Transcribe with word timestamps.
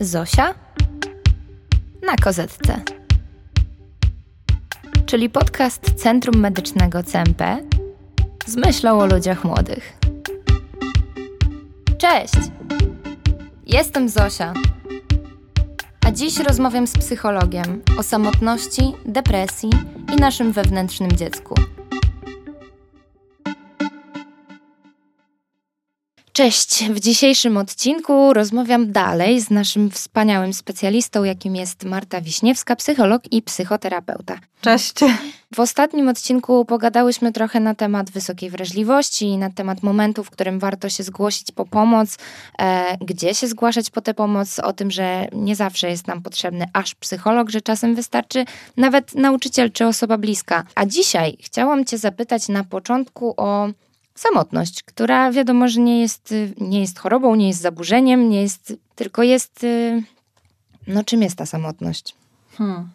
Zosia 0.00 0.54
na 2.06 2.16
kozetce. 2.16 2.80
Czyli 5.06 5.30
podcast 5.30 5.94
Centrum 5.94 6.40
Medycznego 6.40 7.02
CMP 7.02 7.58
z 8.46 8.56
myślą 8.56 8.98
o 8.98 9.06
ludziach 9.06 9.44
młodych. 9.44 9.98
Cześć! 11.98 12.34
Jestem 13.66 14.08
Zosia. 14.08 14.54
A 16.06 16.10
dziś 16.10 16.38
rozmawiam 16.38 16.86
z 16.86 16.98
psychologiem 16.98 17.82
o 17.98 18.02
samotności, 18.02 18.92
depresji 19.06 19.70
i 20.12 20.16
naszym 20.16 20.52
wewnętrznym 20.52 21.12
dziecku. 21.12 21.54
Cześć! 26.38 26.84
W 26.84 27.00
dzisiejszym 27.00 27.56
odcinku 27.56 28.32
rozmawiam 28.32 28.92
dalej 28.92 29.40
z 29.40 29.50
naszym 29.50 29.90
wspaniałym 29.90 30.52
specjalistą, 30.52 31.24
jakim 31.24 31.56
jest 31.56 31.84
Marta 31.84 32.20
Wiśniewska, 32.20 32.76
psycholog 32.76 33.22
i 33.32 33.42
psychoterapeuta. 33.42 34.38
Cześć! 34.60 34.94
W 35.54 35.60
ostatnim 35.60 36.08
odcinku 36.08 36.64
pogadałyśmy 36.64 37.32
trochę 37.32 37.60
na 37.60 37.74
temat 37.74 38.10
wysokiej 38.10 38.50
wrażliwości, 38.50 39.36
na 39.36 39.50
temat 39.50 39.82
momentu, 39.82 40.24
w 40.24 40.30
którym 40.30 40.58
warto 40.58 40.88
się 40.88 41.02
zgłosić 41.02 41.52
po 41.52 41.66
pomoc, 41.66 42.16
e, 42.58 42.96
gdzie 43.00 43.34
się 43.34 43.46
zgłaszać 43.46 43.90
po 43.90 44.00
tę 44.00 44.14
pomoc, 44.14 44.58
o 44.58 44.72
tym, 44.72 44.90
że 44.90 45.28
nie 45.32 45.56
zawsze 45.56 45.90
jest 45.90 46.06
nam 46.06 46.22
potrzebny 46.22 46.66
aż 46.72 46.94
psycholog, 46.94 47.50
że 47.50 47.60
czasem 47.60 47.94
wystarczy 47.94 48.44
nawet 48.76 49.14
nauczyciel 49.14 49.72
czy 49.72 49.86
osoba 49.86 50.18
bliska. 50.18 50.64
A 50.74 50.86
dzisiaj 50.86 51.36
chciałam 51.40 51.84
Cię 51.84 51.98
zapytać 51.98 52.48
na 52.48 52.64
początku 52.64 53.34
o 53.36 53.68
samotność, 54.18 54.82
która 54.82 55.32
wiadomo, 55.32 55.68
że 55.68 55.80
nie 55.80 56.00
jest, 56.00 56.34
nie 56.60 56.80
jest 56.80 56.98
chorobą, 56.98 57.34
nie 57.34 57.48
jest 57.48 57.60
zaburzeniem, 57.60 58.30
nie 58.30 58.42
jest, 58.42 58.72
tylko 58.94 59.22
jest. 59.22 59.64
Y, 59.64 60.02
no, 60.86 61.04
czym 61.04 61.22
jest 61.22 61.36
ta 61.36 61.46
samotność? 61.46 62.14
Hmm. 62.56 62.88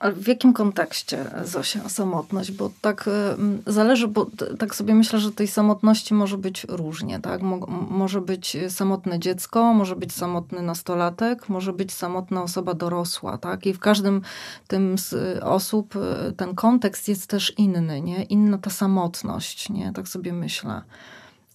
Ale 0.00 0.12
w 0.12 0.28
jakim 0.28 0.52
kontekście, 0.52 1.30
Zosia, 1.44 1.88
samotność? 1.88 2.52
Bo 2.52 2.70
tak 2.80 3.08
y, 3.08 3.72
zależy, 3.72 4.08
bo 4.08 4.26
tak 4.58 4.74
sobie 4.74 4.94
myślę, 4.94 5.18
że 5.18 5.32
tej 5.32 5.48
samotności 5.48 6.14
może 6.14 6.38
być 6.38 6.66
różnie, 6.68 7.20
tak? 7.20 7.42
Mo 7.42 7.56
może 7.90 8.20
być 8.20 8.56
samotne 8.68 9.18
dziecko, 9.18 9.74
może 9.74 9.96
być 9.96 10.12
samotny 10.12 10.62
nastolatek, 10.62 11.48
może 11.48 11.72
być 11.72 11.92
samotna 11.92 12.42
osoba 12.42 12.74
dorosła, 12.74 13.38
tak? 13.38 13.66
I 13.66 13.72
w 13.74 13.78
każdym 13.78 14.22
tym 14.68 14.98
z 14.98 15.38
osób 15.42 15.96
y, 15.96 16.32
ten 16.32 16.54
kontekst 16.54 17.08
jest 17.08 17.26
też 17.26 17.58
inny, 17.58 18.00
nie? 18.00 18.22
Inna 18.22 18.58
ta 18.58 18.70
samotność, 18.70 19.70
nie? 19.70 19.92
Tak 19.92 20.08
sobie 20.08 20.32
myślę. 20.32 20.82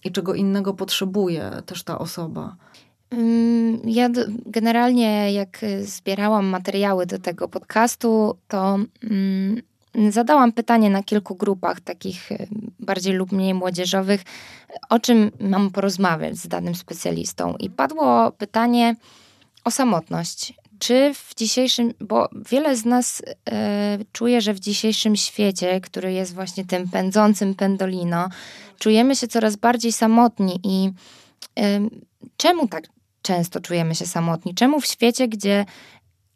I 0.04 0.12
czego 0.12 0.34
innego 0.34 0.74
potrzebuje 0.74 1.62
też 1.66 1.82
ta 1.82 1.98
osoba. 1.98 2.56
Ja 3.84 4.08
generalnie, 4.46 5.32
jak 5.32 5.60
zbierałam 5.82 6.46
materiały 6.46 7.06
do 7.06 7.18
tego 7.18 7.48
podcastu, 7.48 8.36
to 8.48 8.78
zadałam 10.10 10.52
pytanie 10.52 10.90
na 10.90 11.02
kilku 11.02 11.34
grupach, 11.34 11.80
takich 11.80 12.32
y, 12.32 12.48
bardziej 12.80 13.14
lub 13.14 13.32
mniej 13.32 13.54
młodzieżowych, 13.54 14.22
o 14.88 14.98
czym 14.98 15.30
mam 15.40 15.70
porozmawiać 15.70 16.36
z 16.36 16.48
danym 16.48 16.74
specjalistą. 16.74 17.54
I 17.56 17.70
padło 17.70 18.32
pytanie 18.32 18.96
o 19.64 19.70
samotność. 19.70 20.54
Czy 20.78 21.14
w 21.14 21.34
dzisiejszym, 21.36 21.94
bo 22.00 22.28
wiele 22.50 22.76
z 22.76 22.84
nas 22.84 23.22
e, 23.50 23.98
czuje, 24.12 24.40
że 24.40 24.54
w 24.54 24.60
dzisiejszym 24.60 25.16
świecie, 25.16 25.80
który 25.80 26.12
jest 26.12 26.34
właśnie 26.34 26.64
tym 26.64 26.88
pędzącym 26.88 27.54
pendolino, 27.54 28.28
czujemy 28.78 29.16
się 29.16 29.28
coraz 29.28 29.56
bardziej 29.56 29.92
samotni 29.92 30.60
i 30.64 30.90
e, 31.58 31.80
czemu 32.36 32.68
tak 32.68 32.84
często 33.26 33.60
czujemy 33.60 33.94
się 33.94 34.06
samotni. 34.06 34.54
Czemu 34.54 34.80
w 34.80 34.86
świecie, 34.86 35.28
gdzie. 35.28 35.64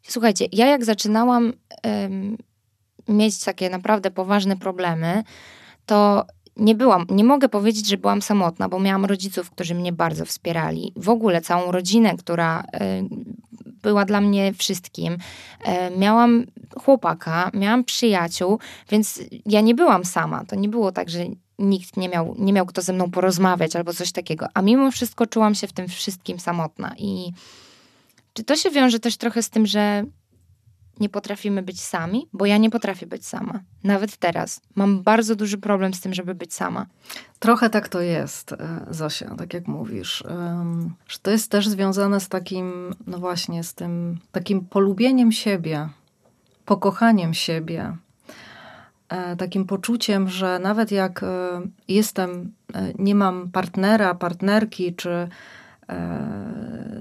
Słuchajcie, 0.03 0.45
ja 0.51 0.65
jak 0.65 0.85
zaczynałam 0.85 1.53
um, 1.83 2.37
mieć 3.07 3.43
takie 3.43 3.69
naprawdę 3.69 4.11
poważne 4.11 4.57
problemy, 4.57 5.23
to 5.85 6.25
nie 6.55 6.75
byłam, 6.75 7.05
nie 7.09 7.23
mogę 7.23 7.49
powiedzieć, 7.49 7.87
że 7.87 7.97
byłam 7.97 8.21
samotna, 8.21 8.69
bo 8.69 8.79
miałam 8.79 9.05
rodziców, 9.05 9.51
którzy 9.51 9.75
mnie 9.75 9.93
bardzo 9.93 10.25
wspierali. 10.25 10.93
W 10.95 11.09
ogóle 11.09 11.41
całą 11.41 11.71
rodzinę, 11.71 12.17
która 12.17 12.61
y, 12.61 12.65
była 13.83 14.05
dla 14.05 14.21
mnie 14.21 14.53
wszystkim. 14.53 15.13
Y, 15.13 15.97
miałam 15.97 16.45
chłopaka, 16.83 17.51
miałam 17.53 17.83
przyjaciół, 17.83 18.59
więc 18.89 19.19
ja 19.45 19.61
nie 19.61 19.75
byłam 19.75 20.05
sama. 20.05 20.45
To 20.45 20.55
nie 20.55 20.69
było 20.69 20.91
tak, 20.91 21.09
że 21.09 21.25
nikt 21.61 21.97
nie 21.97 22.09
miał, 22.09 22.35
nie 22.39 22.53
miał 22.53 22.65
kto 22.65 22.81
ze 22.81 22.93
mną 22.93 23.11
porozmawiać 23.11 23.75
albo 23.75 23.93
coś 23.93 24.11
takiego. 24.11 24.45
A 24.53 24.61
mimo 24.61 24.91
wszystko 24.91 25.27
czułam 25.27 25.55
się 25.55 25.67
w 25.67 25.73
tym 25.73 25.87
wszystkim 25.87 26.39
samotna. 26.39 26.95
I 26.97 27.31
czy 28.33 28.43
to 28.43 28.55
się 28.55 28.69
wiąże 28.69 28.99
też 28.99 29.17
trochę 29.17 29.43
z 29.43 29.49
tym, 29.49 29.65
że 29.65 30.03
nie 30.99 31.09
potrafimy 31.09 31.61
być 31.61 31.81
sami? 31.81 32.27
Bo 32.33 32.45
ja 32.45 32.57
nie 32.57 32.69
potrafię 32.69 33.07
być 33.07 33.25
sama. 33.25 33.59
Nawet 33.83 34.17
teraz. 34.17 34.61
Mam 34.75 35.03
bardzo 35.03 35.35
duży 35.35 35.57
problem 35.57 35.93
z 35.93 36.01
tym, 36.01 36.13
żeby 36.13 36.35
być 36.35 36.53
sama. 36.53 36.85
Trochę 37.39 37.69
tak 37.69 37.89
to 37.89 38.01
jest, 38.01 38.53
e, 38.53 38.85
Zosia, 38.89 39.35
tak 39.35 39.53
jak 39.53 39.67
mówisz. 39.67 40.23
Że 41.07 41.19
to 41.21 41.31
jest 41.31 41.51
też 41.51 41.67
związane 41.67 42.19
z 42.19 42.29
takim, 42.29 42.95
no 43.07 43.17
właśnie, 43.17 43.63
z 43.63 43.73
tym 43.73 44.19
takim 44.31 44.65
polubieniem 44.65 45.31
siebie, 45.31 45.89
pokochaniem 46.65 47.33
siebie, 47.33 47.97
takim 49.37 49.65
poczuciem, 49.65 50.29
że 50.29 50.59
nawet 50.59 50.91
jak 50.91 51.23
e, 51.23 51.27
jestem, 51.87 52.53
e, 52.73 52.93
nie 52.99 53.15
mam 53.15 53.51
partnera, 53.51 54.15
partnerki, 54.15 54.95
czy 54.95 55.27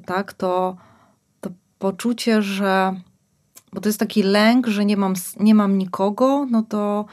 tak, 0.06 0.32
to, 0.32 0.76
to 1.40 1.50
poczucie, 1.78 2.42
że 2.42 2.94
bo 3.72 3.80
to 3.80 3.88
jest 3.88 3.98
taki 3.98 4.22
lęk, 4.22 4.66
że 4.66 4.84
nie 4.84 4.96
mam, 4.96 5.14
nie 5.40 5.54
mam 5.54 5.78
nikogo, 5.78 6.46
no 6.50 6.62
to, 6.62 7.04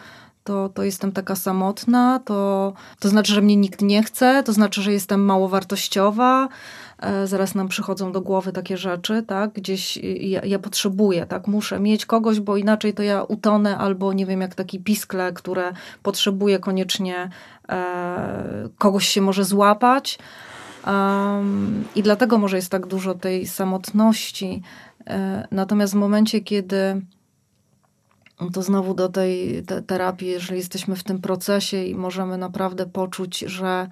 to, 0.43 0.69
to 0.69 0.83
jestem 0.83 1.11
taka 1.11 1.35
samotna, 1.35 2.19
to, 2.25 2.73
to 2.99 3.09
znaczy, 3.09 3.33
że 3.33 3.41
mnie 3.41 3.55
nikt 3.55 3.81
nie 3.81 4.03
chce, 4.03 4.43
to 4.43 4.53
znaczy, 4.53 4.81
że 4.81 4.93
jestem 4.93 5.25
mało 5.25 5.47
wartościowa, 5.47 6.47
E, 6.47 6.51
zaraz 7.25 7.55
nam 7.55 7.67
przychodzą 7.67 8.11
do 8.11 8.21
głowy 8.21 8.51
takie 8.51 8.77
rzeczy, 8.77 9.23
tak? 9.27 9.53
Gdzieś 9.53 9.97
ja, 10.21 10.45
ja, 10.45 10.59
potrzebuję, 10.59 11.25
tak? 11.25 11.47
Muszę 11.47 11.79
mieć 11.79 12.05
kogoś, 12.05 12.39
bo 12.39 12.57
inaczej 12.57 12.93
to 12.93 13.03
ja 13.03 13.23
utonę, 13.23 13.77
albo 13.77 14.13
nie 14.13 14.25
wiem, 14.25 14.41
jak 14.41 14.55
taki 14.55 14.79
piskle, 14.79 15.33
które 15.33 15.73
potrzebuje 16.03 16.59
koniecznie 16.59 17.29
e, 17.69 18.69
kogoś 18.77 19.07
się 19.07 19.21
może 19.21 19.43
złapać. 19.43 20.19
Um, 20.87 21.83
I 21.95 22.03
dlatego 22.03 22.37
może 22.37 22.55
jest 22.55 22.71
tak 22.71 22.87
dużo 22.87 23.13
tej 23.13 23.47
samotności. 23.47 24.61
E, 25.07 25.47
natomiast 25.51 25.93
w 25.93 25.97
momencie, 25.97 26.41
kiedy 26.41 27.01
to 28.53 28.61
znowu 28.61 28.93
do 28.93 29.09
tej 29.09 29.63
te, 29.63 29.81
terapii, 29.81 30.27
jeżeli 30.27 30.59
jesteśmy 30.59 30.95
w 30.95 31.03
tym 31.03 31.21
procesie 31.21 31.83
i 31.83 31.95
możemy 31.95 32.37
naprawdę 32.37 32.85
poczuć, 32.85 33.39
że 33.39 33.87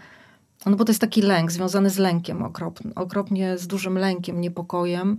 no 0.66 0.76
bo 0.76 0.86
to 0.86 0.92
jest 0.92 1.02
taki 1.02 1.22
lęk 1.22 1.52
związany 1.52 1.90
z 1.90 1.98
lękiem 1.98 2.44
okropnie, 2.44 2.92
okropnie 2.96 3.58
z 3.58 3.68
dużym 3.68 3.98
lękiem, 3.98 4.42
niepokojem, 4.42 5.18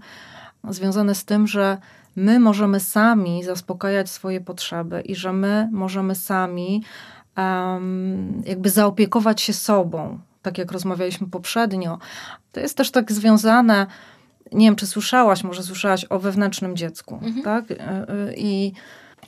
związany 0.69 1.15
z 1.15 1.25
tym, 1.25 1.47
że 1.47 1.79
my 2.17 2.41
możemy 2.41 2.81
sami 2.81 3.45
zaspokajać 3.45 4.11
swoje 4.11 4.41
potrzeby 4.41 5.01
i 5.01 5.15
że 5.15 5.33
my 5.33 5.69
możemy 5.73 6.15
sami 6.15 6.85
um, 7.37 8.43
jakby 8.47 8.71
zaopiekować 8.71 9.41
się 9.43 9.53
sobą, 9.53 10.19
tak 10.43 10.59
jak 10.59 10.73
rozmawialiśmy 10.73 11.27
poprzednio. 11.27 11.99
To 12.53 12.61
jest 12.61 12.77
też 12.77 12.91
tak 12.91 13.13
związane, 13.13 13.87
nie 14.53 14.67
wiem, 14.67 14.77
czy 14.77 14.87
słyszałaś, 14.87 15.45
może 15.45 15.63
słyszałaś 15.63 16.07
o 16.11 16.19
wewnętrznym 16.19 16.77
dziecku, 16.77 17.15
mhm. 17.23 17.43
tak? 17.43 17.71
E, 17.71 17.75
e, 17.79 18.35
I 18.37 18.73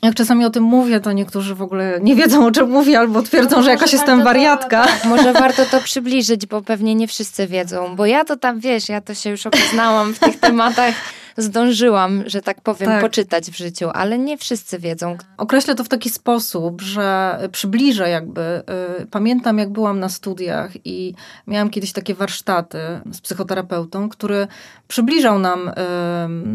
jak 0.02 0.14
czasami 0.14 0.44
o 0.44 0.50
tym 0.50 0.62
mówię, 0.62 1.00
to 1.00 1.12
niektórzy 1.12 1.54
w 1.54 1.62
ogóle 1.62 1.98
nie 2.02 2.16
wiedzą, 2.16 2.46
o 2.46 2.50
czym 2.50 2.70
mówię, 2.70 2.98
albo 2.98 3.22
twierdzą, 3.22 3.56
no 3.56 3.62
że 3.62 3.70
jakaś 3.70 3.92
jestem 3.92 4.24
wariatka. 4.24 4.82
To, 4.82 4.88
tak, 4.88 5.04
może 5.04 5.32
warto 5.42 5.64
to 5.64 5.80
przybliżyć, 5.80 6.46
bo 6.46 6.62
pewnie 6.62 6.94
nie 6.94 7.08
wszyscy 7.08 7.46
wiedzą. 7.46 7.96
Bo 7.96 8.06
ja 8.06 8.24
to 8.24 8.36
tam, 8.36 8.60
wiesz, 8.60 8.88
ja 8.88 9.00
to 9.00 9.14
się 9.14 9.30
już 9.30 9.46
obeznałam 9.46 10.14
w 10.14 10.18
tych 10.18 10.40
tematach 10.40 10.94
zdążyłam, 11.38 12.22
że 12.26 12.42
tak 12.42 12.60
powiem, 12.60 12.88
tak. 12.88 13.00
poczytać 13.00 13.50
w 13.50 13.56
życiu, 13.56 13.90
ale 13.94 14.18
nie 14.18 14.38
wszyscy 14.38 14.78
wiedzą. 14.78 15.16
Określę 15.36 15.74
to 15.74 15.84
w 15.84 15.88
taki 15.88 16.10
sposób, 16.10 16.82
że 16.82 17.38
przybliżę 17.52 18.08
jakby. 18.08 18.62
Y, 19.00 19.06
pamiętam, 19.06 19.58
jak 19.58 19.70
byłam 19.70 20.00
na 20.00 20.08
studiach 20.08 20.70
i 20.84 21.14
miałam 21.46 21.70
kiedyś 21.70 21.92
takie 21.92 22.14
warsztaty 22.14 22.78
z 23.12 23.20
psychoterapeutą, 23.20 24.08
który 24.08 24.46
przybliżał 24.88 25.38
nam 25.38 25.68
y, 25.68 25.72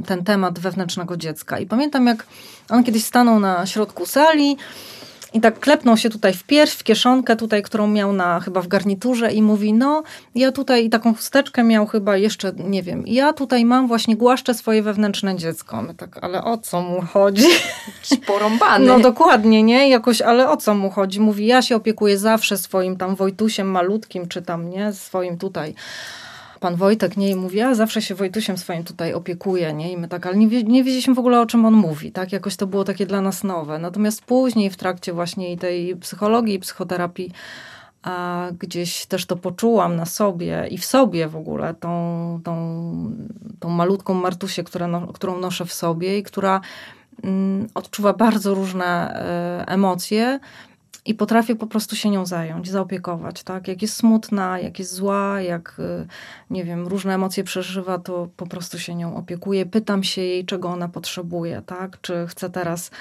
ten 0.05 0.23
temat 0.23 0.59
wewnętrznego 0.59 1.17
dziecka. 1.17 1.59
I 1.59 1.65
pamiętam, 1.65 2.07
jak 2.07 2.25
on 2.69 2.83
kiedyś 2.83 3.05
stanął 3.05 3.39
na 3.39 3.65
środku 3.65 4.05
sali 4.05 4.57
i 5.33 5.41
tak 5.41 5.59
klepnął 5.59 5.97
się 5.97 6.09
tutaj 6.09 6.33
w 6.33 6.43
pierś, 6.43 6.71
w 6.71 6.83
kieszonkę 6.83 7.35
tutaj, 7.35 7.63
którą 7.63 7.87
miał 7.87 8.13
na 8.13 8.39
chyba 8.39 8.61
w 8.61 8.67
garniturze 8.67 9.31
i 9.31 9.41
mówi, 9.41 9.73
no 9.73 10.03
ja 10.35 10.51
tutaj 10.51 10.85
i 10.85 10.89
taką 10.89 11.15
chusteczkę 11.15 11.63
miał 11.63 11.85
chyba 11.85 12.17
jeszcze, 12.17 12.51
nie 12.57 12.83
wiem, 12.83 13.03
ja 13.07 13.33
tutaj 13.33 13.65
mam 13.65 13.87
właśnie, 13.87 14.15
głaszczę 14.15 14.53
swoje 14.53 14.83
wewnętrzne 14.83 15.35
dziecko. 15.35 15.81
My 15.81 15.93
tak, 15.93 16.23
ale 16.23 16.43
o 16.43 16.57
co 16.57 16.81
mu 16.81 17.01
chodzi? 17.01 17.47
Porąbany. 18.27 18.85
No 18.85 18.99
dokładnie, 18.99 19.63
nie? 19.63 19.89
Jakoś, 19.89 20.21
ale 20.21 20.49
o 20.49 20.57
co 20.57 20.75
mu 20.75 20.89
chodzi? 20.89 21.19
Mówi, 21.19 21.45
ja 21.45 21.61
się 21.61 21.75
opiekuję 21.75 22.17
zawsze 22.17 22.57
swoim 22.57 22.97
tam 22.97 23.15
Wojtusiem 23.15 23.67
malutkim, 23.67 24.27
czy 24.27 24.41
tam, 24.41 24.69
nie? 24.69 24.93
Swoim 24.93 25.37
tutaj 25.37 25.75
pan 26.63 26.75
Wojtek, 26.75 27.17
nie? 27.17 27.29
I 27.29 27.35
mówi, 27.35 27.61
a 27.61 27.75
zawsze 27.75 28.01
się 28.01 28.15
Wojtusiem 28.15 28.57
swoim 28.57 28.83
tutaj 28.83 29.13
opiekuje, 29.13 29.73
nie? 29.73 29.91
I 29.91 29.97
my 29.97 30.07
tak, 30.07 30.25
ale 30.25 30.37
nie, 30.37 30.47
nie 30.63 30.83
wiedzieliśmy 30.83 31.13
w 31.13 31.19
ogóle 31.19 31.41
o 31.41 31.45
czym 31.45 31.65
on 31.65 31.73
mówi, 31.73 32.11
tak? 32.11 32.31
Jakoś 32.31 32.55
to 32.55 32.67
było 32.67 32.83
takie 32.83 33.05
dla 33.05 33.21
nas 33.21 33.43
nowe. 33.43 33.79
Natomiast 33.79 34.25
później 34.25 34.69
w 34.69 34.77
trakcie 34.77 35.13
właśnie 35.13 35.57
tej 35.57 35.95
psychologii 35.95 36.59
psychoterapii 36.59 37.31
a 38.03 38.47
gdzieś 38.59 39.05
też 39.05 39.25
to 39.25 39.35
poczułam 39.35 39.95
na 39.95 40.05
sobie 40.05 40.67
i 40.71 40.77
w 40.77 40.85
sobie 40.85 41.27
w 41.27 41.35
ogóle, 41.35 41.73
tą, 41.73 42.39
tą, 42.43 42.53
tą 43.59 43.69
malutką 43.69 44.13
Martusię, 44.13 44.63
która 44.63 44.87
no, 44.87 45.07
którą 45.07 45.39
noszę 45.39 45.65
w 45.65 45.73
sobie 45.73 46.17
i 46.17 46.23
która 46.23 46.61
mm, 47.23 47.67
odczuwa 47.73 48.13
bardzo 48.13 48.53
różne 48.53 49.21
y, 49.61 49.65
emocje 49.65 50.39
i 51.05 51.13
potrafię 51.13 51.55
po 51.55 51.67
prostu 51.67 51.95
się 51.95 52.09
nią 52.09 52.25
zająć, 52.25 52.69
zaopiekować, 52.69 53.43
tak? 53.43 53.67
Jak 53.67 53.81
jest 53.81 53.95
smutna, 53.95 54.59
jak 54.59 54.79
jest 54.79 54.93
zła, 54.93 55.41
jak, 55.41 55.75
y, 55.79 56.07
nie 56.49 56.63
wiem, 56.63 56.87
różne 56.87 57.15
emocje 57.15 57.43
przeżywa, 57.43 57.97
to 57.97 58.27
po 58.37 58.47
prostu 58.47 58.79
się 58.79 58.95
nią 58.95 59.15
opiekuję. 59.15 59.65
Pytam 59.65 60.03
się 60.03 60.21
jej, 60.21 60.45
czego 60.45 60.69
ona 60.69 60.87
potrzebuje, 60.87 61.61
tak? 61.65 62.01
Czy 62.01 62.27
chce 62.27 62.49
teraz 62.49 62.91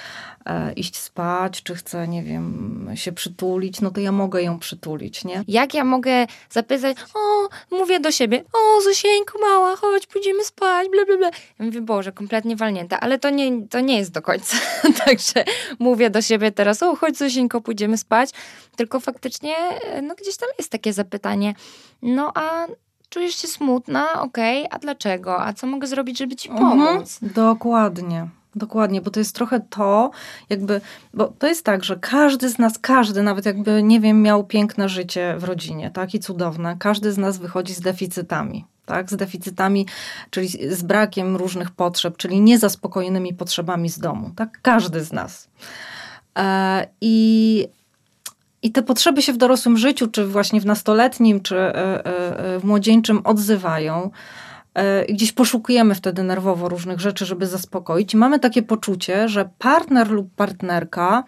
e, 0.45 0.73
iść 0.73 0.97
spać, 0.97 1.63
czy 1.63 1.75
chce, 1.75 2.07
nie 2.07 2.23
wiem, 2.23 2.89
się 2.95 3.11
przytulić, 3.11 3.81
no 3.81 3.91
to 3.91 4.01
ja 4.01 4.11
mogę 4.11 4.41
ją 4.41 4.59
przytulić, 4.59 5.25
nie? 5.25 5.43
Jak 5.47 5.73
ja 5.73 5.83
mogę 5.83 6.27
zapytać, 6.49 6.97
o, 7.13 7.49
mówię 7.77 7.99
do 7.99 8.11
siebie, 8.11 8.43
o, 8.53 8.81
Zosieńku 8.81 9.39
mała, 9.41 9.75
chodź, 9.75 10.07
pójdziemy 10.07 10.43
spać, 10.43 10.87
bla, 10.89 11.05
bla, 11.05 11.17
bla. 11.17 11.29
Ja 11.59 11.65
mówię, 11.65 11.81
Boże, 11.81 12.11
kompletnie 12.11 12.55
walnięta, 12.55 12.99
ale 12.99 13.19
to 13.19 13.29
nie, 13.29 13.67
to 13.67 13.79
nie 13.79 13.97
jest 13.97 14.11
do 14.11 14.21
końca. 14.21 14.57
Także 15.05 15.45
mówię 15.79 16.09
do 16.09 16.21
siebie 16.21 16.51
teraz, 16.51 16.83
o, 16.83 16.95
chodź 16.95 17.17
Zosieńko, 17.17 17.61
pójdziemy 17.61 17.92
spać, 17.97 18.29
tylko 18.75 18.99
faktycznie 18.99 19.55
no 20.03 20.15
gdzieś 20.15 20.37
tam 20.37 20.49
jest 20.57 20.71
takie 20.71 20.93
zapytanie, 20.93 21.53
no 22.01 22.31
a 22.35 22.67
czujesz 23.09 23.35
się 23.35 23.47
smutna, 23.47 24.21
okej, 24.21 24.59
okay, 24.59 24.71
a 24.71 24.79
dlaczego? 24.79 25.41
A 25.41 25.53
co 25.53 25.67
mogę 25.67 25.87
zrobić, 25.87 26.17
żeby 26.17 26.35
ci 26.35 26.49
mhm. 26.49 26.69
pomóc? 26.69 27.19
Mhm, 27.23 27.33
dokładnie. 27.33 28.27
Dokładnie, 28.55 29.01
bo 29.01 29.11
to 29.11 29.19
jest 29.19 29.35
trochę 29.35 29.59
to, 29.59 30.11
jakby, 30.49 30.81
bo 31.13 31.27
to 31.27 31.47
jest 31.47 31.65
tak, 31.65 31.83
że 31.83 31.95
każdy 31.95 32.49
z 32.49 32.59
nas, 32.59 32.79
każdy, 32.79 33.23
nawet 33.23 33.45
jakby, 33.45 33.83
nie 33.83 33.99
wiem, 33.99 34.21
miał 34.21 34.43
piękne 34.43 34.89
życie 34.89 35.35
w 35.37 35.43
rodzinie, 35.43 35.91
tak, 35.91 36.13
i 36.13 36.19
cudowne, 36.19 36.75
każdy 36.79 37.11
z 37.11 37.17
nas 37.17 37.37
wychodzi 37.37 37.73
z 37.73 37.79
deficytami, 37.79 38.65
tak, 38.85 39.11
z 39.11 39.15
deficytami, 39.15 39.87
czyli 40.29 40.47
z 40.75 40.83
brakiem 40.83 41.35
różnych 41.35 41.71
potrzeb, 41.71 42.17
czyli 42.17 42.41
niezaspokojonymi 42.41 43.33
potrzebami 43.33 43.89
z 43.89 43.99
domu, 43.99 44.31
tak, 44.35 44.59
każdy 44.61 45.03
z 45.03 45.11
nas. 45.11 45.49
E, 46.37 46.87
I 47.01 47.67
i 48.63 48.71
te 48.71 48.81
potrzeby 48.81 49.21
się 49.21 49.33
w 49.33 49.37
dorosłym 49.37 49.77
życiu, 49.77 50.07
czy 50.07 50.25
właśnie 50.25 50.61
w 50.61 50.65
nastoletnim, 50.65 51.41
czy 51.41 51.57
e, 51.57 51.75
e, 51.75 52.55
e, 52.55 52.59
w 52.59 52.63
młodzieńczym 52.63 53.21
odzywają. 53.23 54.11
Gdzieś 55.09 55.31
poszukujemy 55.31 55.95
wtedy 55.95 56.23
nerwowo 56.23 56.69
różnych 56.69 56.99
rzeczy, 56.99 57.25
żeby 57.25 57.47
zaspokoić. 57.47 58.13
I 58.13 58.17
mamy 58.17 58.39
takie 58.39 58.61
poczucie, 58.61 59.29
że 59.29 59.49
partner 59.59 60.11
lub 60.11 60.35
partnerka 60.35 61.23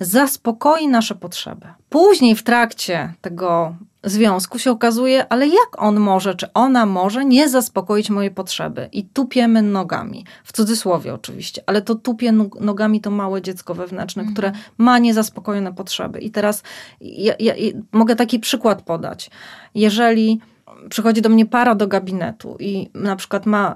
zaspokoi 0.00 0.88
nasze 0.88 1.14
potrzeby. 1.14 1.66
Później 1.88 2.36
w 2.36 2.42
trakcie 2.42 3.12
tego 3.20 3.76
związku 4.04 4.58
się 4.58 4.70
okazuje, 4.70 5.28
ale 5.28 5.46
jak 5.46 5.68
on 5.82 6.00
może, 6.00 6.34
czy 6.34 6.52
ona 6.52 6.86
może 6.86 7.24
nie 7.24 7.48
zaspokoić 7.48 8.10
mojej 8.10 8.30
potrzeby? 8.30 8.88
I 8.92 9.04
tupiemy 9.04 9.62
nogami. 9.62 10.24
W 10.44 10.52
cudzysłowie 10.52 11.14
oczywiście, 11.14 11.62
ale 11.66 11.82
to 11.82 11.94
tupie 11.94 12.32
nogami 12.60 13.00
to 13.00 13.10
małe 13.10 13.42
dziecko 13.42 13.74
wewnętrzne, 13.74 14.22
mhm. 14.22 14.34
które 14.34 14.52
ma 14.78 14.98
niezaspokojone 14.98 15.72
potrzeby. 15.72 16.20
I 16.20 16.30
teraz 16.30 16.62
ja, 17.00 17.34
ja, 17.38 17.56
ja 17.56 17.72
mogę 17.92 18.16
taki 18.16 18.38
przykład 18.40 18.82
podać. 18.82 19.30
Jeżeli 19.74 20.40
przychodzi 20.88 21.22
do 21.22 21.28
mnie 21.28 21.46
para 21.46 21.74
do 21.74 21.86
gabinetu 21.86 22.56
i 22.60 22.90
na 22.94 23.16
przykład 23.16 23.46
ma, 23.46 23.74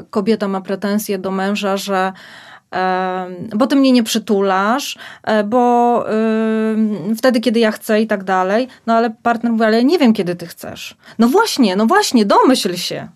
y, 0.00 0.04
kobieta 0.10 0.48
ma 0.48 0.60
pretensje 0.60 1.18
do 1.18 1.30
męża, 1.30 1.76
że 1.76 2.12
bo 3.56 3.66
ty 3.66 3.76
mnie 3.76 3.92
nie 3.92 4.02
przytulasz, 4.02 4.98
e, 5.22 5.44
bo 5.44 6.04
wtedy, 7.16 7.40
kiedy 7.40 7.60
ja 7.60 7.72
chcę 7.72 8.00
i 8.00 8.06
tak 8.06 8.24
dalej. 8.24 8.68
No 8.86 8.94
ale 8.94 9.10
partner 9.10 9.52
mówi, 9.52 9.64
ale 9.64 9.76
ja 9.76 9.82
nie 9.82 9.98
wiem, 9.98 10.12
kiedy 10.12 10.36
ty 10.36 10.46
chcesz. 10.46 10.96
No 11.18 11.28
właśnie, 11.28 11.76
no 11.76 11.86
właśnie, 11.86 12.24
domyśl 12.24 12.74
się. 12.74 13.08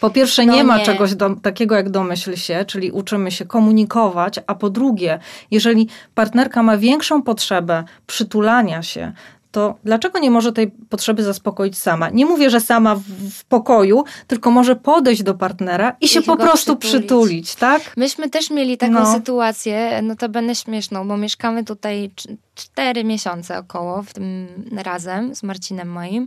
Po 0.00 0.10
pierwsze, 0.10 0.46
no 0.46 0.54
nie 0.54 0.64
ma 0.64 0.80
czegoś 0.80 1.14
do, 1.14 1.30
takiego 1.30 1.74
jak 1.74 1.90
domyśl 1.90 2.36
się, 2.36 2.64
czyli 2.64 2.90
uczymy 2.90 3.30
się 3.30 3.44
komunikować, 3.44 4.40
a 4.46 4.54
po 4.54 4.70
drugie, 4.70 5.18
jeżeli 5.50 5.88
partnerka 6.14 6.62
ma 6.62 6.76
większą 6.76 7.22
potrzebę 7.22 7.84
przytulania 8.06 8.82
się, 8.82 9.12
to 9.56 9.78
dlaczego 9.84 10.18
nie 10.18 10.30
może 10.30 10.52
tej 10.52 10.70
potrzeby 10.70 11.22
zaspokoić 11.22 11.78
sama? 11.78 12.10
Nie 12.10 12.26
mówię, 12.26 12.50
że 12.50 12.60
sama 12.60 12.94
w, 12.94 13.02
w 13.30 13.44
pokoju, 13.44 14.04
tylko 14.26 14.50
może 14.50 14.76
podejść 14.76 15.22
do 15.22 15.34
partnera 15.34 15.96
i, 16.00 16.04
I 16.04 16.08
się 16.08 16.22
po 16.22 16.36
prostu 16.36 16.76
przytulić. 16.76 17.06
przytulić, 17.06 17.54
tak? 17.54 17.96
Myśmy 17.96 18.30
też 18.30 18.50
mieli 18.50 18.78
taką 18.78 18.92
no. 18.92 19.12
sytuację, 19.14 20.02
notabene 20.02 20.54
śmieszną, 20.54 21.08
bo 21.08 21.16
mieszkamy 21.16 21.64
tutaj 21.64 22.10
cztery 22.54 23.04
miesiące 23.04 23.58
około 23.58 24.02
w 24.02 24.12
tym 24.12 24.46
razem 24.76 25.34
z 25.34 25.42
Marcinem 25.42 25.88
moim 25.88 26.26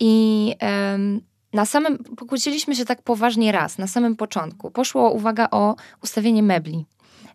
i 0.00 0.54
um, 0.92 1.20
na 1.52 1.66
samym, 1.66 1.98
pokłóciliśmy 1.98 2.76
się 2.76 2.84
tak 2.84 3.02
poważnie 3.02 3.52
raz, 3.52 3.78
na 3.78 3.86
samym 3.86 4.16
początku. 4.16 4.70
Poszło, 4.70 5.10
uwaga, 5.10 5.48
o 5.50 5.76
ustawienie 6.02 6.42
mebli 6.42 6.84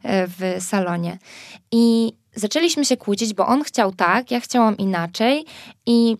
e, 0.03 0.27
w 0.27 0.63
salonie. 0.63 1.17
I 1.71 2.13
zaczęliśmy 2.35 2.85
się 2.85 2.97
kłócić, 2.97 3.33
bo 3.33 3.47
on 3.47 3.63
chciał 3.63 3.91
tak, 3.91 4.31
ja 4.31 4.39
chciałam 4.39 4.77
inaczej 4.77 5.45
i 5.85 6.17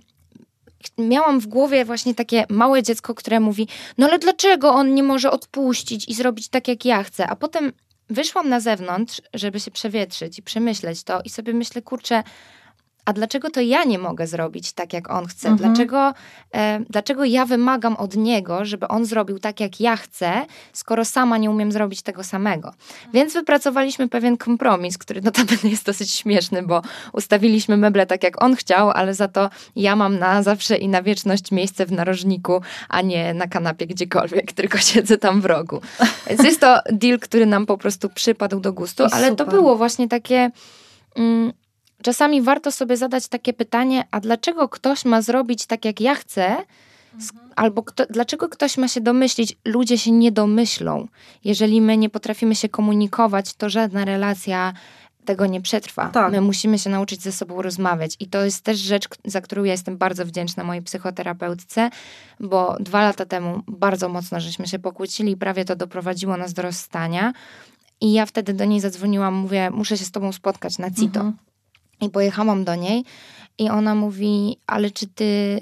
miałam 0.98 1.40
w 1.40 1.48
głowie 1.48 1.86
właśnie 1.86 2.16
takie 2.16 2.46
małe 2.50 2.84
dziecko, 2.84 3.16
które 3.16 3.40
mówi: 3.40 3.68
No 3.98 4.08
ale 4.08 4.20
dlaczego 4.20 4.74
on 4.74 4.94
nie 4.94 5.04
może 5.04 5.32
odpuścić 5.32 6.08
i 6.08 6.14
zrobić 6.14 6.50
tak, 6.50 6.68
jak 6.68 6.86
ja 6.86 7.04
chcę? 7.04 7.28
A 7.28 7.36
potem 7.36 7.74
wyszłam 8.10 8.50
na 8.50 8.60
zewnątrz, 8.60 9.22
żeby 9.34 9.60
się 9.60 9.72
przewietrzyć 9.72 10.40
i 10.40 10.44
przemyśleć 10.44 11.04
to, 11.04 11.22
i 11.22 11.30
sobie 11.30 11.54
myślę: 11.54 11.82
kurczę, 11.82 12.24
a 13.06 13.14
dlaczego 13.14 13.50
to 13.50 13.62
ja 13.62 13.84
nie 13.84 14.00
mogę 14.00 14.28
zrobić 14.28 14.74
tak, 14.74 14.94
jak 14.94 15.12
on 15.12 15.28
chce? 15.28 15.50
Mhm. 15.50 15.58
Dlaczego, 15.58 16.14
e, 16.54 16.80
dlaczego 16.90 17.26
ja 17.26 17.46
wymagam 17.46 17.96
od 17.96 18.16
niego, 18.16 18.66
żeby 18.66 18.88
on 18.88 19.06
zrobił 19.06 19.40
tak, 19.40 19.60
jak 19.60 19.80
ja 19.80 19.96
chcę, 19.96 20.46
skoro 20.74 21.06
sama 21.06 21.38
nie 21.38 21.52
umiem 21.52 21.72
zrobić 21.72 22.02
tego 22.02 22.24
samego? 22.24 22.74
Więc 23.14 23.34
wypracowaliśmy 23.34 24.10
pewien 24.10 24.38
kompromis, 24.38 24.98
który 24.98 25.22
notabene 25.32 25.70
jest 25.70 25.86
dosyć 25.86 26.12
śmieszny, 26.12 26.64
bo 26.64 26.82
ustawiliśmy 27.14 27.78
meble 27.78 28.06
tak, 28.06 28.24
jak 28.24 28.44
on 28.44 28.56
chciał, 28.56 28.92
ale 28.92 29.14
za 29.14 29.28
to 29.28 29.50
ja 29.76 29.96
mam 29.96 30.20
na 30.20 30.44
zawsze 30.44 30.78
i 30.78 30.88
na 30.88 31.02
wieczność 31.02 31.52
miejsce 31.52 31.86
w 31.86 31.92
narożniku, 31.92 32.62
a 32.90 33.02
nie 33.02 33.34
na 33.34 33.48
kanapie 33.48 33.88
gdziekolwiek, 33.88 34.52
tylko 34.62 34.78
siedzę 34.78 35.18
tam 35.18 35.42
w 35.42 35.46
rogu. 35.46 35.82
Więc 36.30 36.44
jest 36.44 36.60
to 36.60 36.80
deal, 36.92 37.20
który 37.20 37.46
nam 37.46 37.66
po 37.66 37.78
prostu 37.78 38.10
przypadł 38.10 38.60
do 38.60 38.74
gustu, 38.74 39.04
ale 39.12 39.36
to 39.36 39.46
było 39.46 39.76
właśnie 39.76 40.08
takie... 40.08 40.52
Mm, 41.16 41.54
czasami 42.02 42.42
warto 42.42 42.72
sobie 42.72 42.98
zadać 42.98 43.28
takie 43.28 43.54
pytanie, 43.54 44.08
a 44.12 44.20
dlaczego 44.20 44.70
ktoś 44.70 45.06
ma 45.06 45.22
zrobić 45.22 45.66
tak, 45.66 45.86
jak 45.86 46.02
ja 46.02 46.16
chcę, 46.16 46.48
mhm. 47.14 47.50
albo 47.56 47.84
kto, 47.84 48.06
dlaczego 48.10 48.50
ktoś 48.50 48.78
ma 48.78 48.88
się 48.88 49.02
domyślić? 49.02 49.58
Ludzie 49.66 49.98
się 49.98 50.12
nie 50.12 50.32
domyślą. 50.32 51.08
Jeżeli 51.44 51.82
my 51.82 51.98
nie 51.98 52.10
potrafimy 52.10 52.56
się 52.56 52.70
komunikować, 52.70 53.54
to 53.54 53.70
żadna 53.70 54.06
relacja 54.06 54.74
tego 55.26 55.46
nie 55.46 55.62
przetrwa. 55.62 56.10
Tak. 56.10 56.32
My 56.32 56.42
musimy 56.42 56.80
się 56.80 56.90
nauczyć 56.90 57.22
ze 57.22 57.32
sobą 57.32 57.62
rozmawiać. 57.62 58.16
I 58.20 58.28
to 58.28 58.46
jest 58.46 58.64
też 58.64 58.78
rzecz, 58.78 59.08
za 59.26 59.42
którą 59.42 59.64
ja 59.64 59.72
jestem 59.72 59.98
bardzo 59.98 60.26
wdzięczna 60.26 60.64
mojej 60.64 60.84
psychoterapeutce, 60.84 61.90
bo 62.40 62.78
dwa 62.80 63.02
lata 63.02 63.26
temu 63.26 63.62
bardzo 63.68 64.10
mocno 64.10 64.40
żeśmy 64.40 64.68
się 64.68 64.80
pokłócili, 64.80 65.38
prawie 65.38 65.66
to 65.66 65.76
doprowadziło 65.76 66.38
nas 66.38 66.54
do 66.54 66.62
rozstania. 66.62 67.34
I 68.02 68.14
ja 68.14 68.26
wtedy 68.26 68.54
do 68.54 68.66
niej 68.66 68.80
zadzwoniłam, 68.80 69.34
mówię, 69.34 69.70
muszę 69.72 69.98
się 69.98 70.06
z 70.06 70.12
tobą 70.12 70.32
spotkać 70.32 70.78
na 70.78 70.92
CITO. 70.92 71.20
Mhm. 71.20 71.51
I 72.02 72.10
pojechałam 72.10 72.64
do 72.64 72.76
niej 72.76 73.04
i 73.58 73.70
ona 73.70 73.96
mówi, 73.96 74.58
ale 74.68 74.92
czy 74.92 75.08
ty... 75.08 75.60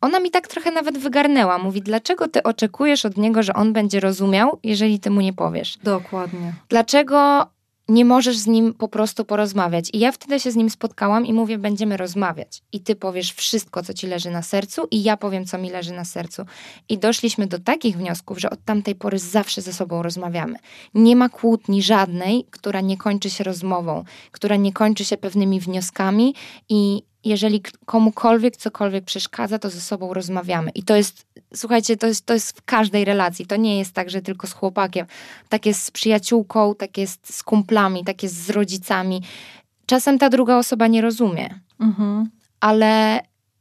Ona 0.00 0.20
mi 0.20 0.30
tak 0.30 0.48
trochę 0.48 0.70
nawet 0.70 0.98
wygarnęła. 0.98 1.58
Mówi, 1.58 1.82
dlaczego 1.82 2.28
ty 2.28 2.42
oczekujesz 2.42 3.04
od 3.04 3.16
niego, 3.16 3.42
że 3.42 3.54
on 3.54 3.72
będzie 3.72 4.00
rozumiał, 4.00 4.58
jeżeli 4.62 5.00
ty 5.00 5.10
mu 5.10 5.20
nie 5.20 5.32
powiesz? 5.32 5.78
Dokładnie. 5.82 6.54
Dlaczego 6.68 7.46
nie 7.90 8.04
możesz 8.04 8.38
z 8.38 8.46
nim 8.46 8.74
po 8.74 8.88
prostu 8.88 9.24
porozmawiać. 9.24 9.90
I 9.92 9.98
ja 9.98 10.12
wtedy 10.12 10.40
się 10.40 10.50
z 10.50 10.56
nim 10.56 10.70
spotkałam 10.70 11.26
i 11.26 11.32
mówię, 11.32 11.58
będziemy 11.58 11.96
rozmawiać. 11.96 12.62
I 12.72 12.80
ty 12.80 12.96
powiesz 12.96 13.32
wszystko, 13.32 13.82
co 13.82 13.94
ci 13.94 14.06
leży 14.06 14.30
na 14.30 14.42
sercu, 14.42 14.88
i 14.90 15.02
ja 15.02 15.16
powiem, 15.16 15.44
co 15.44 15.58
mi 15.58 15.70
leży 15.70 15.92
na 15.92 16.04
sercu. 16.04 16.42
I 16.88 16.98
doszliśmy 16.98 17.46
do 17.46 17.58
takich 17.58 17.96
wniosków, 17.96 18.38
że 18.38 18.50
od 18.50 18.64
tamtej 18.64 18.94
pory 18.94 19.18
zawsze 19.18 19.62
ze 19.62 19.72
sobą 19.72 20.02
rozmawiamy. 20.02 20.58
Nie 20.94 21.16
ma 21.16 21.28
kłótni 21.28 21.82
żadnej, 21.82 22.46
która 22.50 22.80
nie 22.80 22.96
kończy 22.96 23.30
się 23.30 23.44
rozmową, 23.44 24.04
która 24.30 24.56
nie 24.56 24.72
kończy 24.72 25.04
się 25.04 25.16
pewnymi 25.16 25.60
wnioskami 25.60 26.34
i 26.68 27.02
jeżeli 27.24 27.62
komukolwiek 27.86 28.56
cokolwiek 28.56 29.04
przeszkadza, 29.04 29.58
to 29.58 29.70
ze 29.70 29.80
sobą 29.80 30.14
rozmawiamy. 30.14 30.70
I 30.70 30.82
to 30.82 30.96
jest, 30.96 31.26
słuchajcie, 31.54 31.96
to 31.96 32.06
jest, 32.06 32.26
to 32.26 32.34
jest 32.34 32.58
w 32.58 32.62
każdej 32.62 33.04
relacji. 33.04 33.46
To 33.46 33.56
nie 33.56 33.78
jest 33.78 33.92
tak, 33.92 34.10
że 34.10 34.22
tylko 34.22 34.46
z 34.46 34.52
chłopakiem. 34.52 35.06
Tak 35.48 35.66
jest 35.66 35.82
z 35.82 35.90
przyjaciółką, 35.90 36.74
tak 36.74 36.98
jest 36.98 37.34
z 37.34 37.42
kumplami, 37.42 38.04
tak 38.04 38.22
jest 38.22 38.44
z 38.44 38.50
rodzicami. 38.50 39.22
Czasem 39.86 40.18
ta 40.18 40.28
druga 40.28 40.56
osoba 40.56 40.86
nie 40.86 41.02
rozumie, 41.02 41.60
mhm. 41.80 42.30
ale 42.60 43.20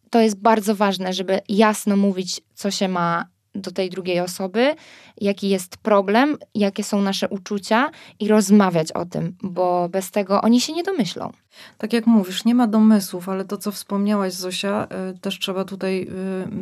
to 0.09 0.19
jest 0.19 0.39
bardzo 0.39 0.75
ważne, 0.75 1.13
żeby 1.13 1.39
jasno 1.49 1.97
mówić, 1.97 2.41
co 2.53 2.71
się 2.71 2.87
ma 2.87 3.25
do 3.55 3.71
tej 3.71 3.89
drugiej 3.89 4.19
osoby, 4.19 4.75
jaki 5.21 5.49
jest 5.49 5.77
problem, 5.77 6.37
jakie 6.55 6.83
są 6.83 7.01
nasze 7.01 7.29
uczucia 7.29 7.91
i 8.19 8.27
rozmawiać 8.27 8.91
o 8.91 9.05
tym, 9.05 9.35
bo 9.43 9.89
bez 9.89 10.11
tego 10.11 10.41
oni 10.41 10.61
się 10.61 10.73
nie 10.73 10.83
domyślą. 10.83 11.31
Tak 11.77 11.93
jak 11.93 12.07
mówisz, 12.07 12.45
nie 12.45 12.55
ma 12.55 12.67
domysłów, 12.67 13.29
ale 13.29 13.45
to, 13.45 13.57
co 13.57 13.71
wspomniałaś, 13.71 14.33
Zosia, 14.33 14.87
y, 15.15 15.19
też 15.19 15.39
trzeba 15.39 15.65
tutaj 15.65 16.07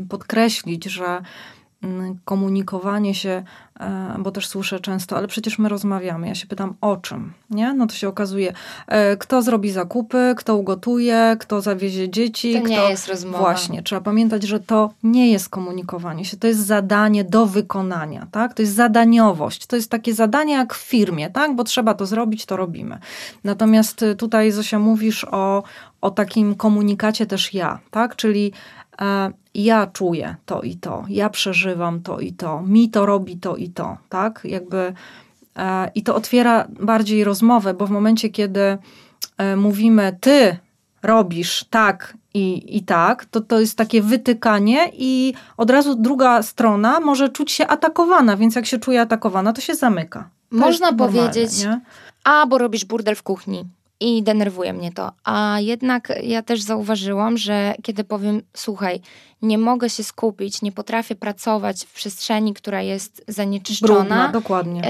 y, 0.04 0.08
podkreślić, 0.10 0.84
że 0.86 1.22
komunikowanie 2.26 3.16
się 3.16 3.44
E, 3.80 4.16
bo 4.20 4.32
też 4.32 4.48
słyszę 4.48 4.80
często, 4.80 5.18
ale 5.18 5.28
przecież 5.28 5.60
my 5.60 5.70
rozmawiamy. 5.70 6.28
Ja 6.28 6.36
się 6.36 6.48
pytam 6.48 6.74
o 6.82 6.98
czym, 6.98 7.34
nie? 7.50 7.74
No 7.74 7.88
to 7.88 7.96
się 7.96 8.08
okazuje, 8.08 8.54
e, 8.88 9.18
kto 9.18 9.42
zrobi 9.42 9.72
zakupy, 9.72 10.34
kto 10.38 10.56
ugotuje, 10.56 11.38
kto 11.40 11.62
zawiezie 11.62 12.10
dzieci. 12.10 12.54
To 12.54 12.60
kto... 12.60 12.70
nie 12.70 12.90
jest 12.90 13.08
rozmowa. 13.08 13.40
Właśnie, 13.40 13.84
trzeba 13.84 14.02
pamiętać, 14.02 14.44
że 14.44 14.60
to 14.60 14.90
nie 15.04 15.32
jest 15.32 15.50
komunikowanie 15.50 16.26
się, 16.26 16.38
to 16.38 16.48
jest 16.48 16.66
zadanie 16.66 17.24
do 17.24 17.46
wykonania, 17.46 18.28
tak? 18.32 18.54
To 18.54 18.62
jest 18.62 18.76
zadaniowość, 18.76 19.66
to 19.66 19.76
jest 19.76 19.92
takie 19.92 20.14
zadanie 20.14 20.54
jak 20.54 20.74
w 20.74 20.82
firmie, 20.82 21.30
tak? 21.30 21.56
Bo 21.56 21.64
trzeba 21.64 21.94
to 21.94 22.06
zrobić, 22.06 22.46
to 22.46 22.58
robimy. 22.58 23.00
Natomiast 23.44 24.04
y, 24.04 24.16
tutaj, 24.16 24.52
Zosia, 24.52 24.80
mówisz 24.80 25.26
o, 25.32 25.64
o 26.02 26.12
takim 26.12 26.56
komunikacie 26.56 27.26
też 27.26 27.54
ja, 27.54 27.80
tak? 27.92 28.16
Czyli 28.16 28.54
ja 29.54 29.88
czuję 29.88 30.36
to 30.46 30.62
i 30.62 30.76
to, 30.76 31.06
ja 31.10 31.30
przeżywam 31.30 32.02
to 32.02 32.20
i 32.20 32.34
to, 32.34 32.62
mi 32.62 32.90
to 32.90 33.06
robi 33.06 33.38
to 33.38 33.56
i 33.56 33.70
to, 33.70 33.98
tak? 34.10 34.42
Jakby 34.44 34.94
e, 35.56 35.92
i 35.96 36.04
to 36.04 36.16
otwiera 36.16 36.68
bardziej 36.80 37.24
rozmowę, 37.24 37.74
bo 37.74 37.88
w 37.88 37.92
momencie, 37.92 38.30
kiedy 38.30 38.78
e, 39.38 39.56
mówimy 39.56 40.18
ty 40.22 40.58
robisz 41.04 41.66
tak 41.70 42.18
i, 42.34 42.78
i 42.78 42.84
tak, 42.84 43.26
to 43.26 43.42
to 43.42 43.60
jest 43.60 43.78
takie 43.78 44.02
wytykanie 44.02 44.92
i 44.94 45.34
od 45.58 45.70
razu 45.70 45.96
druga 45.96 46.44
strona 46.44 47.00
może 47.00 47.30
czuć 47.30 47.52
się 47.52 47.68
atakowana, 47.68 48.38
więc 48.38 48.56
jak 48.56 48.66
się 48.66 48.78
czuje 48.78 49.02
atakowana, 49.02 49.54
to 49.54 49.62
się 49.62 49.76
zamyka. 49.76 50.30
To 50.50 50.58
Można 50.58 50.94
powiedzieć, 50.94 51.64
nie? 51.64 51.82
a 52.24 52.46
bo 52.46 52.58
robisz 52.58 52.86
burdel 52.86 53.16
w 53.16 53.24
kuchni 53.24 53.66
i 54.00 54.24
denerwuje 54.24 54.74
mnie 54.74 54.92
to. 54.92 55.12
A 55.24 55.58
jednak 55.60 56.14
ja 56.24 56.42
też 56.42 56.62
zauważyłam, 56.62 57.38
że 57.38 57.76
kiedy 57.84 58.04
powiem, 58.04 58.42
słuchaj, 58.54 59.02
nie 59.42 59.58
mogę 59.58 59.90
się 59.90 60.04
skupić, 60.04 60.62
nie 60.62 60.72
potrafię 60.72 61.16
pracować 61.16 61.86
w 61.86 61.94
przestrzeni, 61.94 62.54
która 62.54 62.82
jest 62.82 63.24
zanieczyszczona. 63.28 63.94
Brudna, 63.94 64.28
dokładnie 64.28 64.82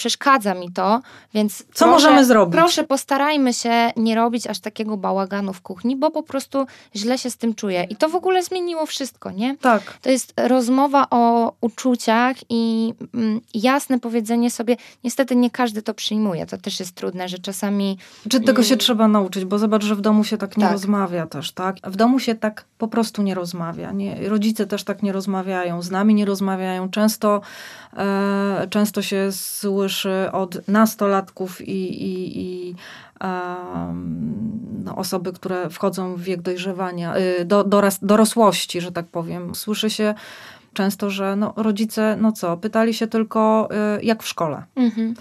przeszkadza 0.00 0.54
mi 0.54 0.72
to, 0.72 1.00
więc. 1.34 1.58
Co 1.58 1.64
proszę, 1.72 1.90
możemy 1.90 2.24
zrobić? 2.24 2.54
Proszę, 2.54 2.84
postarajmy 2.84 3.54
się 3.54 3.90
nie 3.96 4.14
robić 4.14 4.46
aż 4.46 4.60
takiego 4.60 4.96
bałaganu 4.96 5.52
w 5.52 5.60
kuchni, 5.60 5.96
bo 5.96 6.10
po 6.10 6.22
prostu 6.22 6.66
źle 6.96 7.18
się 7.18 7.30
z 7.30 7.36
tym 7.36 7.54
czuję. 7.54 7.86
I 7.90 7.96
to 7.96 8.08
w 8.08 8.14
ogóle 8.14 8.42
zmieniło 8.42 8.86
wszystko, 8.86 9.30
nie? 9.30 9.56
Tak. 9.56 9.98
To 10.02 10.10
jest 10.10 10.32
rozmowa 10.36 11.06
o 11.10 11.52
uczuciach 11.60 12.36
i 12.48 12.94
mm, 13.14 13.40
jasne 13.54 14.00
powiedzenie 14.00 14.50
sobie. 14.50 14.76
Niestety 15.04 15.36
nie 15.36 15.50
każdy 15.50 15.82
to 15.82 15.94
przyjmuje. 15.94 16.46
To 16.46 16.58
też 16.58 16.80
jest 16.80 16.94
trudne, 16.94 17.28
że 17.28 17.38
czasami. 17.38 17.98
Czy 18.28 18.40
tego 18.40 18.62
się 18.62 18.74
mm, 18.74 18.78
trzeba 18.78 19.08
nauczyć, 19.08 19.44
bo 19.44 19.58
zobacz, 19.58 19.84
że 19.84 19.94
w 19.96 20.00
domu 20.00 20.24
się 20.24 20.36
tak 20.38 20.56
nie 20.56 20.64
tak. 20.64 20.72
rozmawia 20.72 21.26
też, 21.26 21.52
tak? 21.52 21.76
W 21.84 21.96
domu 21.96 22.18
się 22.18 22.34
tak 22.34 22.64
po 22.78 22.88
prostu 22.88 23.22
nie 23.22 23.34
rozmawia. 23.34 23.92
Nie? 23.92 24.28
Rodzice 24.28 24.66
też 24.66 24.84
tak 24.84 25.02
nie 25.02 25.12
rozmawiają, 25.12 25.82
z 25.82 25.90
nami 25.90 26.14
nie 26.14 26.24
rozmawiają. 26.24 26.90
Często, 26.90 27.40
e, 27.96 28.66
często 28.70 29.02
się 29.02 29.32
słyszy 29.32 29.89
słyszy 29.90 30.32
od 30.32 30.68
nastolatków 30.68 31.68
i, 31.68 32.04
i, 32.04 32.40
i 32.40 32.74
um, 33.20 34.82
no, 34.84 34.96
osoby, 34.96 35.32
które 35.32 35.70
wchodzą 35.70 36.14
w 36.14 36.22
wiek 36.22 36.42
dojrzewania, 36.42 37.16
y, 37.16 37.44
do, 37.44 37.64
doras, 37.64 37.98
dorosłości, 38.02 38.80
że 38.80 38.92
tak 38.92 39.06
powiem. 39.06 39.54
Słyszy 39.54 39.90
się 39.90 40.14
często, 40.72 41.10
że 41.10 41.36
no, 41.36 41.52
rodzice, 41.56 42.16
no 42.20 42.32
co, 42.32 42.56
pytali 42.56 42.94
się 42.94 43.06
tylko 43.06 43.68
y, 43.98 44.02
jak 44.04 44.22
w 44.22 44.28
szkole. 44.28 44.64
Mhm. 44.76 45.14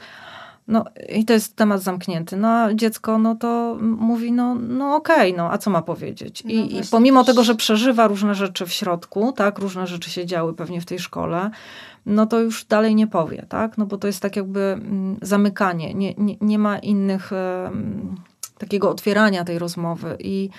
No 0.70 0.86
i 1.10 1.26
to 1.26 1.34
jest 1.34 1.56
temat 1.56 1.82
zamknięty. 1.82 2.38
No 2.38 2.48
a 2.48 2.74
dziecko 2.74 3.18
no 3.18 3.36
to 3.36 3.78
mówi, 3.82 4.32
no, 4.32 4.56
no 4.56 4.96
okej, 4.96 5.32
okay, 5.32 5.38
no 5.38 5.52
a 5.52 5.58
co 5.58 5.70
ma 5.70 5.82
powiedzieć? 5.82 6.42
I, 6.42 6.58
no 6.58 6.80
i 6.80 6.82
pomimo 6.92 7.24
też... 7.24 7.34
tego, 7.34 7.44
że 7.44 7.56
przeżywa 7.56 8.08
różne 8.08 8.36
rzeczy 8.36 8.66
w 8.66 8.74
środku, 8.74 9.32
tak, 9.32 9.60
różne 9.60 9.88
rzeczy 9.88 10.10
się 10.10 10.26
działy 10.26 10.54
pewnie 10.54 10.82
w 10.82 10.86
tej 10.86 11.00
szkole, 11.00 11.50
no 12.06 12.26
to 12.26 12.40
już 12.40 12.66
dalej 12.66 12.96
nie 12.96 13.08
powie, 13.08 13.46
tak? 13.50 13.78
No 13.78 13.86
bo 13.86 13.98
to 13.98 14.08
jest 14.08 14.22
tak 14.22 14.36
jakby 14.36 14.60
mm, 14.60 15.18
zamykanie. 15.22 15.94
Nie, 15.94 16.14
nie, 16.18 16.36
nie 16.42 16.60
ma 16.60 16.80
innych 16.80 17.32
takiego 18.58 18.90
otwierania 18.90 19.44
tej 19.44 19.60
rozmowy 19.60 20.18
i 20.20 20.50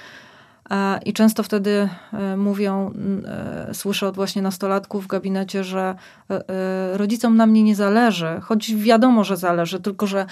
I 1.05 1.13
często 1.13 1.43
wtedy 1.43 1.89
e, 2.13 2.37
mówią, 2.37 2.93
e, 3.27 3.75
słyszę 3.75 4.09
od 4.09 4.15
właśnie 4.15 4.43
nastolatków 4.43 5.05
w 5.05 5.07
gabinecie, 5.07 5.65
że 5.65 5.95
rodzicom 6.93 7.37
na 7.37 7.47
mnie 7.47 7.63
nie 7.63 7.77
zależy, 7.77 8.27
choć 8.43 8.75
wiadomo, 8.75 9.25
że 9.25 9.37
zależy, 9.37 9.81
tylko 9.81 10.07
że 10.07 10.27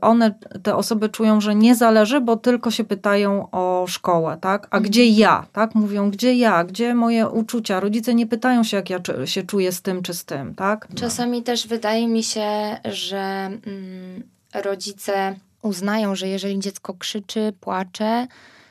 one, 0.00 0.34
te 0.62 0.76
osoby 0.76 1.08
czują, 1.08 1.40
że 1.40 1.54
nie 1.54 1.74
zależy, 1.74 2.20
bo 2.20 2.36
tylko 2.36 2.70
się 2.70 2.84
pytają 2.84 3.50
o 3.50 3.84
szkołę, 3.88 4.38
tak? 4.40 4.66
A 4.70 4.80
gdzie 4.80 5.02
mhm. 5.02 5.18
ja, 5.18 5.46
tak? 5.52 5.74
Mówią, 5.74 6.10
gdzie 6.10 6.34
ja, 6.34 6.64
gdzie 6.64 6.94
moje 6.94 7.28
uczucia? 7.28 7.80
Rodzice 7.80 8.14
nie 8.14 8.26
pytają 8.26 8.64
się, 8.64 8.76
jak 8.76 8.90
ja 8.90 9.00
się 9.24 9.42
czuję 9.42 9.72
z 9.72 9.82
tym 9.82 10.02
czy 10.02 10.14
z 10.14 10.24
tym, 10.24 10.54
tak? 10.54 10.86
No. 10.90 10.96
Czasami 10.96 11.42
też 11.42 11.66
wydaje 11.66 12.08
mi 12.08 12.22
się, 12.22 12.76
że 12.84 13.18
mm, 13.66 14.22
rodzice 14.54 15.36
uznają, 15.62 16.14
że 16.14 16.28
jeżeli 16.28 16.58
dziecko 16.58 16.94
krzyczy, 16.94 17.52
płacze, 17.60 18.26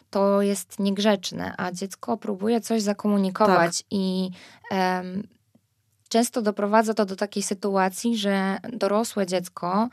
to 0.09 0.41
jest 0.41 0.79
niegrzeczne, 0.79 1.53
a 1.57 1.71
dziecko 1.71 2.17
próbuje 2.17 2.61
coś 2.61 2.81
zakomunikować 2.81 3.77
tak. 3.77 3.87
i 3.91 4.29
um, 4.71 5.23
często 6.09 6.41
doprowadza 6.41 6.93
to 6.93 7.05
do 7.05 7.15
takiej 7.15 7.43
sytuacji, 7.43 8.17
że 8.17 8.57
dorosłe 8.73 9.25
dziecko 9.25 9.89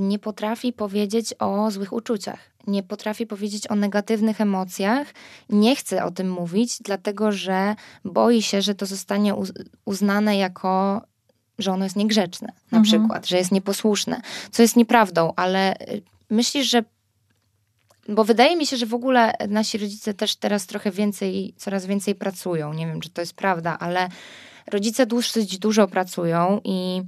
nie 0.00 0.18
potrafi 0.18 0.72
powiedzieć 0.72 1.34
o 1.38 1.70
złych 1.70 1.92
uczuciach, 1.92 2.38
nie 2.66 2.82
potrafi 2.82 3.26
powiedzieć 3.26 3.70
o 3.70 3.74
negatywnych 3.74 4.40
emocjach, 4.40 5.14
nie 5.50 5.76
chce 5.76 6.04
o 6.04 6.10
tym 6.10 6.30
mówić, 6.30 6.78
dlatego 6.82 7.32
że 7.32 7.74
boi 8.04 8.42
się, 8.42 8.62
że 8.62 8.74
to 8.74 8.86
zostanie 8.86 9.34
uznane 9.84 10.36
jako 10.36 11.02
że 11.58 11.72
ono 11.72 11.84
jest 11.84 11.96
niegrzeczne, 11.96 12.48
na 12.72 12.78
mhm. 12.78 12.82
przykład, 12.82 13.26
że 13.26 13.36
jest 13.36 13.52
nieposłuszne, 13.52 14.20
co 14.50 14.62
jest 14.62 14.76
nieprawdą, 14.76 15.32
ale 15.36 15.80
y, 15.80 16.02
myślisz, 16.30 16.70
że 16.70 16.84
bo 18.08 18.24
wydaje 18.24 18.56
mi 18.56 18.66
się, 18.66 18.76
że 18.76 18.86
w 18.86 18.94
ogóle 18.94 19.32
nasi 19.48 19.78
rodzice 19.78 20.14
też 20.14 20.36
teraz 20.36 20.66
trochę 20.66 20.90
więcej, 20.90 21.54
coraz 21.56 21.86
więcej 21.86 22.14
pracują. 22.14 22.72
Nie 22.72 22.86
wiem, 22.86 23.00
czy 23.00 23.10
to 23.10 23.22
jest 23.22 23.34
prawda, 23.34 23.78
ale 23.78 24.08
rodzice 24.66 25.06
dosyć 25.06 25.58
dużo 25.58 25.88
pracują 25.88 26.60
i 26.64 27.02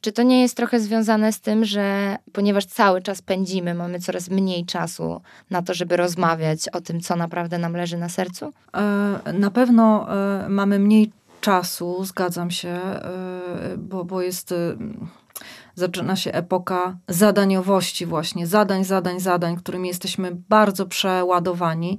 czy 0.00 0.12
to 0.12 0.22
nie 0.22 0.42
jest 0.42 0.56
trochę 0.56 0.80
związane 0.80 1.32
z 1.32 1.40
tym, 1.40 1.64
że 1.64 2.16
ponieważ 2.32 2.66
cały 2.66 3.02
czas 3.02 3.22
pędzimy, 3.22 3.74
mamy 3.74 4.00
coraz 4.00 4.30
mniej 4.30 4.64
czasu 4.64 5.20
na 5.50 5.62
to, 5.62 5.74
żeby 5.74 5.96
rozmawiać 5.96 6.68
o 6.68 6.80
tym, 6.80 7.00
co 7.00 7.16
naprawdę 7.16 7.58
nam 7.58 7.76
leży 7.76 7.96
na 7.96 8.08
sercu? 8.08 8.52
E, 8.74 9.32
na 9.32 9.50
pewno 9.50 10.14
e, 10.14 10.48
mamy 10.48 10.78
mniej 10.78 11.12
czasu, 11.40 12.04
zgadzam 12.04 12.50
się, 12.50 12.68
e, 12.68 13.76
bo, 13.78 14.04
bo 14.04 14.22
jest 14.22 14.54
zaczyna 15.74 16.16
się 16.16 16.32
epoka 16.32 16.96
zadaniowości 17.08 18.06
właśnie, 18.06 18.46
zadań, 18.46 18.84
zadań, 18.84 19.20
zadań, 19.20 19.56
którymi 19.56 19.88
jesteśmy 19.88 20.32
bardzo 20.48 20.86
przeładowani. 20.86 21.98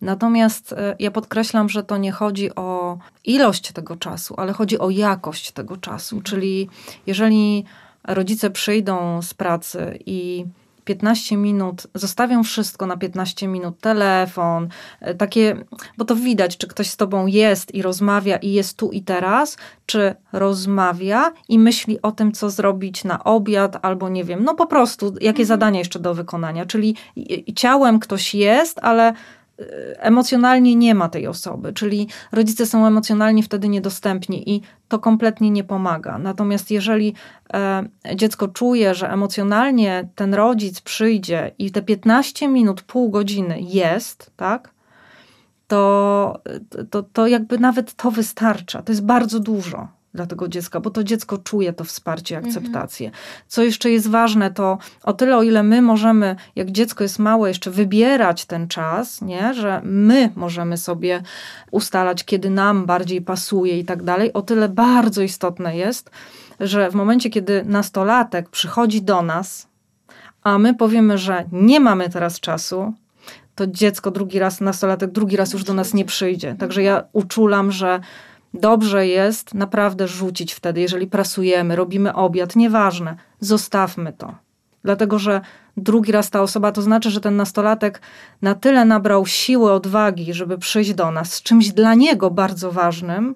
Natomiast 0.00 0.72
e, 0.72 0.96
ja 0.98 1.10
podkreślam, 1.10 1.68
że 1.68 1.82
to 1.82 1.96
nie 1.96 2.12
chodzi 2.12 2.54
o 2.54 2.98
ilość 3.24 3.72
tego 3.72 3.96
czasu, 3.96 4.34
ale 4.36 4.52
chodzi 4.52 4.78
o 4.78 4.90
jakość 4.90 5.50
tego 5.50 5.76
czasu. 5.76 6.20
Czyli 6.20 6.68
jeżeli 7.06 7.64
rodzice 8.04 8.50
przyjdą 8.50 9.22
z 9.22 9.34
pracy 9.34 9.98
i 10.06 10.46
15 10.86 11.36
minut, 11.36 11.86
zostawią 11.94 12.42
wszystko 12.42 12.86
na 12.86 12.96
15 12.96 13.48
minut, 13.48 13.80
telefon, 13.80 14.68
e, 15.00 15.14
takie, 15.14 15.56
bo 15.98 16.04
to 16.04 16.16
widać, 16.16 16.56
czy 16.56 16.66
ktoś 16.66 16.90
z 16.90 16.96
tobą 16.96 17.26
jest 17.26 17.74
i 17.74 17.82
rozmawia 17.82 18.36
i 18.36 18.52
jest 18.52 18.76
tu 18.76 18.90
i 18.90 19.02
teraz, 19.02 19.56
czy 19.86 20.14
rozmawia 20.32 21.32
i 21.48 21.58
myśli 21.58 22.02
o 22.02 22.12
tym, 22.12 22.32
co 22.32 22.50
zrobić 22.50 23.04
na 23.04 23.24
obiad, 23.24 23.78
albo 23.82 24.08
nie 24.08 24.24
wiem, 24.24 24.44
no 24.44 24.54
po 24.54 24.66
prostu, 24.66 25.06
jakie 25.06 25.28
mhm. 25.42 25.46
zadania 25.46 25.78
jeszcze 25.78 25.98
do 25.98 26.14
wykonania. 26.14 26.66
Czyli 26.66 26.96
ciałem 27.54 27.98
ktoś 27.98 28.34
jest, 28.34 28.78
ale 28.82 29.12
emocjonalnie 29.98 30.76
nie 30.76 30.94
ma 30.94 31.08
tej 31.08 31.26
osoby, 31.26 31.72
czyli 31.72 32.08
rodzice 32.32 32.66
są 32.66 32.86
emocjonalnie 32.86 33.42
wtedy 33.42 33.68
niedostępni 33.68 34.50
i 34.50 34.62
to 34.88 34.98
kompletnie 34.98 35.50
nie 35.50 35.64
pomaga. 35.64 36.18
Natomiast 36.18 36.70
jeżeli 36.70 37.14
e, 37.54 37.84
dziecko 38.14 38.48
czuje, 38.48 38.94
że 38.94 39.12
emocjonalnie 39.12 40.08
ten 40.14 40.34
rodzic 40.34 40.80
przyjdzie 40.80 41.50
i 41.58 41.70
te 41.70 41.82
15 41.82 42.48
minut, 42.48 42.82
pół 42.82 43.10
godziny 43.10 43.60
jest, 43.60 44.30
tak, 44.36 44.70
to, 45.68 46.40
to, 46.90 47.02
to 47.02 47.26
jakby 47.26 47.58
nawet 47.58 47.94
to 47.94 48.10
wystarcza. 48.10 48.82
To 48.82 48.92
jest 48.92 49.04
bardzo 49.04 49.40
dużo. 49.40 49.88
Dla 50.16 50.26
tego 50.26 50.48
dziecka, 50.48 50.80
bo 50.80 50.90
to 50.90 51.04
dziecko 51.04 51.38
czuje 51.38 51.72
to 51.72 51.84
wsparcie, 51.84 52.38
akceptację. 52.38 53.06
Mhm. 53.06 53.24
Co 53.48 53.62
jeszcze 53.62 53.90
jest 53.90 54.10
ważne, 54.10 54.50
to 54.50 54.78
o 55.02 55.12
tyle, 55.12 55.36
o 55.36 55.42
ile 55.42 55.62
my 55.62 55.82
możemy, 55.82 56.36
jak 56.56 56.70
dziecko 56.70 57.04
jest 57.04 57.18
małe, 57.18 57.48
jeszcze 57.48 57.70
wybierać 57.70 58.44
ten 58.44 58.68
czas, 58.68 59.22
nie? 59.22 59.54
że 59.54 59.80
my 59.84 60.32
możemy 60.36 60.76
sobie 60.76 61.22
ustalać, 61.70 62.24
kiedy 62.24 62.50
nam 62.50 62.86
bardziej 62.86 63.22
pasuje 63.22 63.78
i 63.78 63.84
tak 63.84 64.02
dalej, 64.02 64.32
o 64.32 64.42
tyle 64.42 64.68
bardzo 64.68 65.22
istotne 65.22 65.76
jest, 65.76 66.10
że 66.60 66.90
w 66.90 66.94
momencie, 66.94 67.30
kiedy 67.30 67.64
nastolatek 67.64 68.48
przychodzi 68.48 69.02
do 69.02 69.22
nas, 69.22 69.68
a 70.42 70.58
my 70.58 70.74
powiemy, 70.74 71.18
że 71.18 71.44
nie 71.52 71.80
mamy 71.80 72.10
teraz 72.10 72.40
czasu, 72.40 72.94
to 73.54 73.66
dziecko 73.66 74.10
drugi 74.10 74.38
raz, 74.38 74.60
nastolatek 74.60 75.10
drugi 75.10 75.36
raz 75.36 75.52
już 75.52 75.64
do 75.64 75.74
nas 75.74 75.94
nie 75.94 76.04
przyjdzie. 76.04 76.54
Także 76.58 76.82
ja 76.82 77.04
uczulam, 77.12 77.72
że 77.72 78.00
dobrze 78.54 79.06
jest 79.06 79.54
naprawdę 79.54 80.08
rzucić 80.08 80.54
wtedy, 80.54 80.80
jeżeli 80.80 81.06
prasujemy, 81.06 81.76
robimy 81.76 82.14
obiad, 82.14 82.56
nieważne, 82.56 83.16
zostawmy 83.40 84.12
to. 84.12 84.34
Dlatego, 84.84 85.18
że 85.18 85.40
drugi 85.76 86.12
raz 86.12 86.30
ta 86.30 86.42
osoba, 86.42 86.72
to 86.72 86.82
znaczy, 86.82 87.10
że 87.10 87.20
ten 87.20 87.36
nastolatek 87.36 88.00
na 88.42 88.54
tyle 88.54 88.84
nabrał 88.84 89.26
siły, 89.26 89.72
odwagi, 89.72 90.34
żeby 90.34 90.58
przyjść 90.58 90.94
do 90.94 91.10
nas 91.10 91.32
z 91.32 91.42
czymś 91.42 91.68
dla 91.68 91.94
niego 91.94 92.30
bardzo 92.30 92.72
ważnym, 92.72 93.34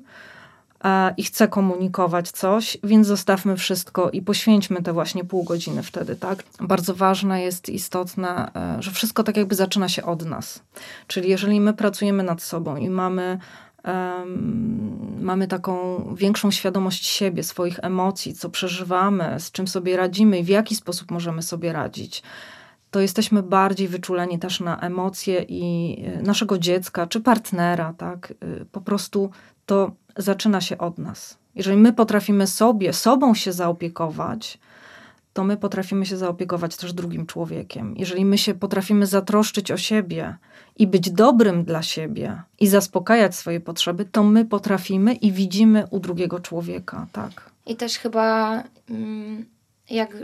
i 1.16 1.24
chce 1.24 1.48
komunikować 1.48 2.30
coś, 2.30 2.78
więc 2.84 3.06
zostawmy 3.06 3.56
wszystko 3.56 4.10
i 4.10 4.22
poświęćmy 4.22 4.82
te 4.82 4.92
właśnie 4.92 5.24
pół 5.24 5.44
godziny 5.44 5.82
wtedy, 5.82 6.16
tak? 6.16 6.42
Bardzo 6.60 6.94
ważne 6.94 7.42
jest, 7.42 7.68
istotne, 7.68 8.50
e, 8.54 8.82
że 8.82 8.90
wszystko 8.90 9.22
tak 9.22 9.36
jakby 9.36 9.54
zaczyna 9.54 9.88
się 9.88 10.02
od 10.02 10.24
nas. 10.24 10.62
Czyli 11.06 11.30
jeżeli 11.30 11.60
my 11.60 11.74
pracujemy 11.74 12.22
nad 12.22 12.42
sobą 12.42 12.76
i 12.76 12.90
mamy 12.90 13.38
Um, 13.84 15.18
mamy 15.20 15.48
taką 15.48 16.04
większą 16.14 16.50
świadomość 16.50 17.06
siebie, 17.06 17.42
swoich 17.42 17.78
emocji, 17.82 18.34
co 18.34 18.50
przeżywamy, 18.50 19.34
z 19.38 19.52
czym 19.52 19.68
sobie 19.68 19.96
radzimy 19.96 20.38
i 20.38 20.44
w 20.44 20.48
jaki 20.48 20.76
sposób 20.76 21.10
możemy 21.10 21.42
sobie 21.42 21.72
radzić, 21.72 22.22
to 22.90 23.00
jesteśmy 23.00 23.42
bardziej 23.42 23.88
wyczuleni 23.88 24.38
też 24.38 24.60
na 24.60 24.80
emocje 24.80 25.44
i 25.48 25.96
e, 26.06 26.22
naszego 26.22 26.58
dziecka 26.58 27.06
czy 27.06 27.20
partnera, 27.20 27.94
tak? 27.98 28.34
E, 28.40 28.64
po 28.64 28.80
prostu 28.80 29.30
to 29.66 29.92
zaczyna 30.16 30.60
się 30.60 30.78
od 30.78 30.98
nas. 30.98 31.38
Jeżeli 31.54 31.76
my 31.76 31.92
potrafimy 31.92 32.46
sobie, 32.46 32.92
sobą 32.92 33.34
się 33.34 33.52
zaopiekować, 33.52 34.58
to 35.32 35.44
my 35.44 35.56
potrafimy 35.56 36.06
się 36.06 36.16
zaopiekować 36.16 36.76
też 36.76 36.92
drugim 36.92 37.26
człowiekiem. 37.26 37.94
Jeżeli 37.96 38.24
my 38.24 38.38
się 38.38 38.54
potrafimy 38.54 39.06
zatroszczyć 39.06 39.70
o 39.70 39.76
siebie 39.76 40.36
i 40.80 40.86
być 40.86 41.10
dobrym 41.10 41.64
dla 41.64 41.82
siebie 41.82 42.42
i 42.60 42.66
zaspokajać 42.68 43.34
swoje 43.34 43.60
potrzeby, 43.60 44.04
to 44.04 44.24
my 44.24 44.44
potrafimy 44.44 45.14
i 45.14 45.32
widzimy 45.32 45.84
u 45.90 46.00
drugiego 46.00 46.40
człowieka, 46.40 47.06
tak. 47.12 47.50
I 47.66 47.76
też 47.76 47.98
chyba 47.98 48.62
mm, 48.90 49.44
jak 49.90 50.16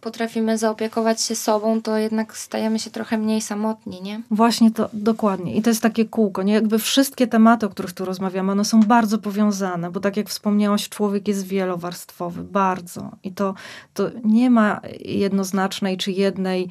potrafimy 0.00 0.58
zaopiekować 0.58 1.22
się 1.22 1.36
sobą, 1.36 1.82
to 1.82 1.96
jednak 1.96 2.36
stajemy 2.36 2.78
się 2.78 2.90
trochę 2.90 3.18
mniej 3.18 3.40
samotni, 3.40 4.02
nie? 4.02 4.20
Właśnie 4.30 4.70
to, 4.70 4.88
dokładnie. 4.92 5.54
I 5.54 5.62
to 5.62 5.70
jest 5.70 5.82
takie 5.82 6.04
kółko, 6.04 6.42
nie? 6.42 6.54
Jakby 6.54 6.78
wszystkie 6.78 7.26
tematy, 7.26 7.66
o 7.66 7.68
których 7.68 7.92
tu 7.92 8.04
rozmawiamy, 8.04 8.52
one 8.52 8.64
są 8.64 8.80
bardzo 8.80 9.18
powiązane, 9.18 9.90
bo 9.90 10.00
tak 10.00 10.16
jak 10.16 10.28
wspomniałaś, 10.28 10.88
człowiek 10.88 11.28
jest 11.28 11.46
wielowarstwowy, 11.46 12.42
bardzo. 12.42 13.10
I 13.24 13.32
to, 13.32 13.54
to 13.94 14.10
nie 14.24 14.50
ma 14.50 14.80
jednoznacznej 15.00 15.96
czy 15.96 16.12
jednej 16.12 16.68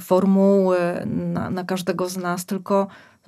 formuły 0.00 0.78
na, 1.06 1.50
na 1.50 1.64
każdego 1.64 2.08
z 2.08 2.16
nas, 2.16 2.46
tylko 2.46 2.86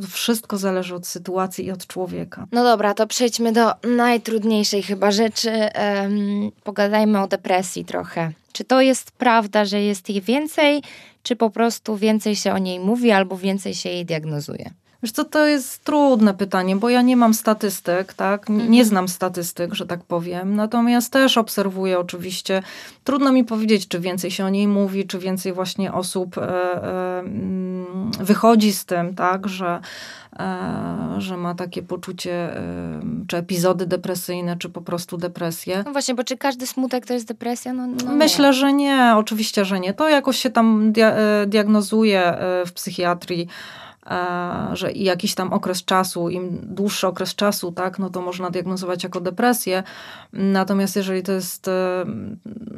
wszystko 0.09 0.59
zależy 0.59 0.95
od 0.95 1.07
sytuacji 1.07 1.64
i 1.64 1.71
od 1.71 1.87
człowieka. 1.87 2.47
No 2.53 2.64
dobra, 2.64 2.95
to 2.95 3.07
przejdźmy 3.07 3.53
do 3.53 3.73
najtrudniejszej 3.97 4.83
chyba 4.83 5.11
rzeczy. 5.11 5.50
Um, 5.50 6.50
pogadajmy 6.64 7.23
o 7.23 7.29
depresji 7.29 7.85
trochę. 7.85 8.33
Czy 8.53 8.64
to 8.64 8.81
jest 8.81 9.11
prawda, 9.11 9.64
że 9.64 9.83
jest 9.83 10.09
jej 10.09 10.21
więcej, 10.21 10.83
czy 11.23 11.37
po 11.37 11.50
prostu 11.50 11.97
więcej 11.97 12.37
się 12.37 12.53
o 12.53 12.59
niej 12.59 12.81
mówi, 12.81 13.11
albo 13.11 13.37
więcej 13.37 13.75
się 13.75 13.88
jej 13.88 14.07
diagnozuje? 14.07 14.71
Wiesz 15.04 15.12
co, 15.12 15.25
to 15.25 15.46
jest 15.46 15.84
trudne 15.84 16.34
pytanie, 16.34 16.76
bo 16.76 16.88
ja 16.88 17.02
nie 17.02 17.16
mam 17.16 17.34
statystyk, 17.34 18.14
tak? 18.14 18.49
Nie, 18.49 18.56
nie 18.56 18.62
mhm. 18.62 18.84
znam 18.84 19.08
statystyk, 19.08 19.74
że 19.74 19.87
tak 19.87 20.05
powiem. 20.05 20.57
Natomiast 20.57 21.12
też 21.12 21.38
obserwuję 21.38 21.98
oczywiście. 21.98 22.62
Trudno 23.05 23.33
mi 23.33 23.44
powiedzieć, 23.44 23.88
czy 23.88 24.00
więcej 24.00 24.31
się 24.31 24.44
o 24.44 24.48
niej 24.48 24.68
mówi, 24.68 25.07
czy 25.07 25.18
więcej 25.18 25.52
właśnie 25.52 25.92
osób 25.92 26.38
e, 26.38 26.42
e, 26.42 27.18
mm, 27.18 28.11
wychodzi 28.20 28.72
z 28.72 28.85
tym, 28.85 29.14
tak, 29.14 29.48
że, 29.48 29.81
e, 30.38 31.14
że 31.18 31.37
ma 31.37 31.55
takie 31.55 31.83
poczucie, 31.83 32.57
e, 32.57 33.00
czy 33.29 33.37
epizody 33.37 33.87
depresyjne, 33.87 34.57
czy 34.57 34.68
po 34.68 34.81
prostu 34.81 35.16
depresję. 35.16 35.83
No 35.87 35.92
właśnie, 35.92 36.14
bo 36.14 36.24
czy 36.24 36.37
każdy 36.37 36.66
smutek 36.66 37.07
to 37.07 37.14
jest 37.14 37.26
depresja? 37.26 37.72
No, 37.72 37.87
no 37.87 38.14
Myślę, 38.14 38.52
że 38.52 38.72
nie, 38.72 39.12
oczywiście, 39.16 39.64
że 39.64 39.81
nie. 39.81 39.94
To 39.94 40.09
jakoś 40.09 40.38
się 40.38 40.50
tam 40.50 40.92
dia 40.92 41.11
e, 41.11 41.46
diagnozuje 41.46 42.20
e, 42.20 42.66
w 42.66 42.72
psychiatrii 42.72 43.48
że 44.73 44.93
jakiś 44.93 45.35
tam 45.35 45.53
okres 45.53 45.85
czasu, 45.85 46.29
im 46.29 46.59
dłuższy 46.62 47.07
okres 47.07 47.35
czasu, 47.35 47.73
tak, 47.73 47.99
no 47.99 48.11
to 48.11 48.21
można 48.21 48.51
diagnozować 48.51 49.05
jako 49.05 49.21
depresję. 49.21 49.83
Natomiast 50.33 50.97
jeżeli 50.97 51.23
to 51.23 51.33
jest, 51.33 51.69
e, 51.69 52.05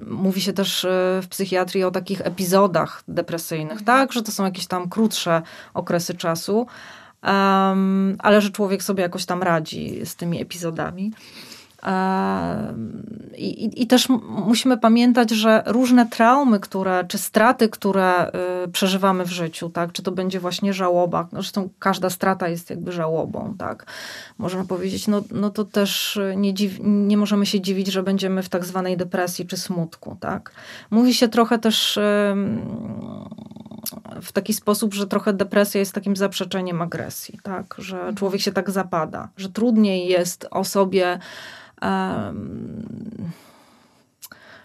mówi 0.06 0.40
się 0.40 0.52
też 0.52 0.84
e, 0.84 1.20
w 1.22 1.28
psychiatrii 1.28 1.84
o 1.84 1.90
takich 1.90 2.20
epizodach 2.20 3.02
depresyjnych, 3.08 3.78
mhm. 3.78 3.84
tak, 3.84 4.12
że 4.12 4.22
to 4.22 4.32
są 4.32 4.44
jakieś 4.44 4.66
tam 4.66 4.88
krótsze 4.88 5.42
okresy 5.74 6.14
czasu, 6.14 6.66
um, 7.22 8.16
ale 8.18 8.40
że 8.40 8.50
człowiek 8.50 8.82
sobie 8.82 9.02
jakoś 9.02 9.26
tam 9.26 9.42
radzi 9.42 10.06
z 10.06 10.16
tymi 10.16 10.42
epizodami. 10.42 11.12
I, 13.36 13.82
I, 13.82 13.86
też 13.86 14.08
musimy 14.28 14.78
pamiętać, 14.78 15.30
że 15.30 15.62
różne 15.66 16.06
traumy, 16.06 16.60
które, 16.60 17.04
czy 17.08 17.18
straty, 17.18 17.68
które 17.68 18.30
y, 18.64 18.68
przeżywamy 18.68 19.24
w 19.24 19.30
życiu, 19.30 19.70
tak, 19.70 19.92
czy 19.92 20.02
to 20.02 20.12
będzie 20.12 20.40
właśnie 20.40 20.72
żałoba, 20.72 21.28
zresztą 21.32 21.68
każda 21.78 22.10
strata 22.10 22.48
jest 22.48 22.70
jakby 22.70 22.92
żałobą, 22.92 23.54
tak, 23.58 23.86
można 24.38 24.64
powiedzieć, 24.64 25.08
no, 25.08 25.22
no 25.30 25.50
to 25.50 25.64
też 25.64 26.18
nie, 26.36 26.54
dziw, 26.54 26.78
nie 26.82 27.16
możemy 27.16 27.46
się 27.46 27.60
dziwić, 27.60 27.86
że 27.86 28.02
będziemy 28.02 28.42
w 28.42 28.48
tak 28.48 28.64
zwanej 28.64 28.96
depresji 28.96 29.46
czy 29.46 29.56
smutku, 29.56 30.16
tak. 30.20 30.52
Mówi 30.90 31.14
się 31.14 31.28
trochę 31.28 31.58
też 31.58 31.98
w 34.22 34.32
taki 34.32 34.54
sposób, 34.54 34.94
że 34.94 35.06
trochę 35.06 35.32
depresja 35.32 35.78
jest 35.80 35.92
takim 35.92 36.16
zaprzeczeniem 36.16 36.82
agresji, 36.82 37.38
tak, 37.42 37.74
że 37.78 38.12
człowiek 38.16 38.40
się 38.40 38.52
tak 38.52 38.70
zapada, 38.70 39.28
że 39.36 39.48
trudniej 39.48 40.08
jest 40.08 40.46
osobie 40.50 41.18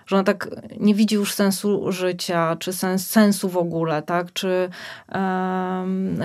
że 0.05 0.15
ona 0.15 0.23
tak 0.23 0.49
nie 0.79 0.95
widzi 0.95 1.15
już 1.15 1.33
sensu 1.33 1.91
życia, 1.91 2.55
czy 2.59 2.73
sens, 2.73 3.09
sensu 3.09 3.49
w 3.49 3.57
ogóle, 3.57 4.01
tak? 4.01 4.33
czy 4.33 4.69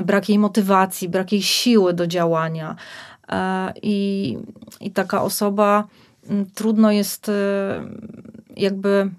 brak 0.04 0.28
jej 0.28 0.38
motywacji, 0.38 1.08
brak 1.08 1.32
jej 1.32 1.42
siły 1.42 1.94
do 1.94 2.06
działania. 2.06 2.76
E, 3.28 3.72
I, 3.82 4.38
I 4.80 4.90
taka 4.90 5.22
osoba 5.22 5.84
mm, 6.30 6.46
trudno 6.54 6.90
jest 6.90 7.28
e, 7.28 7.32
jakby 8.56 9.10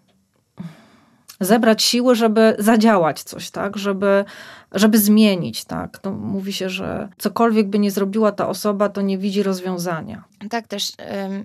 zebrać 1.40 1.84
siły, 1.84 2.16
żeby 2.16 2.56
zadziałać 2.60 3.24
coś, 3.24 3.50
tak? 3.50 3.78
Żeby, 3.78 4.26
żeby 4.72 4.98
zmienić, 4.98 5.66
tak? 5.66 6.00
Mówi 6.20 6.54
się, 6.54 6.70
że 6.70 7.10
cokolwiek 7.18 7.68
by 7.68 7.80
nie 7.80 7.92
zrobiła 7.92 8.32
ta 8.32 8.50
osoba, 8.50 8.90
to 8.90 9.02
nie 9.02 9.18
widzi 9.18 9.44
rozwiązania. 9.44 10.24
Tak, 10.50 10.68
też 10.68 10.92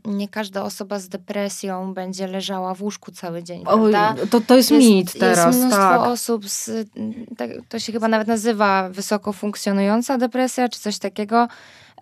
nie 0.05 0.29
każda 0.29 0.63
osoba 0.63 0.99
z 0.99 1.09
depresją 1.09 1.95
będzie 1.95 2.27
leżała 2.27 2.75
w 2.75 2.83
łóżku 2.83 3.13
cały 3.13 3.43
dzień, 3.43 3.65
prawda? 3.65 4.15
to, 4.31 4.41
to 4.41 4.57
jest, 4.57 4.71
jest 4.71 4.89
mit 4.89 5.19
teraz, 5.19 5.47
Jest 5.47 5.59
mnóstwo 5.59 5.83
tak. 5.83 6.01
osób, 6.01 6.49
z, 6.49 6.89
tak, 7.37 7.51
to 7.69 7.79
się 7.79 7.93
chyba 7.93 8.09
nawet 8.09 8.29
nazywa 8.29 8.89
wysoko 8.91 9.33
funkcjonująca 9.33 10.19
depresja, 10.19 10.69
czy 10.69 10.81
coś 10.81 10.99
takiego, 10.99 11.49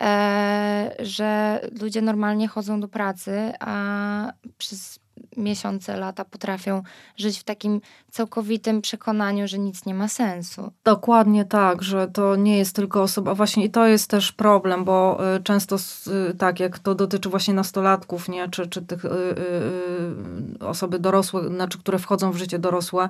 e, 0.01 0.95
że 0.99 1.61
ludzie 1.81 2.03
normalnie 2.03 2.49
chodzą 2.49 2.81
do 2.81 2.89
pracy, 2.89 3.53
a 3.61 4.33
przez 4.59 5.00
miesiące, 5.37 5.97
lata 5.97 6.25
potrafią 6.25 6.83
żyć 7.17 7.39
w 7.39 7.45
takim 7.45 7.81
całkowitym 8.11 8.83
przekonaniu, 8.83 9.49
że 9.49 9.59
nic 9.59 9.87
nie 9.87 9.95
ma 9.95 10.09
sensu. 10.09 10.73
Dokładnie 10.85 11.45
tak, 11.45 11.83
że 11.83 12.09
to 12.09 12.37
nie 12.37 12.59
jest 12.59 12.77
tylko 12.77 13.03
osoba, 13.03 13.35
właśnie 13.35 13.65
i 13.65 13.71
to 13.71 13.87
jest 13.87 14.11
też 14.11 14.33
problem, 14.33 14.85
bo 14.85 15.21
y, 15.37 15.43
często 15.43 15.77
y, 16.31 16.35
tak, 16.35 16.61
jak 16.61 16.79
to 16.79 16.95
dotyczy 16.95 17.29
właśnie 17.29 17.55
nastolatków, 17.55 18.29
nie, 18.29 18.49
czy, 18.49 18.67
czy 18.67 18.83
tych 18.83 19.05
y, 19.05 19.11
osoby 20.61 20.99
dorosłe, 20.99 21.49
znaczy, 21.49 21.79
które 21.79 21.99
wchodzą 21.99 22.33
w 22.33 22.37
życie 22.37 22.59
dorosłe, 22.59 23.09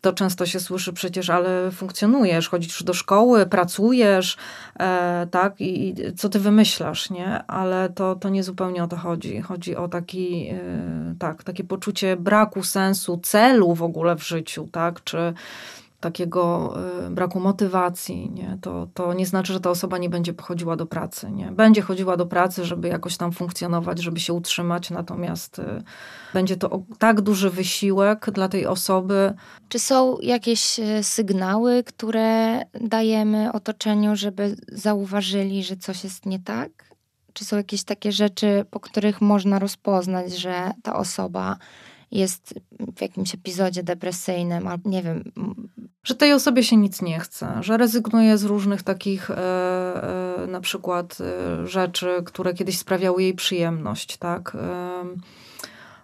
to 0.00 0.12
często 0.12 0.46
się 0.46 0.60
słyszy 0.60 0.92
przecież, 0.92 1.30
ale 1.30 1.70
funkcjonujesz, 1.70 2.48
chodzisz 2.48 2.82
do 2.82 2.94
szkoły, 2.94 3.46
pracujesz, 3.46 4.36
e, 4.80 5.26
tak, 5.30 5.60
i, 5.60 5.88
i, 5.88 6.14
co 6.14 6.28
ty 6.28 6.38
wymyślasz, 6.40 7.10
nie? 7.10 7.42
Ale 7.46 7.88
to, 7.88 8.14
to 8.14 8.28
nie 8.28 8.42
zupełnie 8.42 8.84
o 8.84 8.88
to 8.88 8.96
chodzi. 8.96 9.40
Chodzi 9.40 9.76
o 9.76 9.88
taki, 9.88 10.50
tak, 11.18 11.37
takie 11.44 11.64
poczucie 11.64 12.16
braku 12.16 12.62
sensu, 12.62 13.20
celu 13.22 13.74
w 13.74 13.82
ogóle 13.82 14.16
w 14.16 14.22
życiu, 14.22 14.68
tak, 14.72 15.04
czy 15.04 15.34
takiego 16.00 16.74
y, 17.06 17.10
braku 17.10 17.40
motywacji, 17.40 18.30
nie? 18.30 18.58
To, 18.60 18.88
to 18.94 19.12
nie 19.12 19.26
znaczy, 19.26 19.52
że 19.52 19.60
ta 19.60 19.70
osoba 19.70 19.98
nie 19.98 20.10
będzie 20.10 20.34
chodziła 20.42 20.76
do 20.76 20.86
pracy. 20.86 21.30
Nie? 21.30 21.52
Będzie 21.52 21.82
chodziła 21.82 22.16
do 22.16 22.26
pracy, 22.26 22.64
żeby 22.64 22.88
jakoś 22.88 23.16
tam 23.16 23.32
funkcjonować, 23.32 24.02
żeby 24.02 24.20
się 24.20 24.32
utrzymać, 24.32 24.90
natomiast 24.90 25.58
y, 25.58 25.82
będzie 26.34 26.56
to 26.56 26.82
tak 26.98 27.20
duży 27.20 27.50
wysiłek 27.50 28.30
dla 28.30 28.48
tej 28.48 28.66
osoby. 28.66 29.34
Czy 29.68 29.78
są 29.78 30.18
jakieś 30.22 30.78
y, 30.78 31.02
sygnały, 31.02 31.84
które 31.84 32.60
dajemy 32.80 33.52
otoczeniu, 33.52 34.16
żeby 34.16 34.56
zauważyli, 34.72 35.64
że 35.64 35.76
coś 35.76 36.04
jest 36.04 36.26
nie 36.26 36.38
tak? 36.38 36.87
Czy 37.38 37.44
są 37.44 37.56
jakieś 37.56 37.84
takie 37.84 38.12
rzeczy, 38.12 38.64
po 38.70 38.80
których 38.80 39.20
można 39.20 39.58
rozpoznać, 39.58 40.32
że 40.32 40.70
ta 40.82 40.96
osoba 40.96 41.56
jest 42.10 42.54
w 42.96 43.00
jakimś 43.00 43.34
epizodzie 43.34 43.82
depresyjnym, 43.82 44.66
albo 44.66 44.90
nie 44.90 45.02
wiem. 45.02 45.24
Że 46.04 46.14
tej 46.14 46.32
osobie 46.32 46.62
się 46.62 46.76
nic 46.76 47.02
nie 47.02 47.20
chce, 47.20 47.58
że 47.60 47.76
rezygnuje 47.76 48.38
z 48.38 48.44
różnych 48.44 48.82
takich 48.82 49.30
e, 49.30 49.36
e, 49.36 50.46
na 50.46 50.60
przykład 50.60 51.18
e, 51.20 51.66
rzeczy, 51.66 52.22
które 52.24 52.54
kiedyś 52.54 52.78
sprawiały 52.78 53.22
jej 53.22 53.34
przyjemność, 53.34 54.16
tak? 54.16 54.56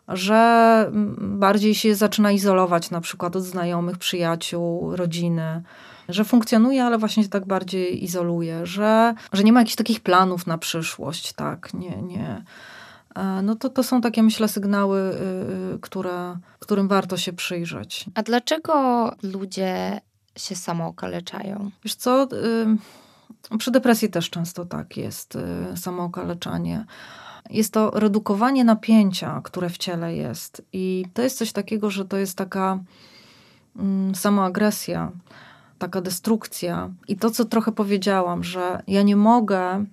Że 0.09 0.91
bardziej 1.19 1.75
się 1.75 1.95
zaczyna 1.95 2.33
izolować 2.33 2.91
na 2.91 3.01
przykład 3.01 3.37
od 3.37 3.43
znajomych, 3.43 3.99
przyjaciół, 3.99 4.97
rodziny 4.97 5.63
że 6.09 6.25
funkcjonuje, 6.25 6.85
ale 6.85 6.99
właśnie 6.99 7.23
się 7.23 7.29
tak 7.29 7.47
bardziej 7.47 8.05
izoluje, 8.05 8.67
że, 8.67 9.15
że 9.33 9.45
nie 9.45 9.53
ma 9.53 9.61
jakichś 9.61 9.77
takich 9.77 10.01
planów 10.01 10.47
na 10.47 10.59
przyszłość, 10.59 11.33
tak, 11.33 11.75
nie, 11.75 12.03
nie, 12.03 12.43
E, 13.15 13.43
no 13.43 13.57
to, 13.57 13.69
to 13.69 13.83
są 13.83 14.01
takie, 14.01 14.23
myślę, 14.23 14.49
sygnały, 14.49 15.01
y, 15.01 15.75
y, 15.75 15.79
które, 15.81 16.39
którym 16.59 16.89
warto 16.89 17.17
się 17.17 17.33
przyjrzeć. 17.33 18.05
A 18.15 18.23
dlaczego 18.23 19.13
ludzie 19.23 20.01
się 20.37 20.57
samookaleczają? 20.57 21.71
Wiesz 21.85 21.95
co, 21.95 22.29
y, 23.53 23.59
przy 23.59 23.71
depresji 23.71 24.09
też 24.11 24.31
często 24.31 24.65
tak 24.65 24.97
jest, 24.97 25.39
samookaleczanie. 25.77 26.85
Jest 27.51 27.73
to 27.73 27.91
redukowanie 27.91 28.65
napięcia, 28.65 29.41
które 29.45 29.71
w 29.71 29.79
ciele 29.79 30.15
jest. 30.15 30.63
I 30.73 31.05
to 31.15 31.23
jest 31.23 31.39
coś 31.39 31.53
takiego, 31.53 31.91
że 31.91 32.05
to 32.05 32.17
jest 32.17 32.39
taka 32.39 32.79
mm, 33.77 34.15
samoagresja, 34.15 35.13
taka 35.79 36.01
destrukcja. 36.01 36.91
I 37.09 37.17
to, 37.17 37.31
co 37.31 37.45
trochę 37.45 37.73
powiedziałam, 37.73 38.45
że 38.45 38.83
ja 38.87 39.03
nie 39.03 39.17
mogę 39.17 39.85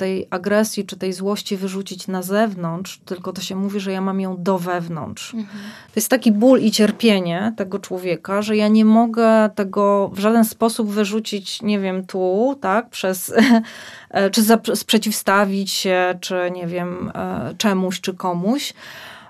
tej 0.00 0.26
agresji 0.30 0.86
czy 0.86 0.96
tej 0.96 1.12
złości 1.12 1.56
wyrzucić 1.56 2.08
na 2.08 2.22
zewnątrz, 2.22 3.00
tylko 3.04 3.32
to 3.32 3.40
się 3.40 3.56
mówi, 3.56 3.80
że 3.80 3.92
ja 3.92 4.00
mam 4.00 4.20
ją 4.20 4.42
do 4.42 4.58
wewnątrz. 4.58 5.34
Mhm. 5.34 5.58
To 5.86 5.92
jest 5.96 6.08
taki 6.08 6.32
ból 6.32 6.60
i 6.60 6.70
cierpienie 6.70 7.52
tego 7.56 7.78
człowieka, 7.78 8.42
że 8.42 8.56
ja 8.56 8.68
nie 8.68 8.84
mogę 8.84 9.50
tego 9.54 10.10
w 10.14 10.18
żaden 10.18 10.44
sposób 10.44 10.90
wyrzucić, 10.90 11.62
nie 11.62 11.78
wiem, 11.80 12.06
tu, 12.06 12.58
tak, 12.60 12.90
przez, 12.90 13.34
czy 14.32 14.42
sprzeciwstawić 14.76 15.70
się, 15.70 16.18
czy 16.20 16.50
nie 16.54 16.66
wiem, 16.66 17.12
e, 17.14 17.54
czemuś, 17.58 18.00
czy 18.00 18.14
komuś. 18.14 18.74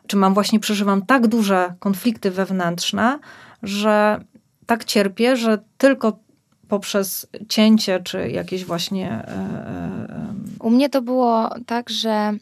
Czy 0.07 0.17
mam 0.17 0.35
właśnie, 0.35 0.61
przeżywam 0.61 1.07
tak 1.07 1.27
duże 1.27 1.75
konflikty 1.79 2.31
wewnętrzne, 2.31 3.19
że 3.63 4.21
tak 4.71 4.85
cierpię, 4.85 5.37
że 5.37 5.59
tylko 5.79 6.19
poprzez 6.69 7.27
cięcie, 7.49 8.01
czy 8.01 8.31
jakieś 8.31 8.65
właśnie. 8.65 9.11
E, 9.11 9.25
e, 9.29 10.35
U 10.61 10.71
mnie 10.71 10.89
to 10.91 11.03
było 11.03 11.51
tak, 11.67 11.91
że 11.91 12.33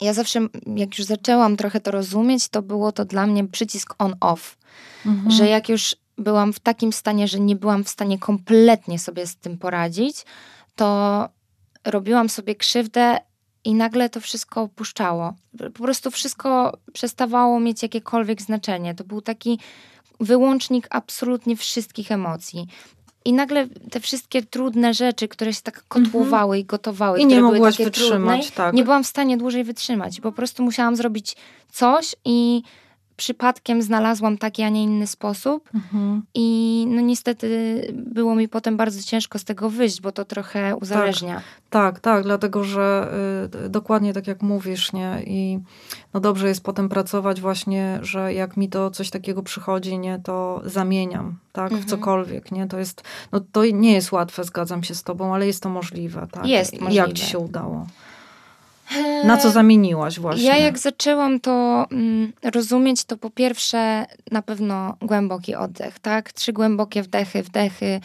ja 0.00 0.12
zawsze, 0.12 0.40
jak 0.76 0.98
już 0.98 1.06
zaczęłam 1.06 1.56
trochę 1.56 1.80
to 1.80 1.90
rozumieć, 1.90 2.48
to 2.48 2.62
było 2.62 2.92
to 2.92 3.04
dla 3.04 3.26
mnie 3.26 3.44
przycisk 3.44 3.94
on-off. 3.98 4.56
Mhm. 5.06 5.30
Że 5.30 5.48
jak 5.48 5.68
już 5.68 5.96
byłam 6.18 6.52
w 6.52 6.60
takim 6.60 6.92
stanie, 6.92 7.28
że 7.28 7.40
nie 7.40 7.56
byłam 7.56 7.84
w 7.84 7.88
stanie 7.88 8.18
kompletnie 8.18 8.98
sobie 8.98 9.26
z 9.26 9.36
tym 9.36 9.58
poradzić, 9.58 10.24
to 10.76 11.28
robiłam 11.84 12.28
sobie 12.28 12.54
krzywdę 12.54 13.18
i 13.64 13.74
nagle 13.74 14.10
to 14.10 14.20
wszystko 14.20 14.62
opuszczało. 14.62 15.34
Po 15.58 15.82
prostu 15.82 16.10
wszystko 16.10 16.78
przestawało 16.92 17.60
mieć 17.60 17.82
jakiekolwiek 17.82 18.42
znaczenie. 18.42 18.94
To 18.94 19.04
był 19.04 19.20
taki 19.20 19.58
wyłącznik 20.20 20.86
absolutnie 20.90 21.56
wszystkich 21.56 22.12
emocji. 22.12 22.66
I 23.24 23.32
nagle 23.32 23.68
te 23.90 24.00
wszystkie 24.00 24.42
trudne 24.42 24.94
rzeczy, 24.94 25.28
które 25.28 25.52
się 25.52 25.62
tak 25.62 25.84
kotłowały 25.88 26.58
i 26.58 26.64
gotowały, 26.64 27.20
I 27.20 27.26
nie 27.26 27.36
które 27.36 27.52
były 27.52 27.70
takie 27.70 27.84
wytrzymać, 27.84 28.40
trudne, 28.40 28.56
tak. 28.56 28.74
nie 28.74 28.84
byłam 28.84 29.04
w 29.04 29.06
stanie 29.06 29.36
dłużej 29.36 29.64
wytrzymać. 29.64 30.20
Po 30.20 30.32
prostu 30.32 30.62
musiałam 30.62 30.96
zrobić 30.96 31.36
coś 31.72 32.16
i 32.24 32.62
przypadkiem 33.16 33.82
znalazłam 33.82 34.38
taki, 34.38 34.62
a 34.62 34.68
nie 34.68 34.82
inny 34.82 35.06
sposób. 35.06 35.70
Mhm. 35.74 36.22
I 36.34 36.84
no 36.88 37.00
niestety 37.00 37.48
było 37.94 38.34
mi 38.34 38.48
potem 38.48 38.76
bardzo 38.76 39.02
ciężko 39.02 39.38
z 39.38 39.44
tego 39.44 39.70
wyjść, 39.70 40.00
bo 40.00 40.12
to 40.12 40.24
trochę 40.24 40.76
uzależnia. 40.76 41.34
Tak, 41.34 41.44
tak, 41.70 42.00
tak 42.00 42.22
dlatego 42.22 42.64
że 42.64 43.08
y, 43.64 43.68
dokładnie 43.68 44.12
tak 44.12 44.26
jak 44.26 44.42
mówisz, 44.42 44.92
nie? 44.92 45.22
I 45.26 45.58
no 46.14 46.20
dobrze 46.20 46.48
jest 46.48 46.62
potem 46.62 46.88
pracować 46.88 47.40
właśnie, 47.40 47.98
że 48.02 48.34
jak 48.34 48.56
mi 48.56 48.68
to 48.68 48.90
coś 48.90 49.10
takiego 49.10 49.42
przychodzi, 49.42 49.98
nie, 49.98 50.20
to 50.24 50.62
zamieniam, 50.64 51.38
tak, 51.52 51.72
mhm. 51.72 51.82
w 51.82 51.90
cokolwiek, 51.90 52.52
nie? 52.52 52.66
To 52.68 52.78
jest, 52.78 53.02
no 53.32 53.40
to 53.52 53.64
nie 53.64 53.92
jest 53.92 54.12
łatwe, 54.12 54.44
zgadzam 54.44 54.84
się 54.84 54.94
z 54.94 55.02
tobą, 55.02 55.34
ale 55.34 55.46
jest 55.46 55.62
to 55.62 55.68
możliwe, 55.68 56.26
tak? 56.32 56.46
Jest 56.46 56.80
możliwe. 56.80 56.94
Jak 56.94 57.12
ci 57.12 57.26
się 57.26 57.38
udało? 57.38 57.86
Na 59.24 59.36
co 59.36 59.50
zamieniłaś 59.50 60.20
właśnie? 60.20 60.44
Ja 60.44 60.56
jak 60.56 60.78
zaczęłam 60.78 61.40
to 61.40 61.86
mm, 61.90 62.32
rozumieć, 62.42 63.04
to 63.04 63.16
po 63.16 63.30
pierwsze 63.30 64.06
na 64.30 64.42
pewno 64.42 64.96
głęboki 65.00 65.54
oddech, 65.54 65.98
tak? 65.98 66.32
Trzy 66.32 66.52
głębokie 66.52 67.02
wdechy, 67.02 67.42
wdechy. 67.42 68.00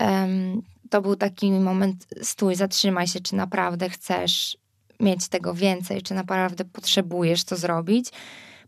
Um, 0.00 0.62
to 0.90 1.02
był 1.02 1.16
taki 1.16 1.50
moment, 1.50 2.06
stój, 2.22 2.54
zatrzymaj 2.54 3.06
się, 3.06 3.20
czy 3.20 3.36
naprawdę 3.36 3.90
chcesz 3.90 4.56
mieć 5.00 5.28
tego 5.28 5.54
więcej, 5.54 6.02
czy 6.02 6.14
naprawdę 6.14 6.64
potrzebujesz 6.64 7.44
to 7.44 7.56
zrobić. 7.56 8.10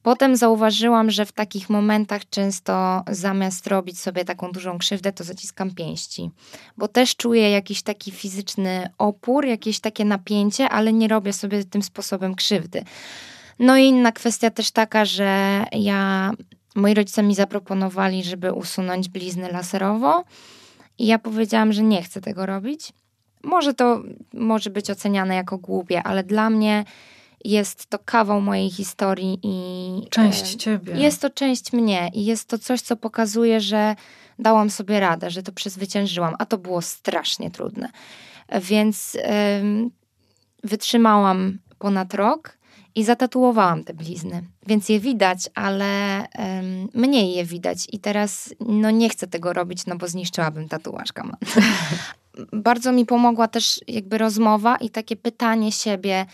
Potem 0.02 0.36
zauważyłam, 0.36 1.10
że 1.10 1.26
w 1.26 1.32
takich 1.32 1.70
momentach 1.70 2.28
często 2.30 3.02
zamiast 3.10 3.66
robić 3.66 4.00
sobie 4.00 4.24
taką 4.24 4.52
dużą 4.52 4.78
krzywdę, 4.78 5.12
to 5.12 5.24
zaciskam 5.24 5.74
pięści, 5.74 6.30
bo 6.76 6.88
też 6.88 7.16
czuję 7.16 7.50
jakiś 7.50 7.82
taki 7.82 8.10
fizyczny 8.10 8.90
opór, 8.98 9.46
jakieś 9.46 9.80
takie 9.80 10.04
napięcie, 10.04 10.68
ale 10.68 10.92
nie 10.92 11.08
robię 11.08 11.32
sobie 11.32 11.64
tym 11.64 11.82
sposobem 11.82 12.34
krzywdy. 12.34 12.84
No 13.58 13.76
i 13.76 13.84
inna 13.84 14.12
kwestia 14.12 14.50
też 14.50 14.70
taka, 14.70 15.04
że 15.04 15.64
ja, 15.72 16.32
moi 16.74 16.94
rodzice 16.94 17.22
mi 17.22 17.34
zaproponowali, 17.34 18.24
żeby 18.24 18.52
usunąć 18.52 19.08
blizny 19.08 19.52
laserowo 19.52 20.24
i 20.98 21.06
ja 21.06 21.18
powiedziałam, 21.18 21.72
że 21.72 21.82
nie 21.82 22.02
chcę 22.02 22.20
tego 22.20 22.46
robić. 22.46 22.92
Może 23.42 23.74
to 23.74 24.02
może 24.32 24.70
być 24.70 24.90
oceniane 24.90 25.34
jako 25.34 25.58
głupie, 25.58 26.02
ale 26.02 26.24
dla 26.24 26.50
mnie 26.50 26.84
jest 27.44 27.86
to 27.86 27.98
kawał 27.98 28.40
mojej 28.40 28.70
historii 28.70 29.38
i. 29.42 30.08
Część 30.10 30.54
e, 30.54 30.56
ciebie. 30.56 30.94
Jest 30.94 31.20
to 31.20 31.30
część 31.30 31.72
mnie 31.72 32.10
i 32.14 32.24
jest 32.24 32.48
to 32.48 32.58
coś, 32.58 32.80
co 32.80 32.96
pokazuje, 32.96 33.60
że 33.60 33.96
dałam 34.38 34.70
sobie 34.70 35.00
radę, 35.00 35.30
że 35.30 35.42
to 35.42 35.52
przezwyciężyłam, 35.52 36.34
a 36.38 36.46
to 36.46 36.58
było 36.58 36.82
strasznie 36.82 37.50
trudne. 37.50 37.88
Więc 38.62 39.16
wytrzymałam 40.64 41.58
ponad 41.78 42.14
rok 42.14 42.58
i 42.94 43.04
zatatuowałam 43.04 43.84
te 43.84 43.94
blizny. 43.94 44.42
Więc 44.66 44.88
je 44.88 45.00
widać, 45.00 45.38
ale 45.54 46.24
mniej 46.94 47.34
je 47.34 47.44
widać. 47.44 47.86
I 47.92 47.98
teraz 47.98 48.54
no 48.60 48.90
nie 48.90 49.08
chcę 49.08 49.26
tego 49.26 49.52
robić, 49.52 49.86
no 49.86 49.96
bo 49.96 50.08
zniszczyłabym 50.08 50.68
tatuaż 50.68 51.12
kaman. 51.12 51.36
Bardzo 52.52 52.92
mi 52.92 53.06
pomogła 53.06 53.48
też 53.48 53.80
jakby 53.88 54.18
rozmowa 54.18 54.76
i 54.76 54.90
takie 54.90 55.16
pytanie 55.16 55.72
siebie, 55.72 56.26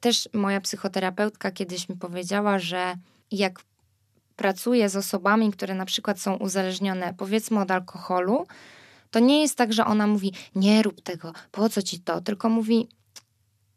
też 0.00 0.28
moja 0.32 0.60
psychoterapeutka 0.60 1.50
kiedyś 1.50 1.88
mi 1.88 1.96
powiedziała, 1.96 2.58
że 2.58 2.94
jak 3.30 3.60
pracuję 4.36 4.88
z 4.88 4.96
osobami, 4.96 5.52
które 5.52 5.74
na 5.74 5.84
przykład 5.84 6.20
są 6.20 6.36
uzależnione, 6.36 7.14
powiedzmy 7.18 7.60
od 7.60 7.70
alkoholu, 7.70 8.46
to 9.10 9.18
nie 9.18 9.42
jest 9.42 9.56
tak, 9.56 9.72
że 9.72 9.84
ona 9.84 10.06
mówi: 10.06 10.32
Nie 10.54 10.82
rób 10.82 11.00
tego, 11.00 11.32
po 11.50 11.68
co 11.68 11.82
ci 11.82 12.00
to, 12.00 12.20
tylko 12.20 12.48
mówi: 12.48 12.88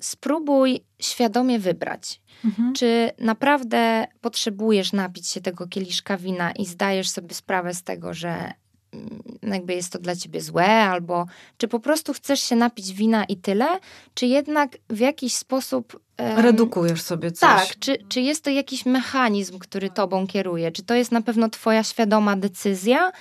Spróbuj 0.01 0.83
świadomie 0.99 1.59
wybrać. 1.59 2.21
Mhm. 2.45 2.73
Czy 2.73 3.11
naprawdę 3.19 4.07
potrzebujesz 4.21 4.93
napić 4.93 5.27
się 5.27 5.41
tego 5.41 5.67
kieliszka 5.67 6.17
wina 6.17 6.51
i 6.51 6.65
zdajesz 6.65 7.09
sobie 7.09 7.35
sprawę 7.35 7.73
z 7.73 7.83
tego, 7.83 8.13
że 8.13 8.53
Mm, 8.93 9.23
jakby 9.53 9.73
jest 9.73 9.93
to 9.93 9.99
dla 9.99 10.15
ciebie 10.15 10.41
złe, 10.41 10.67
albo 10.67 11.25
czy 11.57 11.67
po 11.67 11.79
prostu 11.79 12.13
chcesz 12.13 12.43
się 12.43 12.55
napić 12.55 12.93
wina 12.93 13.23
i 13.23 13.37
tyle, 13.37 13.79
czy 14.13 14.25
jednak 14.25 14.77
w 14.89 14.99
jakiś 14.99 15.35
sposób. 15.35 16.02
Redukujesz 16.17 17.01
sobie 17.01 17.31
coś. 17.31 17.67
Tak, 17.67 17.79
czy, 17.79 17.97
czy 18.09 18.21
jest 18.21 18.43
to 18.43 18.49
jakiś 18.49 18.85
mechanizm, 18.85 19.59
który 19.59 19.89
tobą 19.89 20.27
kieruje? 20.27 20.71
Czy 20.71 20.83
to 20.83 20.93
jest 20.95 21.11
na 21.11 21.21
pewno 21.21 21.49
twoja 21.49 21.83
świadoma 21.83 22.35
decyzja, 22.35 23.11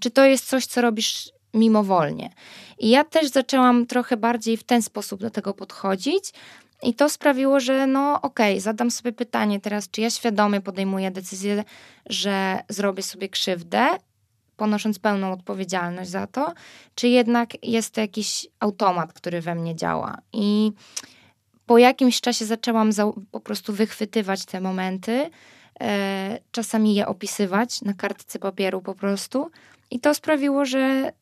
czy 0.00 0.10
to 0.10 0.24
jest 0.24 0.48
coś, 0.48 0.66
co 0.66 0.80
robisz 0.80 1.30
mimowolnie? 1.54 2.30
I 2.78 2.90
ja 2.90 3.04
też 3.04 3.28
zaczęłam 3.28 3.86
trochę 3.86 4.16
bardziej 4.16 4.56
w 4.56 4.64
ten 4.64 4.82
sposób 4.82 5.20
do 5.20 5.30
tego 5.30 5.54
podchodzić. 5.54 6.32
I 6.82 6.94
to 6.94 7.08
sprawiło, 7.08 7.60
że 7.60 7.86
no 7.86 8.20
okej, 8.22 8.52
okay, 8.52 8.60
zadam 8.60 8.90
sobie 8.90 9.12
pytanie 9.12 9.60
teraz, 9.60 9.90
czy 9.90 10.00
ja 10.00 10.10
świadomie 10.10 10.60
podejmuję 10.60 11.10
decyzję, 11.10 11.64
że 12.06 12.58
zrobię 12.68 13.02
sobie 13.02 13.28
krzywdę 13.28 13.88
ponosząc 14.56 14.98
pełną 14.98 15.32
odpowiedzialność 15.32 16.10
za 16.10 16.26
to, 16.26 16.52
czy 16.94 17.08
jednak 17.08 17.64
jest 17.64 17.94
to 17.94 18.00
jakiś 18.00 18.46
automat, 18.60 19.12
który 19.12 19.40
we 19.40 19.54
mnie 19.54 19.76
działa. 19.76 20.18
I 20.32 20.72
po 21.70 21.78
jakimś 21.78 22.20
czasie 22.20 22.46
zaczęłam 22.46 22.90
po 23.30 23.40
prostu 23.40 23.72
wychwytywać 23.72 24.44
te 24.44 24.60
momenty, 24.60 25.30
e, 25.80 26.38
czasami 26.52 26.94
je 26.94 27.06
opisywać 27.06 27.82
na 27.82 27.94
kartce 27.94 28.38
papieru 28.38 28.82
po 28.82 28.94
prostu. 28.94 29.50
I 29.90 30.00
to 30.00 30.14
sprawiło, 30.14 30.64
że 30.64 31.12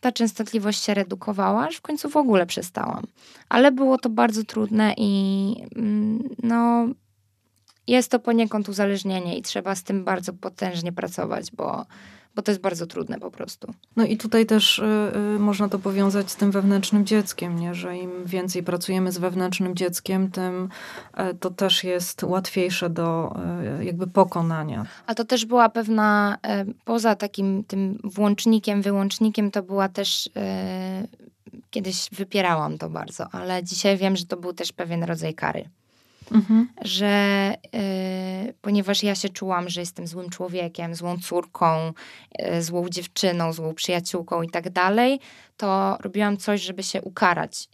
ta 0.00 0.12
częstotliwość 0.12 0.82
się 0.82 0.94
redukowała, 0.94 1.66
aż 1.66 1.76
w 1.76 1.80
końcu 1.80 2.08
w 2.10 2.16
ogóle 2.16 2.46
przestałam. 2.46 3.02
Ale 3.48 3.72
było 3.72 3.98
to 3.98 4.08
bardzo 4.08 4.44
trudne 4.44 4.94
i 4.96 5.54
mm, 5.76 6.28
no, 6.42 6.88
jest 7.86 8.10
to 8.10 8.18
poniekąd 8.18 8.68
uzależnienie 8.68 9.38
i 9.38 9.42
trzeba 9.42 9.74
z 9.74 9.82
tym 9.82 10.04
bardzo 10.04 10.32
potężnie 10.32 10.92
pracować, 10.92 11.50
bo 11.50 11.86
bo 12.36 12.42
to 12.42 12.50
jest 12.50 12.62
bardzo 12.62 12.86
trudne 12.86 13.18
po 13.18 13.30
prostu. 13.30 13.74
No 13.96 14.04
i 14.04 14.16
tutaj 14.16 14.46
też 14.46 14.78
y, 14.78 14.84
y, 15.36 15.38
można 15.38 15.68
to 15.68 15.78
powiązać 15.78 16.30
z 16.30 16.36
tym 16.36 16.50
wewnętrznym 16.50 17.06
dzieckiem, 17.06 17.58
nie? 17.58 17.74
że 17.74 17.96
im 17.96 18.10
więcej 18.24 18.62
pracujemy 18.62 19.12
z 19.12 19.18
wewnętrznym 19.18 19.74
dzieckiem, 19.74 20.30
tym 20.30 20.68
y, 21.30 21.34
to 21.34 21.50
też 21.50 21.84
jest 21.84 22.22
łatwiejsze 22.22 22.90
do 22.90 23.36
y, 23.80 23.84
jakby 23.84 24.06
pokonania. 24.06 24.86
A 25.06 25.14
to 25.14 25.24
też 25.24 25.44
była 25.44 25.68
pewna, 25.68 26.38
y, 26.68 26.74
poza 26.84 27.14
takim 27.14 27.64
tym 27.64 27.98
włącznikiem, 28.04 28.82
wyłącznikiem, 28.82 29.50
to 29.50 29.62
była 29.62 29.88
też 29.88 30.30
kiedyś 31.70 32.08
wypierałam 32.12 32.78
to 32.78 32.90
bardzo, 32.90 33.28
ale 33.32 33.64
dzisiaj 33.64 33.96
wiem, 33.96 34.16
że 34.16 34.26
to 34.26 34.36
był 34.36 34.52
też 34.52 34.72
pewien 34.72 35.04
rodzaj 35.04 35.34
kary. 35.34 35.68
Mhm. 36.32 36.68
Że 36.82 37.54
y, 38.48 38.54
ponieważ 38.60 39.02
ja 39.02 39.14
się 39.14 39.28
czułam, 39.28 39.68
że 39.68 39.80
jestem 39.80 40.06
złym 40.06 40.30
człowiekiem, 40.30 40.94
złą 40.94 41.18
córką, 41.18 41.92
y, 42.56 42.62
złą 42.62 42.88
dziewczyną, 42.88 43.52
złą 43.52 43.74
przyjaciółką 43.74 44.42
i 44.42 44.50
tak 44.50 44.70
dalej, 44.70 45.20
to 45.56 45.98
robiłam 46.00 46.36
coś, 46.36 46.62
żeby 46.62 46.82
się 46.82 47.02
ukarać. 47.02 47.68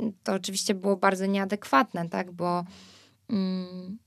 Y, 0.00 0.06
to 0.22 0.34
oczywiście 0.34 0.74
było 0.74 0.96
bardzo 0.96 1.26
nieadekwatne, 1.26 2.08
tak, 2.08 2.32
bo 2.32 2.64
mm, 3.30 3.98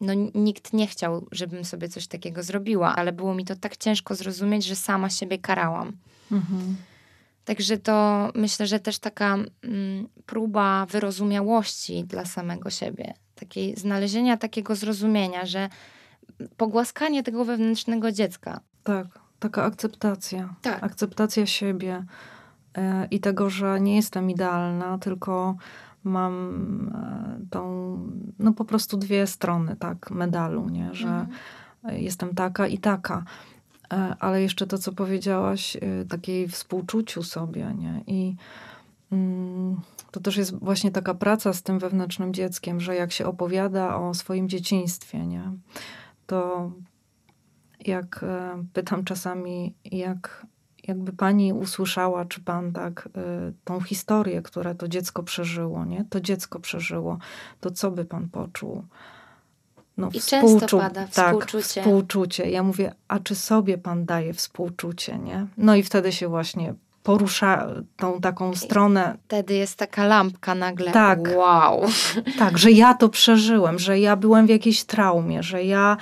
no, 0.00 0.12
nikt 0.34 0.72
nie 0.72 0.86
chciał, 0.86 1.26
żebym 1.32 1.64
sobie 1.64 1.88
coś 1.88 2.06
takiego 2.06 2.42
zrobiła, 2.42 2.96
ale 2.96 3.12
było 3.12 3.34
mi 3.34 3.44
to 3.44 3.56
tak 3.56 3.76
ciężko 3.76 4.14
zrozumieć, 4.14 4.64
że 4.64 4.76
sama 4.76 5.10
siebie 5.10 5.38
karałam. 5.38 5.92
Mhm. 6.32 6.76
Także 7.48 7.78
to 7.78 8.28
myślę, 8.34 8.66
że 8.66 8.80
też 8.80 8.98
taka 8.98 9.34
mm, 9.34 10.08
próba 10.26 10.86
wyrozumiałości 10.86 12.04
dla 12.04 12.24
samego 12.24 12.70
siebie, 12.70 13.14
takiej 13.34 13.76
znalezienia 13.76 14.36
takiego 14.36 14.74
zrozumienia, 14.74 15.46
że 15.46 15.68
pogłaskanie 16.56 17.22
tego 17.22 17.44
wewnętrznego 17.44 18.12
dziecka. 18.12 18.60
Tak, 18.84 19.06
taka 19.38 19.64
akceptacja. 19.64 20.54
Tak. 20.62 20.84
Akceptacja 20.84 21.46
siebie 21.46 22.04
e, 22.74 23.06
i 23.10 23.20
tego, 23.20 23.50
że 23.50 23.80
nie 23.80 23.96
jestem 23.96 24.30
idealna, 24.30 24.98
tylko 24.98 25.56
mam 26.04 26.92
e, 26.94 27.46
tą, 27.50 27.98
no 28.38 28.52
po 28.52 28.64
prostu 28.64 28.96
dwie 28.96 29.26
strony, 29.26 29.76
tak, 29.76 30.10
medalu, 30.10 30.68
nie? 30.68 30.94
Że 30.94 31.08
mhm. 31.08 31.28
jestem 32.02 32.34
taka 32.34 32.66
i 32.66 32.78
taka. 32.78 33.24
E, 33.92 34.16
ale 34.20 34.42
jeszcze 34.42 34.66
to, 34.66 34.78
co 34.78 34.92
powiedziałaś, 34.92 35.76
e, 35.76 36.04
takiej 36.04 36.48
współczuciu 36.48 37.22
sobie, 37.22 37.74
nie? 37.78 38.02
I 38.06 38.36
mm, 39.12 39.80
to 40.10 40.20
też 40.20 40.36
jest 40.36 40.58
właśnie 40.58 40.90
taka 40.90 41.14
praca 41.14 41.52
z 41.52 41.62
tym 41.62 41.78
wewnętrznym 41.78 42.34
dzieckiem, 42.34 42.80
że 42.80 42.94
jak 42.94 43.12
się 43.12 43.26
opowiada 43.26 43.96
o 43.96 44.14
swoim 44.14 44.48
dzieciństwie, 44.48 45.26
nie? 45.26 45.52
To 46.26 46.70
jak 47.86 48.20
e, 48.22 48.64
pytam 48.72 49.04
czasami, 49.04 49.74
jak 49.84 50.46
jakby 50.88 51.12
pani 51.12 51.52
usłyszała, 51.52 52.24
czy 52.24 52.40
pan 52.40 52.72
tak, 52.72 53.08
tą 53.64 53.80
historię, 53.80 54.42
które 54.42 54.74
to 54.74 54.88
dziecko 54.88 55.22
przeżyło, 55.22 55.84
nie? 55.84 56.04
To 56.10 56.20
dziecko 56.20 56.60
przeżyło, 56.60 57.18
to 57.60 57.70
co 57.70 57.90
by 57.90 58.04
pan 58.04 58.28
poczuł? 58.28 58.84
No, 59.98 60.08
I 60.12 60.20
często 60.20 60.78
pada 60.78 61.06
tak, 61.06 61.26
współczucie. 61.26 61.80
współczucie. 61.80 62.50
Ja 62.50 62.62
mówię, 62.62 62.94
a 63.08 63.18
czy 63.18 63.34
sobie 63.34 63.78
pan 63.78 64.04
daje 64.04 64.34
współczucie, 64.34 65.18
nie? 65.18 65.46
No 65.56 65.74
i 65.74 65.82
wtedy 65.82 66.12
się 66.12 66.28
właśnie 66.28 66.74
porusza 67.02 67.66
tą 67.96 68.20
taką 68.20 68.54
stronę. 68.54 69.16
Wtedy 69.24 69.54
jest 69.54 69.76
taka 69.76 70.06
lampka 70.06 70.54
nagle. 70.54 70.90
Tak. 70.90 71.18
Wow. 71.36 71.82
Tak, 72.38 72.58
że 72.58 72.70
ja 72.70 72.94
to 72.94 73.08
przeżyłem, 73.08 73.78
że 73.78 73.98
ja 73.98 74.16
byłem 74.16 74.46
w 74.46 74.50
jakiejś 74.50 74.84
traumie, 74.84 75.42
że 75.42 75.64
ja 75.64 75.96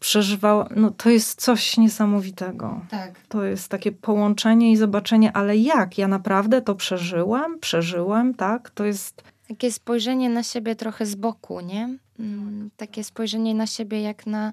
przeżywałam. 0.00 0.68
No 0.76 0.90
to 0.90 1.10
jest 1.10 1.40
coś 1.40 1.76
niesamowitego. 1.76 2.80
Tak. 2.90 3.12
To 3.28 3.44
jest 3.44 3.68
takie 3.68 3.92
połączenie 3.92 4.72
i 4.72 4.76
zobaczenie, 4.76 5.32
ale 5.32 5.56
jak? 5.56 5.98
Ja 5.98 6.08
naprawdę 6.08 6.62
to 6.62 6.74
przeżyłem, 6.74 7.58
przeżyłem, 7.58 8.34
tak? 8.34 8.70
To 8.70 8.84
jest. 8.84 9.24
Takie 9.52 9.72
spojrzenie 9.72 10.30
na 10.30 10.42
siebie 10.42 10.76
trochę 10.76 11.06
z 11.06 11.14
boku, 11.14 11.60
nie? 11.60 11.98
Mm, 12.18 12.70
takie 12.76 13.04
spojrzenie 13.04 13.54
na 13.54 13.66
siebie 13.66 14.02
jak 14.02 14.26
na 14.26 14.52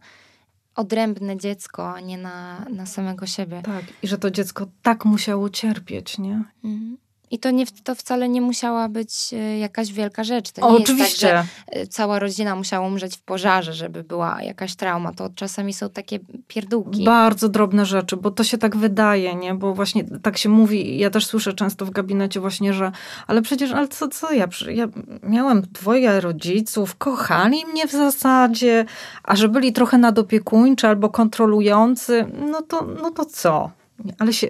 odrębne 0.76 1.38
dziecko, 1.38 1.94
a 1.94 2.00
nie 2.00 2.18
na, 2.18 2.66
na 2.70 2.86
samego 2.86 3.26
siebie. 3.26 3.62
Tak, 3.62 3.84
i 4.04 4.08
że 4.08 4.18
to 4.18 4.32
dziecko 4.32 4.68
tak 4.82 5.06
musiało 5.06 5.50
cierpieć, 5.50 6.18
nie? 6.18 6.44
Mhm. 6.64 6.98
I 7.32 7.40
to, 7.40 7.52
nie, 7.52 7.66
to 7.84 7.96
wcale 7.96 8.30
nie 8.30 8.42
musiała 8.42 8.90
być 8.90 9.34
e, 9.34 9.60
jakaś 9.60 9.94
wielka 9.94 10.24
rzecz. 10.24 10.52
To 10.52 10.72
nie 10.72 10.78
oczywiście. 10.78 11.28
Jest 11.28 11.50
tak, 11.66 11.76
że 11.76 11.82
e, 11.82 11.88
cała 11.88 12.20
rodzina 12.20 12.56
musiała 12.56 12.88
umrzeć 12.88 13.16
w 13.16 13.22
pożarze, 13.22 13.74
żeby 13.74 14.04
była 14.04 14.44
jakaś 14.44 14.76
trauma. 14.76 15.14
To 15.14 15.30
czasami 15.36 15.74
są 15.74 15.90
takie 15.90 16.20
pierdółki. 16.48 17.04
Bardzo 17.04 17.50
drobne 17.50 17.86
rzeczy, 17.86 18.18
bo 18.18 18.32
to 18.32 18.44
się 18.44 18.58
tak 18.58 18.76
wydaje, 18.76 19.36
nie? 19.36 19.54
Bo 19.54 19.74
właśnie 19.74 20.04
tak 20.22 20.38
się 20.38 20.50
mówi, 20.50 20.98
ja 20.98 21.10
też 21.10 21.26
słyszę 21.26 21.54
często 21.54 21.86
w 21.86 21.90
gabinecie 21.90 22.40
właśnie, 22.40 22.74
że 22.74 22.92
ale 23.28 23.42
przecież, 23.42 23.72
ale 23.72 23.88
co, 23.88 24.08
co 24.08 24.32
ja? 24.32 24.48
Ja 24.72 24.88
miałem 25.24 25.62
dwoje 25.62 26.22
rodziców, 26.22 26.96
kochali 26.96 27.66
mnie 27.66 27.88
w 27.88 27.92
zasadzie, 27.92 28.86
a 29.24 29.36
że 29.36 29.50
byli 29.50 29.74
trochę 29.74 29.98
nadopiekuńczy 29.98 30.88
albo 30.88 31.10
kontrolujący, 31.10 32.26
no 32.52 32.62
to, 32.62 32.88
no 33.02 33.12
to 33.12 33.26
co? 33.26 33.79
Ale 34.20 34.34
się, 34.34 34.48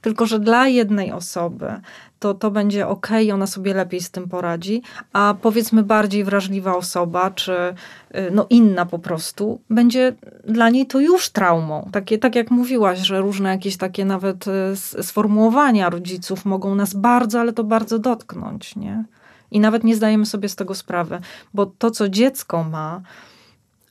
tylko, 0.00 0.26
że 0.26 0.38
dla 0.38 0.68
jednej 0.68 1.12
osoby 1.12 1.80
to 2.20 2.34
to 2.34 2.50
będzie 2.50 2.88
ok, 2.88 3.08
ona 3.32 3.46
sobie 3.46 3.74
lepiej 3.74 4.00
z 4.00 4.10
tym 4.10 4.28
poradzi, 4.28 4.82
a 5.12 5.34
powiedzmy 5.42 5.82
bardziej 5.82 6.24
wrażliwa 6.24 6.76
osoba, 6.76 7.30
czy 7.30 7.52
y, 7.52 8.30
no 8.32 8.46
inna 8.50 8.86
po 8.86 8.98
prostu, 8.98 9.60
będzie 9.70 10.14
dla 10.44 10.70
niej 10.70 10.86
to 10.86 11.00
już 11.00 11.30
traumą. 11.30 11.88
Takie, 11.92 12.18
tak 12.18 12.34
jak 12.34 12.50
mówiłaś, 12.50 12.98
że 12.98 13.20
różne 13.20 13.48
jakieś 13.48 13.76
takie 13.76 14.04
nawet 14.04 14.44
y, 14.46 15.02
sformułowania 15.02 15.90
rodziców 15.90 16.44
mogą 16.44 16.74
nas 16.74 16.94
bardzo, 16.94 17.40
ale 17.40 17.52
to 17.52 17.64
bardzo 17.64 17.98
dotknąć, 17.98 18.76
nie? 18.76 19.04
I 19.50 19.60
nawet 19.60 19.84
nie 19.84 19.96
zdajemy 19.96 20.26
sobie 20.26 20.48
z 20.48 20.56
tego 20.56 20.74
sprawy, 20.74 21.20
bo 21.54 21.66
to, 21.66 21.90
co 21.90 22.08
dziecko 22.08 22.64
ma, 22.64 23.02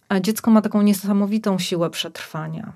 a 0.09 0.19
dziecko 0.19 0.51
ma 0.51 0.61
taką 0.61 0.81
niesamowitą 0.81 1.59
siłę 1.59 1.89
przetrwania. 1.89 2.73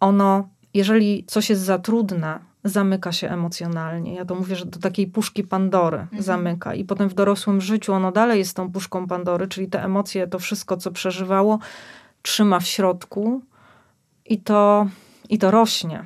Ono, 0.00 0.48
jeżeli 0.74 1.24
coś 1.26 1.50
jest 1.50 1.62
za 1.62 1.78
trudne, 1.78 2.38
zamyka 2.64 3.12
się 3.12 3.28
emocjonalnie. 3.28 4.14
Ja 4.14 4.24
to 4.24 4.34
mówię, 4.34 4.56
że 4.56 4.66
do 4.66 4.78
takiej 4.78 5.06
puszki 5.06 5.44
Pandory 5.44 5.98
mhm. 5.98 6.22
zamyka. 6.22 6.74
I 6.74 6.84
potem 6.84 7.08
w 7.08 7.14
dorosłym 7.14 7.60
życiu 7.60 7.92
ono 7.92 8.12
dalej 8.12 8.38
jest 8.38 8.56
tą 8.56 8.72
puszką 8.72 9.06
Pandory, 9.06 9.48
czyli 9.48 9.68
te 9.68 9.84
emocje, 9.84 10.26
to 10.26 10.38
wszystko, 10.38 10.76
co 10.76 10.90
przeżywało, 10.90 11.58
trzyma 12.22 12.60
w 12.60 12.66
środku 12.66 13.42
i 14.26 14.38
to, 14.38 14.86
i 15.28 15.38
to 15.38 15.50
rośnie. 15.50 16.04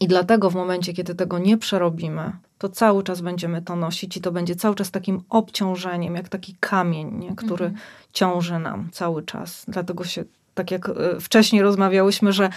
I 0.00 0.08
dlatego 0.08 0.50
w 0.50 0.54
momencie, 0.54 0.92
kiedy 0.92 1.14
tego 1.14 1.38
nie 1.38 1.58
przerobimy, 1.58 2.32
to 2.58 2.68
cały 2.68 3.02
czas 3.02 3.20
będziemy 3.20 3.62
to 3.62 3.76
nosić 3.76 4.16
i 4.16 4.20
to 4.20 4.32
będzie 4.32 4.56
cały 4.56 4.74
czas 4.74 4.90
takim 4.90 5.22
obciążeniem, 5.28 6.14
jak 6.14 6.28
taki 6.28 6.56
kamień, 6.60 7.18
nie? 7.18 7.36
który 7.36 7.64
mhm. 7.64 7.82
ciąży 8.12 8.58
nam 8.58 8.88
cały 8.92 9.22
czas. 9.22 9.64
Dlatego 9.68 10.04
się 10.04 10.24
tak 10.54 10.70
jak 10.70 10.88
e, 10.88 10.92
wcześniej 11.20 11.62
rozmawiałyśmy, 11.62 12.32
że 12.32 12.50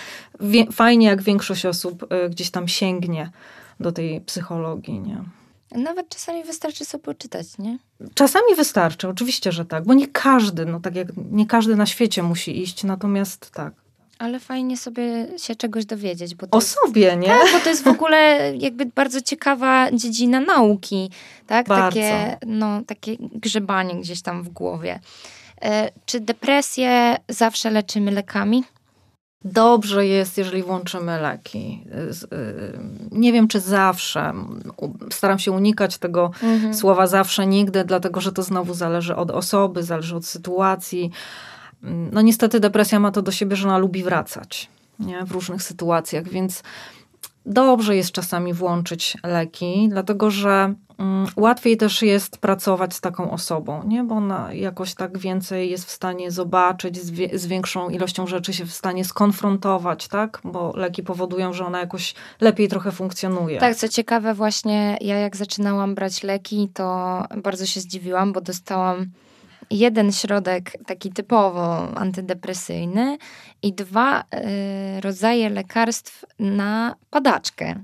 fajnie, 0.71 1.07
jak 1.07 1.21
większość 1.21 1.65
osób 1.65 2.05
e, 2.09 2.29
gdzieś 2.29 2.51
tam 2.51 2.67
sięgnie 2.67 3.31
do 3.79 3.91
tej 3.91 4.21
psychologii, 4.21 4.99
nie? 4.99 5.23
Nawet 5.71 6.09
czasami 6.09 6.43
wystarczy 6.43 6.85
sobie 6.85 7.03
poczytać, 7.03 7.47
nie? 7.59 7.77
Czasami 8.13 8.55
wystarczy, 8.55 9.07
oczywiście, 9.07 9.51
że 9.51 9.65
tak, 9.65 9.85
bo 9.85 9.93
nie 9.93 10.07
każdy, 10.07 10.65
no 10.65 10.79
tak 10.79 10.95
jak 10.95 11.07
nie 11.31 11.45
każdy 11.45 11.75
na 11.75 11.85
świecie 11.85 12.23
musi 12.23 12.61
iść, 12.61 12.83
natomiast 12.83 13.51
tak. 13.51 13.73
Ale 14.19 14.39
fajnie 14.39 14.77
sobie 14.77 15.27
się 15.37 15.55
czegoś 15.55 15.85
dowiedzieć. 15.85 16.35
Bo 16.35 16.47
o 16.51 16.57
jest, 16.57 16.77
sobie, 16.85 17.15
nie? 17.15 17.27
Tak, 17.27 17.51
bo 17.53 17.59
to 17.59 17.69
jest 17.69 17.83
w 17.83 17.87
ogóle 17.87 18.39
jakby 18.65 18.85
bardzo 18.85 19.21
ciekawa 19.21 19.91
dziedzina 19.91 20.39
nauki, 20.39 21.09
tak? 21.47 21.67
Bardzo. 21.67 21.99
Takie, 21.99 22.37
no, 22.45 22.81
takie 22.87 23.15
grzebanie 23.19 23.95
gdzieś 23.95 24.21
tam 24.21 24.43
w 24.43 24.49
głowie. 24.49 24.99
E, 25.61 25.91
czy 26.05 26.19
depresję 26.19 27.17
zawsze 27.29 27.71
leczymy 27.71 28.11
lekami? 28.11 28.63
Dobrze 29.45 30.07
jest, 30.07 30.37
jeżeli 30.37 30.63
włączymy 30.63 31.19
leki. 31.19 31.83
E, 31.91 32.37
nie 33.11 33.33
wiem, 33.33 33.47
czy 33.47 33.59
zawsze. 33.59 34.33
Staram 35.11 35.39
się 35.39 35.51
unikać 35.51 35.97
tego 35.97 36.31
mhm. 36.43 36.73
słowa 36.73 37.07
zawsze, 37.07 37.47
nigdy, 37.47 37.85
dlatego 37.85 38.21
że 38.21 38.31
to 38.31 38.43
znowu 38.43 38.73
zależy 38.73 39.15
od 39.15 39.31
osoby, 39.31 39.83
zależy 39.83 40.15
od 40.15 40.25
sytuacji. 40.25 41.11
No 42.11 42.21
niestety 42.21 42.59
depresja 42.59 42.99
ma 42.99 43.11
to 43.11 43.21
do 43.21 43.31
siebie, 43.31 43.55
że 43.55 43.67
ona 43.67 43.77
lubi 43.77 44.03
wracać. 44.03 44.69
nie? 44.99 45.25
w 45.25 45.31
różnych 45.31 45.63
sytuacjach, 45.63 46.29
więc 46.29 46.63
dobrze 47.47 47.95
jest 47.95 48.11
czasami 48.11 48.53
włączyć 48.53 49.17
leki, 49.23 49.87
dlatego 49.89 50.31
że 50.31 50.73
mm, 50.97 51.27
łatwiej 51.35 51.77
też 51.77 52.01
jest 52.01 52.37
pracować 52.37 52.93
z 52.93 53.01
taką 53.01 53.31
osobą, 53.31 53.83
nie? 53.87 54.03
bo 54.03 54.15
ona 54.15 54.53
jakoś 54.53 54.95
tak 54.95 55.17
więcej 55.17 55.69
jest 55.69 55.85
w 55.85 55.91
stanie 55.91 56.31
zobaczyć, 56.31 56.97
z, 57.33 57.45
większą 57.45 57.89
ilością 57.89 58.27
rzeczy 58.27 58.53
się 58.53 58.65
w 58.65 58.73
stanie 58.73 59.05
skonfrontować, 59.05 60.07
tak? 60.07 60.41
bo 60.43 60.73
leki 60.75 61.03
powodują, 61.03 61.53
że 61.53 61.65
ona 61.65 61.79
jakoś 61.79 62.15
lepiej 62.41 62.67
trochę 62.67 62.91
funkcjonuje. 62.91 63.59
Tak, 63.59 63.75
co 63.75 63.87
ciekawe, 63.89 64.33
właśnie 64.33 64.97
ja 65.01 65.15
jak 65.17 65.35
zaczynałam 65.35 65.95
brać 65.95 66.23
leki, 66.23 66.69
to 66.73 67.23
bardzo 67.43 67.65
się 67.65 67.79
zdziwiłam, 67.79 68.33
bo 68.33 68.41
dostałam 68.41 69.05
jeden 69.71 70.11
środek 70.11 70.71
taki 70.85 71.11
typowo 71.11 71.97
antydepresyjny 71.97 73.17
i 73.63 73.73
dwa 73.73 74.21
y, 74.21 75.01
rodzaje 75.01 75.49
lekarstw 75.49 76.25
na 76.39 76.95
padaczkę. 77.09 77.75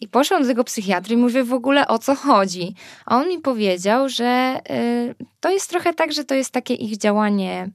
I 0.00 0.08
poszłam 0.08 0.42
do 0.42 0.48
tego 0.48 0.64
psychiatry 0.64 1.14
i 1.14 1.16
mówię 1.16 1.44
w 1.44 1.52
ogóle 1.52 1.88
o 1.88 1.98
co 1.98 2.14
chodzi. 2.14 2.74
A 3.06 3.16
on 3.16 3.28
mi 3.28 3.38
powiedział, 3.38 4.08
że 4.08 4.60
y, 4.70 5.14
to 5.40 5.50
jest 5.50 5.70
trochę 5.70 5.94
tak, 5.94 6.12
że 6.12 6.24
to 6.24 6.34
jest 6.34 6.50
takie 6.50 6.74
ich 6.74 6.98
działanie 6.98 7.70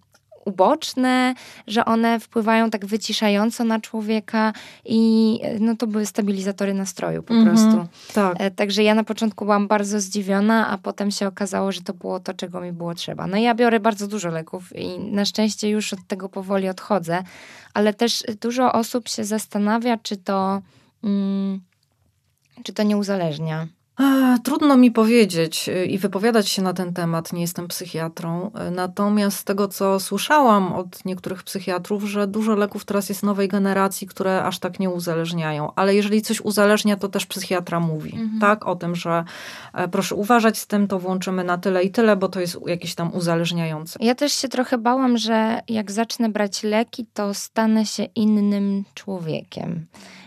uboczne, 0.45 1.33
że 1.67 1.85
one 1.85 2.19
wpływają 2.19 2.69
tak 2.69 2.85
wyciszająco 2.85 3.63
na 3.63 3.79
człowieka 3.79 4.53
i 4.85 5.39
no 5.59 5.75
to 5.75 5.87
były 5.87 6.05
stabilizatory 6.05 6.73
nastroju 6.73 7.23
po 7.23 7.33
mhm, 7.33 7.55
prostu. 7.55 7.87
Tak. 8.13 8.35
E, 8.39 8.51
także 8.51 8.83
ja 8.83 8.95
na 8.95 9.03
początku 9.03 9.45
byłam 9.45 9.67
bardzo 9.67 9.99
zdziwiona, 9.99 10.67
a 10.67 10.77
potem 10.77 11.11
się 11.11 11.27
okazało, 11.27 11.71
że 11.71 11.81
to 11.81 11.93
było 11.93 12.19
to, 12.19 12.33
czego 12.33 12.61
mi 12.61 12.71
było 12.71 12.95
trzeba. 12.95 13.27
No 13.27 13.37
ja 13.37 13.55
biorę 13.55 13.79
bardzo 13.79 14.07
dużo 14.07 14.29
leków 14.29 14.75
i 14.75 14.99
na 14.99 15.25
szczęście 15.25 15.69
już 15.69 15.93
od 15.93 16.07
tego 16.07 16.29
powoli 16.29 16.69
odchodzę, 16.69 17.23
ale 17.73 17.93
też 17.93 18.23
dużo 18.41 18.73
osób 18.73 19.07
się 19.07 19.23
zastanawia, 19.23 19.97
czy 19.97 20.17
to, 20.17 20.61
mm, 21.03 21.61
czy 22.63 22.73
to 22.73 22.83
nie 22.83 22.97
uzależnia. 22.97 23.67
Trudno 24.43 24.77
mi 24.77 24.91
powiedzieć 24.91 25.69
y, 25.69 25.85
i 25.85 25.97
wypowiadać 25.97 26.49
się 26.49 26.61
na 26.61 26.73
ten 26.73 26.93
temat, 26.93 27.33
nie 27.33 27.41
jestem 27.41 27.67
psychiatrą. 27.67 28.51
Y, 28.67 28.71
natomiast 28.71 29.37
z 29.37 29.43
tego, 29.43 29.67
co 29.67 29.99
słyszałam 29.99 30.73
od 30.73 31.05
niektórych 31.05 31.43
psychiatrów, 31.43 32.03
że 32.03 32.27
dużo 32.27 32.55
leków 32.55 32.85
teraz 32.85 33.09
jest 33.09 33.23
nowej 33.23 33.47
generacji, 33.47 34.07
które 34.07 34.43
aż 34.43 34.59
tak 34.59 34.79
nie 34.79 34.89
uzależniają. 34.89 35.71
Ale 35.75 35.95
jeżeli 35.95 36.21
coś 36.21 36.41
uzależnia, 36.41 36.95
to 36.95 37.09
też 37.09 37.25
psychiatra 37.25 37.79
mówi, 37.79 38.13
mhm. 38.15 38.39
tak? 38.39 38.67
O 38.67 38.75
tym, 38.75 38.95
że 38.95 39.23
e, 39.73 39.87
proszę 39.87 40.15
uważać 40.15 40.57
z 40.57 40.67
tym, 40.67 40.87
to 40.87 40.99
włączymy 40.99 41.43
na 41.43 41.57
tyle 41.57 41.83
i 41.83 41.91
tyle, 41.91 42.15
bo 42.15 42.29
to 42.29 42.39
jest 42.39 42.57
jakieś 42.67 42.95
tam 42.95 43.13
uzależniające. 43.13 43.99
Ja 44.01 44.15
też 44.15 44.33
się 44.33 44.47
trochę 44.47 44.77
bałam, 44.77 45.17
że 45.17 45.59
jak 45.67 45.91
zacznę 45.91 46.29
brać 46.29 46.63
leki, 46.63 47.05
to 47.13 47.33
stanę 47.33 47.85
się 47.85 48.03
innym 48.03 48.83
człowiekiem. 48.93 49.85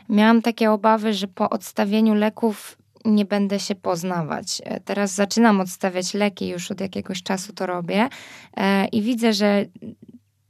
Miałam 0.08 0.42
takie 0.42 0.70
obawy, 0.70 1.14
że 1.14 1.26
po 1.26 1.50
odstawieniu 1.50 2.14
leków 2.14 2.81
nie 3.04 3.24
będę 3.24 3.60
się 3.60 3.74
poznawać. 3.74 4.62
E, 4.64 4.80
teraz 4.80 5.14
zaczynam 5.14 5.60
odstawiać 5.60 6.14
leki, 6.14 6.48
już 6.48 6.70
od 6.70 6.80
jakiegoś 6.80 7.22
czasu 7.22 7.52
to 7.52 7.66
robię 7.66 8.08
e, 8.56 8.86
i 8.86 9.02
widzę, 9.02 9.32
że 9.32 9.64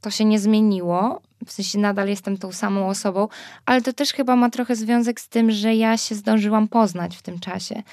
to 0.01 0.09
się 0.09 0.25
nie 0.25 0.39
zmieniło. 0.39 1.21
W 1.45 1.51
sensie 1.51 1.79
nadal 1.79 2.07
jestem 2.07 2.37
tą 2.37 2.51
samą 2.51 2.87
osobą, 2.87 3.27
ale 3.65 3.81
to 3.81 3.93
też 3.93 4.13
chyba 4.13 4.35
ma 4.35 4.49
trochę 4.49 4.75
związek 4.75 5.21
z 5.21 5.29
tym, 5.29 5.51
że 5.51 5.75
ja 5.75 5.97
się 5.97 6.15
zdążyłam 6.15 6.67
poznać 6.67 7.17
w 7.17 7.21
tym 7.21 7.39
czasie. 7.39 7.83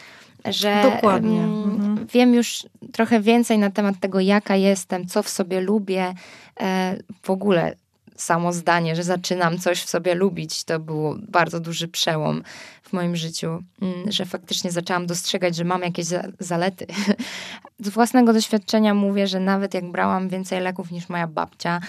Że 0.44 0.82
Dokładnie. 0.82 1.40
Mhm. 1.40 2.06
wiem 2.06 2.34
już 2.34 2.66
trochę 2.92 3.20
więcej 3.20 3.58
na 3.58 3.70
temat 3.70 4.00
tego, 4.00 4.20
jaka 4.20 4.56
jestem, 4.56 5.06
co 5.06 5.22
w 5.22 5.28
sobie 5.28 5.60
lubię. 5.60 6.14
E, 6.60 6.96
w 7.22 7.30
ogóle 7.30 7.74
samo 8.22 8.52
zdanie, 8.52 8.96
że 8.96 9.02
zaczynam 9.02 9.58
coś 9.58 9.82
w 9.82 9.88
sobie 9.88 10.14
lubić, 10.14 10.64
to 10.64 10.78
był 10.78 11.16
bardzo 11.28 11.60
duży 11.60 11.88
przełom 11.88 12.42
w 12.82 12.92
moim 12.92 13.16
życiu, 13.16 13.62
mm, 13.82 14.12
że 14.12 14.24
faktycznie 14.24 14.70
zaczęłam 14.70 15.06
dostrzegać, 15.06 15.56
że 15.56 15.64
mam 15.64 15.82
jakieś 15.82 16.06
zalety. 16.38 16.86
Z 17.84 17.88
własnego 17.88 18.32
doświadczenia 18.32 18.94
mówię, 18.94 19.26
że 19.26 19.40
nawet 19.40 19.74
jak 19.74 19.90
brałam 19.90 20.28
więcej 20.28 20.60
leków 20.60 20.90
niż 20.90 21.08
moja 21.08 21.26
babcia, 21.26 21.80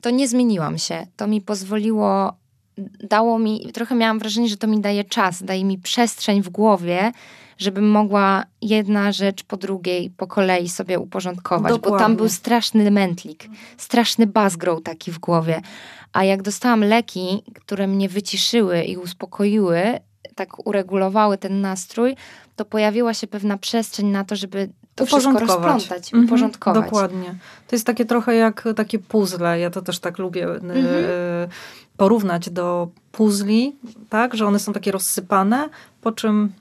to 0.00 0.10
nie 0.10 0.28
zmieniłam 0.28 0.78
się. 0.78 1.06
To 1.16 1.26
mi 1.26 1.40
pozwoliło, 1.40 2.32
dało 3.02 3.38
mi, 3.38 3.72
trochę 3.72 3.94
miałam 3.94 4.18
wrażenie, 4.18 4.48
że 4.48 4.56
to 4.56 4.66
mi 4.66 4.80
daje 4.80 5.04
czas, 5.04 5.42
daje 5.42 5.64
mi 5.64 5.78
przestrzeń 5.78 6.42
w 6.42 6.48
głowie, 6.48 7.12
żebym 7.58 7.90
mogła 7.90 8.44
jedna 8.62 9.12
rzecz 9.12 9.44
po 9.44 9.56
drugiej 9.56 10.10
po 10.10 10.26
kolei 10.26 10.68
sobie 10.68 10.98
uporządkować, 10.98 11.72
Dokładnie. 11.72 11.98
bo 11.98 11.98
tam 11.98 12.16
był 12.16 12.28
straszny 12.28 12.90
mętlik, 12.90 13.48
straszny 13.76 14.26
bazgrow 14.26 14.82
taki 14.82 15.12
w 15.12 15.18
głowie. 15.18 15.62
A 16.12 16.24
jak 16.24 16.42
dostałam 16.42 16.84
leki, 16.84 17.42
które 17.54 17.86
mnie 17.86 18.08
wyciszyły 18.08 18.82
i 18.82 18.96
uspokoiły, 18.96 20.00
tak 20.34 20.66
uregulowały 20.66 21.38
ten 21.38 21.60
nastrój, 21.60 22.16
to 22.56 22.64
pojawiła 22.64 23.14
się 23.14 23.26
pewna 23.26 23.58
przestrzeń 23.58 24.06
na 24.06 24.24
to, 24.24 24.36
żeby 24.36 24.68
to 24.94 25.06
wszystko 25.06 25.38
rozplątać, 25.38 26.14
mhm, 26.14 26.24
uporządkować. 26.24 26.84
Dokładnie. 26.84 27.34
To 27.66 27.76
jest 27.76 27.86
takie 27.86 28.04
trochę 28.04 28.34
jak 28.34 28.68
takie 28.76 28.98
puzzle. 28.98 29.58
Ja 29.58 29.70
to 29.70 29.82
też 29.82 29.98
tak 29.98 30.18
lubię 30.18 30.48
y, 30.48 30.50
mhm. 30.50 30.74
porównać 31.96 32.50
do 32.50 32.88
puzli, 33.12 33.76
tak, 34.08 34.34
że 34.34 34.46
one 34.46 34.58
są 34.58 34.72
takie 34.72 34.92
rozsypane, 34.92 35.68
po 36.00 36.12
czym 36.12 36.52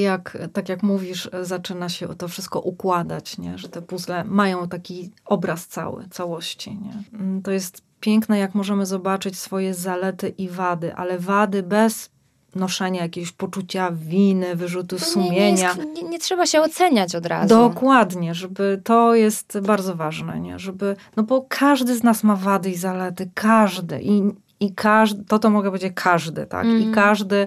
jak, 0.00 0.38
tak 0.52 0.68
jak 0.68 0.82
mówisz, 0.82 1.30
zaczyna 1.42 1.88
się 1.88 2.08
to 2.08 2.28
wszystko 2.28 2.60
układać, 2.60 3.38
nie? 3.38 3.58
że 3.58 3.68
te 3.68 3.82
puzzle 3.82 4.24
mają 4.24 4.68
taki 4.68 5.10
obraz 5.24 5.66
cały, 5.66 6.08
całości. 6.08 6.78
Nie? 6.78 7.18
Mm, 7.20 7.42
to 7.42 7.50
jest 7.50 7.82
piękne, 8.00 8.38
jak 8.38 8.54
możemy 8.54 8.86
zobaczyć 8.86 9.38
swoje 9.38 9.74
zalety 9.74 10.28
i 10.28 10.48
wady, 10.48 10.94
ale 10.94 11.18
wady 11.18 11.62
bez 11.62 12.10
noszenia 12.54 13.02
jakiegoś 13.02 13.32
poczucia 13.32 13.90
winy, 13.90 14.56
wyrzutu 14.56 14.96
to 14.96 15.04
sumienia. 15.04 15.74
Nie, 15.74 16.02
nie, 16.02 16.08
nie, 16.08 16.18
trzeba 16.18 16.46
się 16.46 16.60
oceniać 16.60 17.14
od 17.14 17.26
razu. 17.26 17.48
Dokładnie, 17.48 18.34
żeby 18.34 18.80
to 18.84 19.14
jest 19.14 19.58
bardzo 19.60 19.94
ważne, 19.94 20.40
nie? 20.40 20.58
żeby, 20.58 20.96
no 21.16 21.22
bo 21.22 21.46
każdy 21.48 21.96
z 21.96 22.02
nas 22.02 22.24
ma 22.24 22.36
wady 22.36 22.70
i 22.70 22.76
zalety, 22.76 23.30
każdy 23.34 24.00
i, 24.02 24.22
i 24.60 24.74
każdy, 24.74 25.24
to 25.24 25.38
to 25.38 25.50
mogę 25.50 25.68
powiedzieć 25.68 25.92
każdy, 25.94 26.46
tak, 26.46 26.64
mm. 26.64 26.80
i 26.82 26.94
każdy 26.94 27.46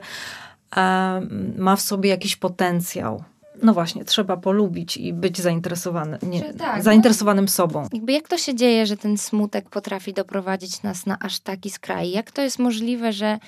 ma 1.57 1.75
w 1.75 1.81
sobie 1.81 2.09
jakiś 2.09 2.35
potencjał. 2.35 3.23
No 3.63 3.73
właśnie, 3.73 4.05
trzeba 4.05 4.37
polubić 4.37 4.97
i 4.97 5.13
być 5.13 5.41
zainteresowany, 5.41 6.17
nie, 6.23 6.53
tak, 6.53 6.83
zainteresowanym 6.83 7.45
no, 7.45 7.51
sobą. 7.51 7.87
Jakby 7.93 8.11
jak 8.11 8.27
to 8.27 8.37
się 8.37 8.55
dzieje, 8.55 8.85
że 8.85 8.97
ten 8.97 9.17
smutek 9.17 9.69
potrafi 9.69 10.13
doprowadzić 10.13 10.83
nas 10.83 11.05
na 11.05 11.19
aż 11.19 11.39
taki 11.39 11.69
skraj? 11.69 12.11
Jak 12.11 12.31
to 12.31 12.41
jest 12.41 12.59
możliwe, 12.59 13.13
że 13.13 13.39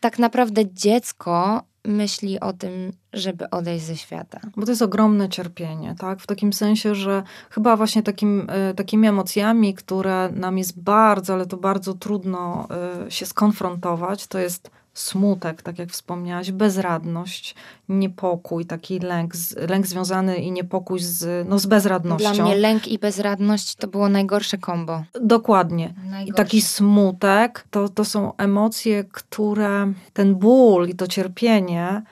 tak 0.00 0.18
naprawdę 0.18 0.62
dziecko 0.72 1.62
myśli 1.84 2.40
o 2.40 2.52
tym, 2.52 2.92
żeby 3.12 3.50
odejść 3.50 3.84
ze 3.84 3.96
świata. 3.96 4.40
Bo 4.56 4.64
to 4.64 4.72
jest 4.72 4.82
ogromne 4.82 5.28
cierpienie, 5.28 5.94
tak? 5.98 6.20
W 6.20 6.26
takim 6.26 6.52
sensie, 6.52 6.94
że 6.94 7.22
chyba 7.50 7.76
właśnie 7.76 8.02
takim, 8.02 8.46
e, 8.48 8.74
takimi 8.74 9.08
emocjami, 9.08 9.74
które 9.74 10.30
nam 10.34 10.58
jest 10.58 10.80
bardzo, 10.80 11.32
ale 11.32 11.46
to 11.46 11.56
bardzo 11.56 11.94
trudno 11.94 12.68
e, 13.06 13.10
się 13.10 13.26
skonfrontować, 13.26 14.26
to 14.26 14.38
jest 14.38 14.70
smutek, 14.94 15.62
tak 15.62 15.78
jak 15.78 15.90
wspomniałaś, 15.90 16.50
bezradność, 16.50 17.54
niepokój, 17.88 18.66
taki 18.66 18.98
lęk, 18.98 19.32
lęk 19.68 19.86
związany 19.86 20.36
i 20.36 20.52
niepokój 20.52 21.00
z, 21.00 21.48
no, 21.48 21.58
z 21.58 21.66
bezradnością. 21.66 22.34
Dla 22.34 22.44
mnie 22.44 22.54
lęk 22.56 22.88
i 22.88 22.98
bezradność 22.98 23.74
to 23.74 23.86
było 23.88 24.08
najgorsze 24.08 24.58
kombo. 24.58 25.04
Dokładnie. 25.20 25.94
Najgorsze. 25.96 26.30
I 26.30 26.32
taki 26.32 26.62
smutek 26.62 27.64
to, 27.70 27.88
to 27.88 28.04
są 28.04 28.36
emocje, 28.36 29.04
które 29.04 29.92
ten 30.12 30.34
ból 30.34 30.88
i 30.88 30.94
to 30.94 31.06
cierpienie 31.06 32.02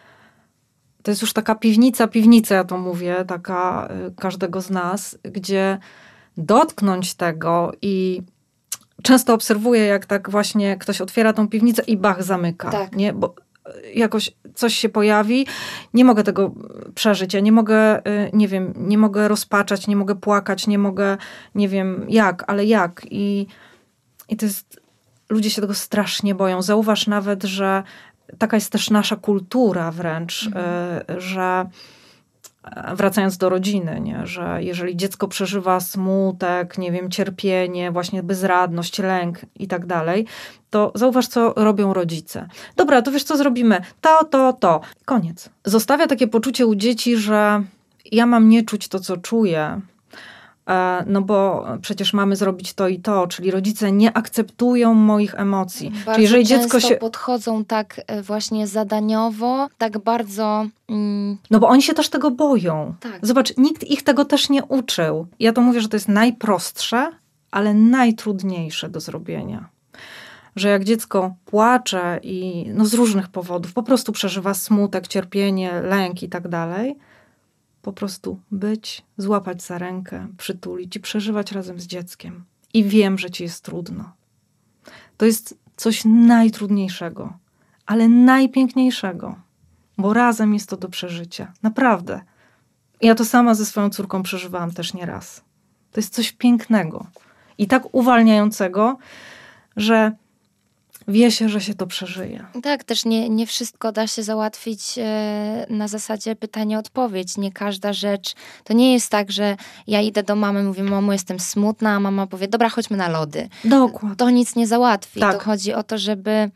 to 1.03 1.11
jest 1.11 1.23
już 1.23 1.33
taka 1.33 1.55
piwnica, 1.55 2.09
piwnica, 2.09 2.55
ja 2.55 2.65
to 2.65 2.79
mówię, 2.79 3.25
taka 3.27 3.89
y, 4.09 4.15
każdego 4.15 4.61
z 4.61 4.71
nas, 4.71 5.19
gdzie 5.23 5.79
dotknąć 6.37 7.15
tego 7.15 7.73
i 7.83 8.23
często 9.03 9.35
obserwuję, 9.35 9.85
jak 9.85 10.07
tak 10.07 10.31
właśnie 10.31 10.77
ktoś 10.77 11.01
otwiera 11.01 11.33
tą 11.33 11.49
piwnicę 11.49 11.83
i 11.83 11.97
bach 11.97 12.23
zamyka. 12.23 12.71
Tak. 12.71 12.97
Nie? 12.97 13.13
Bo 13.13 13.35
jakoś 13.95 14.33
coś 14.55 14.75
się 14.75 14.89
pojawi, 14.89 15.47
nie 15.95 16.05
mogę 16.05 16.23
tego 16.23 16.55
przeżyć. 16.95 17.35
Ja 17.35 17.41
nie 17.41 17.53
mogę, 17.53 17.99
y, 17.99 18.31
nie 18.33 18.49
wiem, 18.49 18.75
nie 18.77 18.99
mogę 18.99 19.29
rozpaczać, 19.29 19.87
nie 19.87 19.97
mogę 19.97 20.15
płakać, 20.15 20.67
nie 20.67 20.79
mogę, 20.79 21.17
nie 21.55 21.69
wiem 21.69 22.07
jak, 22.09 22.45
ale 22.47 22.65
jak. 22.65 23.07
I, 23.11 23.47
i 24.29 24.37
to 24.37 24.47
jest, 24.47 24.81
ludzie 25.29 25.51
się 25.51 25.61
tego 25.61 25.75
strasznie 25.75 26.35
boją. 26.35 26.63
Zauważ 26.63 27.07
nawet, 27.07 27.45
że 27.45 27.83
taka 28.39 28.57
jest 28.57 28.73
też 28.73 28.91
nasza 28.91 29.17
kultura 29.17 29.91
wręcz, 29.91 30.47
mhm. 30.47 31.03
Y, 31.17 31.21
że 31.21 31.67
wracając 32.95 33.39
do 33.39 33.49
rodziny, 33.49 34.01
nie? 34.01 34.27
że 34.27 34.59
jeżeli 34.63 34.97
dziecko 34.97 35.29
przeżywa 35.29 35.81
smutek, 35.81 36.79
nie 36.79 36.93
wiem, 36.93 37.11
cierpienie, 37.11 37.91
właśnie 37.91 38.23
bezradność, 38.23 38.99
lęk 38.99 39.39
i 39.57 39.69
tak 39.69 39.87
dalej, 39.87 40.27
to 40.71 40.93
zauważ, 40.95 41.27
co 41.27 41.53
robią 41.57 41.95
rodzice. 41.95 42.49
Dobra, 42.77 43.03
to 43.03 43.13
wiesz, 43.13 43.25
co 43.25 43.37
zrobimy? 43.37 43.81
To, 44.01 44.25
to, 44.25 44.53
to. 44.53 44.81
Koniec. 45.05 45.51
Zostawia 45.65 46.07
takie 46.07 46.29
poczucie 46.29 46.67
u 46.67 46.75
dzieci, 46.75 47.17
że 47.17 47.63
ja 48.13 48.27
mam 48.27 48.49
nie 48.49 48.63
czuć 48.63 48.89
to, 48.89 49.01
co 49.01 49.17
czuję, 49.17 49.81
no 51.07 51.23
bo 51.23 51.67
przecież 51.83 52.13
mamy 52.13 52.37
zrobić 52.37 52.75
to 52.75 52.89
i 52.89 52.99
to, 52.99 53.27
czyli 53.27 53.51
rodzice 53.51 53.93
nie 53.93 54.17
akceptują 54.17 54.95
moich 54.95 55.35
emocji. 55.35 55.91
Bardzo 55.91 56.13
czyli 56.13 56.23
jeżeli 56.23 56.45
dziecko 56.47 56.81
się. 56.81 56.97
podchodzą 56.97 57.65
tak 57.65 58.01
e, 58.07 58.23
właśnie 58.23 58.67
zadaniowo, 58.67 59.69
tak 59.79 59.99
bardzo. 59.99 60.67
Mm, 60.89 61.37
No 61.51 61.59
bo 61.61 61.69
oni 61.69 61.83
się 61.83 61.95
też 61.95 62.09
tego 62.09 62.31
boją. 62.31 62.95
tak. 63.01 63.19
Zobacz, 63.23 63.57
nikt 63.57 63.85
ich 63.85 64.03
tego 64.03 64.25
też 64.25 64.51
nie 64.51 64.65
uczył. 64.65 65.27
Ja 65.39 65.53
to 65.53 65.61
mówię, 65.61 65.81
że 65.81 65.89
to 65.89 65.97
jest 65.97 66.09
najprostsze, 66.09 67.11
ale 67.51 67.75
najtrudniejsze 67.75 68.89
do 68.89 69.01
zrobienia. 69.01 69.69
Że 70.57 70.69
jak 70.69 70.85
dziecko 70.85 71.35
płacze 71.45 72.21
i 72.23 72.67
no 72.75 72.85
z 72.87 72.95
różnych 72.95 73.29
powodów, 73.29 73.73
po 73.73 73.83
prostu 73.83 74.13
przeżywa 74.13 74.55
smutek, 74.55 75.09
cierpienie, 75.09 75.81
lęk 75.81 76.23
i 76.23 76.29
tak 76.29 76.49
dalej, 76.49 76.97
po 77.83 77.93
prostu 77.93 78.41
być, 78.51 79.05
złapać 79.17 79.63
za 79.63 79.79
rękę, 79.79 80.29
przytulić 80.37 80.97
i 80.97 81.01
przeżywać 81.01 81.53
razem 81.53 81.81
z 81.81 81.87
dzieckiem. 81.87 82.45
I 82.75 82.85
wiem, 82.85 83.19
że 83.19 83.31
ci 83.31 83.43
jest 83.43 83.65
trudno. 83.65 84.13
To 85.17 85.27
jest 85.27 85.59
coś 85.77 86.03
najtrudniejszego, 86.05 87.33
ale 87.87 88.09
najpiękniejszego, 88.09 89.35
bo 89.99 90.15
razem 90.15 90.55
jest 90.55 90.71
to 90.71 90.77
do 90.77 90.89
przeżycia. 90.89 91.53
Naprawdę. 91.63 92.21
Ja 93.01 93.15
to 93.15 93.25
sama 93.25 93.55
ze 93.55 93.67
swoją 93.67 93.91
córką 93.91 94.23
przeżywałam 94.23 94.71
też 94.71 94.95
nieraz. 94.95 95.45
To 95.93 96.01
jest 96.01 96.15
coś 96.15 96.33
pięknego 96.33 97.07
i 97.59 97.67
tak 97.67 97.95
uwalniającego, 97.95 98.99
że 99.77 100.13
wie 101.11 101.31
się, 101.31 101.49
że 101.49 101.61
się 101.61 101.75
to 101.75 101.87
przeżyje. 101.87 102.45
Tak, 102.63 102.85
też 102.85 103.05
nie, 103.05 103.29
nie 103.29 103.47
wszystko 103.47 103.93
da 103.93 104.07
się 104.07 104.23
załatwić 104.23 104.99
e, 104.99 105.67
na 105.71 105.89
zasadzie 105.89 106.37
pytanie-odpowiedź. 106.37 107.37
Nie 107.39 107.53
każda 107.53 107.93
rzecz. 107.93 108.35
To 108.65 108.73
nie 108.73 108.93
jest 108.93 109.11
tak, 109.11 109.33
że 109.33 109.57
ja 109.87 110.01
idę 110.01 110.23
do 110.23 110.37
mamy, 110.37 110.63
mówię, 110.63 110.83
mamo, 110.83 111.13
jestem 111.13 111.41
smutna, 111.41 111.91
a 111.91 112.01
mama 112.01 112.27
powie, 112.27 112.49
dobra, 112.49 112.69
chodźmy 112.69 112.97
na 112.97 113.09
lody. 113.09 113.49
Dokładnie. 113.65 114.17
To 114.17 114.31
nic 114.31 114.57
nie 114.57 114.67
załatwi. 114.67 115.21
Tak. 115.21 115.33
To 115.33 115.45
chodzi 115.45 115.75
o 115.75 115.83
to, 115.83 115.99
żeby 115.99 116.51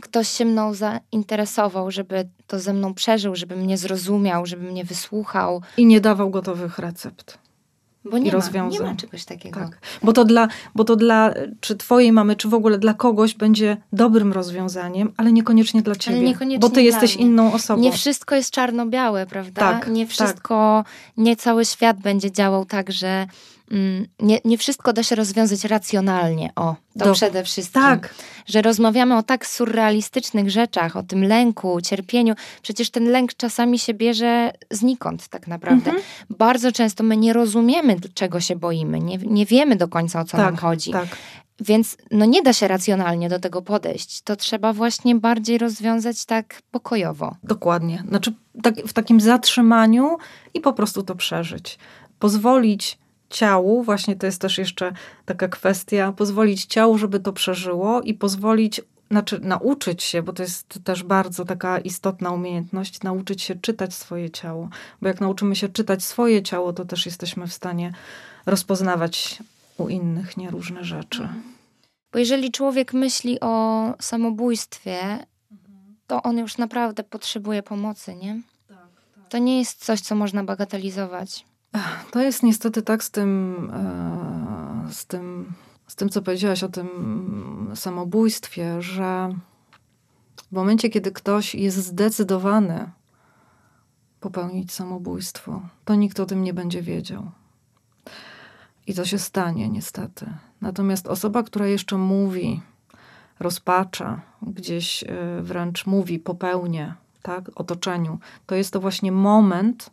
ktoś 0.00 0.28
się 0.28 0.44
mną 0.44 0.74
zainteresował, 0.74 1.90
żeby 1.90 2.28
to 2.46 2.60
ze 2.60 2.72
mną 2.72 2.94
przeżył, 2.94 3.36
żeby 3.36 3.56
mnie 3.56 3.78
zrozumiał, 3.78 4.46
żeby 4.46 4.62
mnie 4.62 4.84
wysłuchał. 4.84 5.62
I 5.76 5.86
nie 5.86 6.00
dawał 6.00 6.30
gotowych 6.30 6.78
recept. 6.78 7.38
Bo 8.04 8.18
nie, 8.18 8.32
ma, 8.32 8.66
nie 8.68 8.80
ma 8.80 8.94
czegoś 8.94 9.24
takiego. 9.24 9.60
Tak. 9.60 9.78
Bo 10.02 10.12
to, 10.12 10.24
dla, 10.24 10.48
bo 10.74 10.84
to 10.84 10.96
dla 10.96 11.34
czy 11.60 11.76
twojej 11.76 12.12
mamy, 12.12 12.36
czy 12.36 12.48
w 12.48 12.54
ogóle 12.54 12.78
dla 12.78 12.94
kogoś 12.94 13.34
będzie 13.34 13.76
dobrym 13.92 14.32
rozwiązaniem, 14.32 15.12
ale 15.16 15.32
niekoniecznie 15.32 15.82
dla 15.82 15.94
ciebie. 15.94 16.20
niekoniecznie 16.20 16.68
bo 16.68 16.74
ty 16.74 16.82
jesteś 16.82 17.16
mnie. 17.16 17.24
inną 17.24 17.52
osobą. 17.52 17.82
Nie 17.82 17.92
wszystko 17.92 18.34
jest 18.34 18.50
czarno-białe, 18.50 19.26
prawda? 19.26 19.60
Tak, 19.60 19.88
nie 19.88 20.06
tak. 20.06 20.12
wszystko, 20.12 20.84
nie 21.16 21.36
cały 21.36 21.64
świat 21.64 22.00
będzie 22.00 22.32
działał 22.32 22.64
tak, 22.64 22.92
że 22.92 23.26
nie, 24.20 24.38
nie 24.44 24.58
wszystko 24.58 24.92
da 24.92 25.02
się 25.02 25.14
rozwiązać 25.14 25.64
racjonalnie. 25.64 26.50
O, 26.56 26.74
to 26.98 27.04
Do- 27.04 27.12
przede 27.12 27.44
wszystkim. 27.44 27.82
tak, 27.82 28.14
Że 28.46 28.62
rozmawiamy 28.62 29.16
o 29.16 29.22
tak 29.22 29.46
surrealistycznych 29.46 30.50
rzeczach, 30.50 30.96
o 30.96 31.02
tym 31.02 31.24
lęku, 31.24 31.80
cierpieniu. 31.80 32.34
Przecież 32.62 32.90
ten 32.90 33.08
lęk 33.10 33.34
czasami 33.34 33.78
się 33.78 33.94
bierze 33.94 34.52
znikąd 34.70 35.28
tak 35.28 35.46
naprawdę. 35.46 35.90
Mhm. 35.90 36.02
Bardzo 36.30 36.72
często 36.72 37.04
my 37.04 37.16
nie 37.16 37.32
rozumiemy, 37.32 37.96
czego 38.14 38.40
się 38.40 38.56
boimy. 38.56 39.00
Nie, 39.00 39.18
nie 39.18 39.46
wiemy 39.46 39.76
do 39.76 39.88
końca, 39.88 40.20
o 40.20 40.24
co 40.24 40.36
nam 40.36 40.52
tak, 40.54 40.60
chodzi. 40.60 40.90
tak. 40.90 41.06
Więc 41.60 41.96
no 42.10 42.24
nie 42.24 42.42
da 42.42 42.52
się 42.52 42.68
racjonalnie 42.68 43.28
do 43.28 43.38
tego 43.38 43.62
podejść. 43.62 44.22
To 44.22 44.36
trzeba 44.36 44.72
właśnie 44.72 45.14
bardziej 45.14 45.58
rozwiązać 45.58 46.24
tak 46.24 46.62
pokojowo. 46.70 47.36
Dokładnie. 47.42 48.04
Znaczy 48.08 48.32
tak, 48.62 48.74
w 48.86 48.92
takim 48.92 49.20
zatrzymaniu 49.20 50.16
i 50.54 50.60
po 50.60 50.72
prostu 50.72 51.02
to 51.02 51.14
przeżyć. 51.14 51.78
Pozwolić 52.18 52.98
ciału, 53.32 53.82
właśnie 53.82 54.16
to 54.16 54.26
jest 54.26 54.40
też 54.40 54.58
jeszcze 54.58 54.92
taka 55.24 55.48
kwestia, 55.48 56.12
pozwolić 56.12 56.64
ciału, 56.64 56.98
żeby 56.98 57.20
to 57.20 57.32
przeżyło 57.32 58.02
i 58.02 58.14
pozwolić, 58.14 58.80
znaczy 59.10 59.40
nauczyć 59.42 60.02
się, 60.02 60.22
bo 60.22 60.32
to 60.32 60.42
jest 60.42 60.78
też 60.84 61.02
bardzo 61.02 61.44
taka 61.44 61.78
istotna 61.78 62.30
umiejętność, 62.30 63.02
nauczyć 63.02 63.42
się 63.42 63.54
czytać 63.54 63.94
swoje 63.94 64.30
ciało. 64.30 64.68
Bo 65.02 65.08
jak 65.08 65.20
nauczymy 65.20 65.56
się 65.56 65.68
czytać 65.68 66.04
swoje 66.04 66.42
ciało, 66.42 66.72
to 66.72 66.84
też 66.84 67.06
jesteśmy 67.06 67.46
w 67.46 67.52
stanie 67.52 67.92
rozpoznawać 68.46 69.38
u 69.78 69.88
innych 69.88 70.36
nie 70.36 70.50
różne 70.50 70.84
rzeczy. 70.84 71.28
Bo 72.12 72.18
jeżeli 72.18 72.50
człowiek 72.50 72.92
myśli 72.92 73.40
o 73.40 73.84
samobójstwie, 74.00 75.26
to 76.06 76.22
on 76.22 76.38
już 76.38 76.58
naprawdę 76.58 77.04
potrzebuje 77.04 77.62
pomocy, 77.62 78.14
nie? 78.14 78.42
To 79.28 79.38
nie 79.38 79.58
jest 79.58 79.84
coś, 79.84 80.00
co 80.00 80.14
można 80.14 80.44
bagatelizować. 80.44 81.44
To 82.10 82.22
jest 82.22 82.42
niestety 82.42 82.82
tak 82.82 83.04
z 83.04 83.10
tym, 83.10 83.70
e, 83.74 84.92
z 84.92 85.06
tym, 85.06 85.52
z 85.86 85.96
tym, 85.96 86.08
co 86.08 86.22
powiedziałaś 86.22 86.64
o 86.64 86.68
tym 86.68 86.88
samobójstwie, 87.74 88.82
że 88.82 89.34
w 90.36 90.52
momencie, 90.52 90.90
kiedy 90.90 91.12
ktoś 91.12 91.54
jest 91.54 91.76
zdecydowany 91.76 92.90
popełnić 94.20 94.72
samobójstwo, 94.72 95.62
to 95.84 95.94
nikt 95.94 96.20
o 96.20 96.26
tym 96.26 96.42
nie 96.42 96.54
będzie 96.54 96.82
wiedział. 96.82 97.30
I 98.86 98.94
to 98.94 99.04
się 99.04 99.18
stanie, 99.18 99.68
niestety. 99.68 100.34
Natomiast 100.60 101.06
osoba, 101.06 101.42
która 101.42 101.66
jeszcze 101.66 101.98
mówi, 101.98 102.60
rozpacza, 103.40 104.20
gdzieś 104.42 105.04
e, 105.04 105.42
wręcz 105.42 105.86
mówi, 105.86 106.18
popełnię, 106.18 106.94
tak, 107.22 107.50
otoczeniu, 107.54 108.18
to 108.46 108.54
jest 108.54 108.72
to 108.72 108.80
właśnie 108.80 109.12
moment 109.12 109.90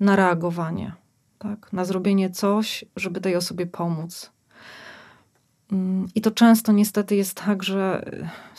na 0.00 0.16
reagowanie 0.16 0.92
tak? 1.38 1.72
na 1.72 1.84
zrobienie 1.84 2.30
coś, 2.30 2.84
żeby 2.96 3.20
tej 3.20 3.36
osobie 3.36 3.66
pomóc. 3.66 4.30
Mm, 5.72 6.06
I 6.14 6.20
to 6.20 6.30
często 6.30 6.72
niestety 6.72 7.16
jest 7.16 7.34
tak, 7.34 7.62
że 7.62 8.04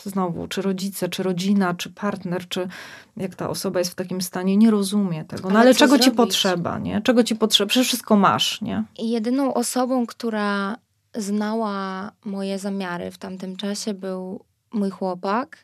y, 0.06 0.10
znowu, 0.10 0.48
czy 0.48 0.62
rodzice, 0.62 1.08
czy 1.08 1.22
rodzina, 1.22 1.74
czy 1.74 1.90
partner, 1.90 2.48
czy 2.48 2.68
jak 3.16 3.34
ta 3.34 3.48
osoba 3.48 3.78
jest 3.78 3.90
w 3.90 3.94
takim 3.94 4.20
stanie, 4.20 4.56
nie 4.56 4.70
rozumie 4.70 5.24
tego. 5.24 5.42
No 5.42 5.50
Ale 5.50 5.60
ale 5.60 5.74
czego 5.74 5.98
ci 5.98 6.04
zrobić? 6.04 6.16
potrzeba, 6.16 6.78
nie? 6.78 7.02
Czego 7.02 7.24
ci 7.24 7.36
potrzeba? 7.36 7.68
Przecież 7.68 7.86
wszystko 7.88 8.16
masz, 8.16 8.60
nie? 8.60 8.84
I 8.98 9.10
jedyną 9.10 9.54
osobą, 9.54 10.06
która 10.06 10.76
znała 11.14 12.10
moje 12.24 12.58
zamiary 12.58 13.10
w 13.10 13.18
tamtym 13.18 13.56
czasie, 13.56 13.94
był 13.94 14.44
mój 14.72 14.90
chłopak. 14.90 15.58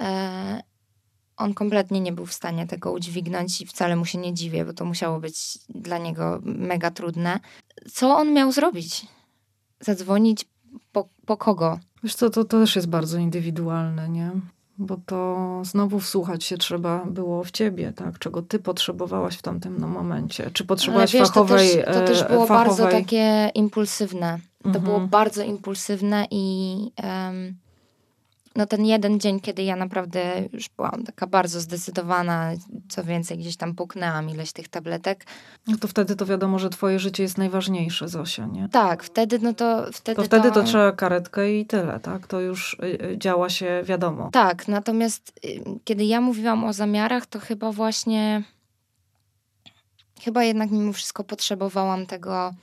E, 0.00 0.62
on 1.36 1.54
kompletnie 1.54 2.00
nie 2.00 2.12
był 2.12 2.26
w 2.26 2.32
stanie 2.32 2.66
tego 2.66 2.92
udźwignąć 2.92 3.60
i 3.60 3.66
wcale 3.66 3.96
mu 3.96 4.04
się 4.04 4.18
nie 4.18 4.34
dziwię, 4.34 4.64
bo 4.64 4.72
to 4.72 4.84
musiało 4.84 5.20
być 5.20 5.58
dla 5.68 5.98
niego 5.98 6.40
mega 6.42 6.90
trudne. 6.90 7.40
Co 7.92 8.16
on 8.16 8.32
miał 8.32 8.52
zrobić? 8.52 9.06
Zadzwonić 9.80 10.44
po, 10.92 11.08
po 11.26 11.36
kogo? 11.36 11.78
Wiesz 12.02 12.14
co, 12.14 12.30
to, 12.30 12.44
to 12.44 12.60
też 12.60 12.76
jest 12.76 12.88
bardzo 12.88 13.18
indywidualne, 13.18 14.08
nie? 14.08 14.30
Bo 14.78 14.96
to 15.06 15.60
znowu 15.64 16.00
wsłuchać 16.00 16.44
się 16.44 16.56
trzeba 16.58 17.04
było 17.04 17.44
w 17.44 17.50
ciebie, 17.50 17.92
tak? 17.92 18.18
Czego 18.18 18.42
ty 18.42 18.58
potrzebowałaś 18.58 19.36
w 19.36 19.42
tamtym 19.42 19.76
no, 19.78 19.88
momencie. 19.88 20.50
Czy 20.52 20.64
potrzebowałaś 20.64 21.12
wiesz, 21.12 21.28
fachowej 21.28 21.70
to 21.70 21.84
też, 21.84 21.94
to 21.94 22.06
też 22.06 22.22
e, 22.22 22.28
było 22.28 22.46
fachowej... 22.46 22.66
bardzo 22.66 22.98
takie 22.98 23.50
impulsywne. 23.54 24.38
To 24.62 24.68
Mhm. 24.68 24.84
było 24.84 25.00
bardzo 25.00 25.42
impulsywne 25.42 26.26
i 26.30 26.76
em, 26.96 27.56
no 28.56 28.66
ten 28.66 28.84
jeden 28.84 29.20
dzień, 29.20 29.40
kiedy 29.40 29.62
ja 29.62 29.76
naprawdę 29.76 30.20
już 30.52 30.68
byłam 30.68 31.04
taka 31.04 31.26
bardzo 31.26 31.60
zdecydowana, 31.60 32.52
co 32.88 33.04
więcej, 33.04 33.38
gdzieś 33.38 33.56
tam 33.56 33.74
puknęłam 33.74 34.30
ileś 34.30 34.52
tych 34.52 34.68
tabletek. 34.68 35.26
No 35.66 35.76
to 35.76 35.88
wtedy 35.88 36.16
to 36.16 36.26
wiadomo, 36.26 36.58
że 36.58 36.70
twoje 36.70 36.98
życie 36.98 37.22
jest 37.22 37.38
najważniejsze, 37.38 38.08
Zosia, 38.08 38.46
nie? 38.46 38.68
Tak, 38.68 39.04
wtedy 39.04 39.38
no 39.38 39.54
to 39.54 39.86
wtedy 39.92 40.16
To 40.16 40.22
wtedy 40.22 40.52
to 40.52 40.62
trzeba 40.62 40.92
karetkę 40.92 41.52
i 41.52 41.66
tyle, 41.66 42.00
tak? 42.00 42.26
To 42.26 42.40
już 42.40 42.74
y, 42.74 43.04
y, 43.04 43.18
działa 43.18 43.50
się 43.50 43.82
wiadomo. 43.84 44.30
Tak, 44.32 44.68
natomiast 44.68 45.32
y, 45.44 45.64
kiedy 45.84 46.04
ja 46.04 46.20
mówiłam 46.20 46.64
o 46.64 46.72
zamiarach, 46.72 47.26
to 47.26 47.40
chyba 47.40 47.72
właśnie 47.72 48.42
chyba 50.20 50.44
jednak 50.44 50.70
mimo 50.70 50.92
wszystko 50.92 51.24
potrzebowałam 51.24 52.06
tego, 52.06 52.54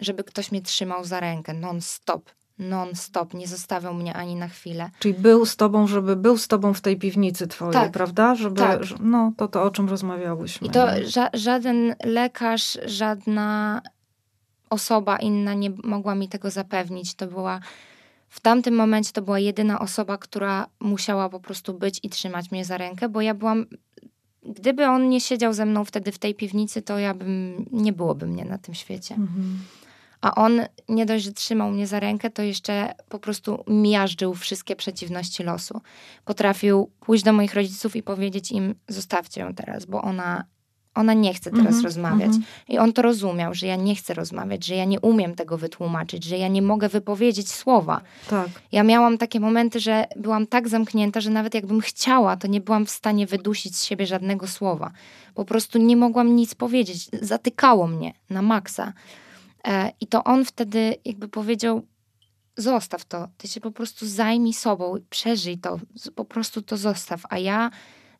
żeby 0.00 0.24
ktoś 0.24 0.52
mnie 0.52 0.62
trzymał 0.62 1.04
za 1.04 1.20
rękę 1.20 1.54
non-stop. 1.54 2.30
Non-stop, 2.58 3.34
nie 3.34 3.46
zostawiał 3.48 3.94
mnie 3.94 4.14
ani 4.14 4.36
na 4.36 4.48
chwilę. 4.48 4.90
Czyli 4.98 5.14
był 5.14 5.46
z 5.46 5.56
tobą, 5.56 5.86
żeby 5.86 6.16
był 6.16 6.38
z 6.38 6.48
tobą 6.48 6.74
w 6.74 6.80
tej 6.80 6.96
piwnicy 6.96 7.46
twojej, 7.46 7.72
Tak, 7.72 7.92
prawda? 7.92 8.34
Żeby, 8.34 8.56
tak. 8.56 8.80
No, 9.00 9.32
to 9.36 9.48
to, 9.48 9.62
o 9.62 9.70
czym 9.70 9.88
rozmawiałyśmy. 9.88 10.66
I 10.68 10.70
to 10.70 10.86
ża- 10.86 11.30
żaden 11.34 11.94
lekarz, 12.04 12.78
żadna 12.86 13.82
osoba 14.70 15.16
inna 15.16 15.54
nie 15.54 15.70
mogła 15.84 16.14
mi 16.14 16.28
tego 16.28 16.50
zapewnić. 16.50 17.14
To 17.14 17.26
była 17.26 17.60
w 18.28 18.40
tamtym 18.40 18.74
momencie 18.74 19.12
to 19.12 19.22
była 19.22 19.38
jedyna 19.38 19.78
osoba, 19.78 20.18
która 20.18 20.66
musiała 20.80 21.28
po 21.28 21.40
prostu 21.40 21.74
być 21.74 22.00
i 22.02 22.08
trzymać 22.10 22.50
mnie 22.50 22.64
za 22.64 22.76
rękę, 22.76 23.08
bo 23.08 23.20
ja 23.20 23.34
byłam. 23.34 23.66
Gdyby 24.42 24.86
on 24.86 25.08
nie 25.08 25.20
siedział 25.20 25.52
ze 25.52 25.66
mną 25.66 25.84
wtedy 25.84 26.12
w 26.12 26.18
tej 26.18 26.34
piwnicy, 26.34 26.82
to 26.82 26.98
ja 26.98 27.14
bym 27.14 27.64
nie 27.72 27.92
byłoby 27.92 28.26
mnie 28.26 28.44
na 28.44 28.58
tym 28.58 28.74
świecie. 28.74 29.14
Mhm. 29.14 29.58
A 30.20 30.34
on 30.34 30.60
nie 30.88 31.06
dość, 31.06 31.24
że 31.24 31.32
trzymał 31.32 31.70
mnie 31.70 31.86
za 31.86 32.00
rękę, 32.00 32.30
to 32.30 32.42
jeszcze 32.42 32.94
po 33.08 33.18
prostu 33.18 33.64
miażdżył 33.66 34.34
wszystkie 34.34 34.76
przeciwności 34.76 35.42
losu. 35.42 35.80
Potrafił 36.24 36.90
pójść 37.00 37.24
do 37.24 37.32
moich 37.32 37.54
rodziców 37.54 37.96
i 37.96 38.02
powiedzieć 38.02 38.52
im: 38.52 38.74
Zostawcie 38.88 39.40
ją 39.40 39.54
teraz, 39.54 39.84
bo 39.84 40.02
ona, 40.02 40.44
Ona 40.94 41.14
nie 41.14 41.34
chce 41.34 41.50
teraz 41.50 41.66
Mhm, 41.66 41.84
rozmawiać. 41.84 42.26
mhm. 42.26 42.44
I 42.68 42.78
on 42.78 42.92
to 42.92 43.02
rozumiał, 43.02 43.54
że 43.54 43.66
ja 43.66 43.76
nie 43.76 43.94
chcę 43.94 44.14
rozmawiać, 44.14 44.66
że 44.66 44.74
ja 44.74 44.84
nie 44.84 45.00
umiem 45.00 45.34
tego 45.34 45.58
wytłumaczyć, 45.58 46.24
że 46.24 46.38
ja 46.38 46.48
nie 46.48 46.62
mogę 46.62 46.88
wypowiedzieć 46.88 47.50
słowa. 47.52 48.00
Tak. 48.30 48.48
Ja 48.72 48.82
miałam 48.82 49.18
takie 49.18 49.40
momenty, 49.40 49.80
że 49.80 50.06
byłam 50.16 50.46
tak 50.46 50.68
zamknięta, 50.68 51.20
że 51.20 51.30
nawet 51.30 51.54
jakbym 51.54 51.80
chciała, 51.80 52.36
to 52.36 52.46
nie 52.48 52.60
byłam 52.60 52.86
w 52.86 52.90
stanie 52.90 53.26
wydusić 53.26 53.76
z 53.76 53.84
siebie 53.84 54.06
żadnego 54.06 54.46
słowa. 54.48 54.90
Po 55.34 55.44
prostu 55.44 55.78
nie 55.78 55.96
mogłam 55.96 56.36
nic 56.36 56.54
powiedzieć. 56.54 57.08
Zatykało 57.22 57.86
mnie 57.86 58.12
na 58.30 58.42
maksa. 58.42 58.92
E, 59.64 59.92
I 60.00 60.06
to 60.06 60.24
on 60.24 60.44
wtedy 60.44 60.96
jakby 61.04 61.28
powiedział: 61.28 61.82
Zostaw 62.56 63.04
to, 63.04 63.28
ty 63.38 63.48
się 63.48 63.60
po 63.60 63.70
prostu 63.70 64.06
zajmij 64.06 64.52
sobą, 64.52 64.94
przeżyj 65.10 65.58
to, 65.58 65.80
po 66.14 66.24
prostu 66.24 66.62
to 66.62 66.76
zostaw, 66.76 67.22
a 67.28 67.38
ja 67.38 67.70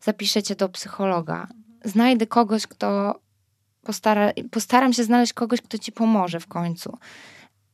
zapiszę 0.01 0.43
cię 0.43 0.55
do 0.55 0.69
psychologa. 0.69 1.47
Znajdę 1.83 2.27
kogoś, 2.27 2.67
kto 2.67 3.19
postara, 3.81 4.31
postaram 4.51 4.93
się 4.93 5.03
znaleźć 5.03 5.33
kogoś, 5.33 5.61
kto 5.61 5.77
ci 5.77 5.91
pomoże 5.91 6.39
w 6.39 6.47
końcu. 6.47 6.97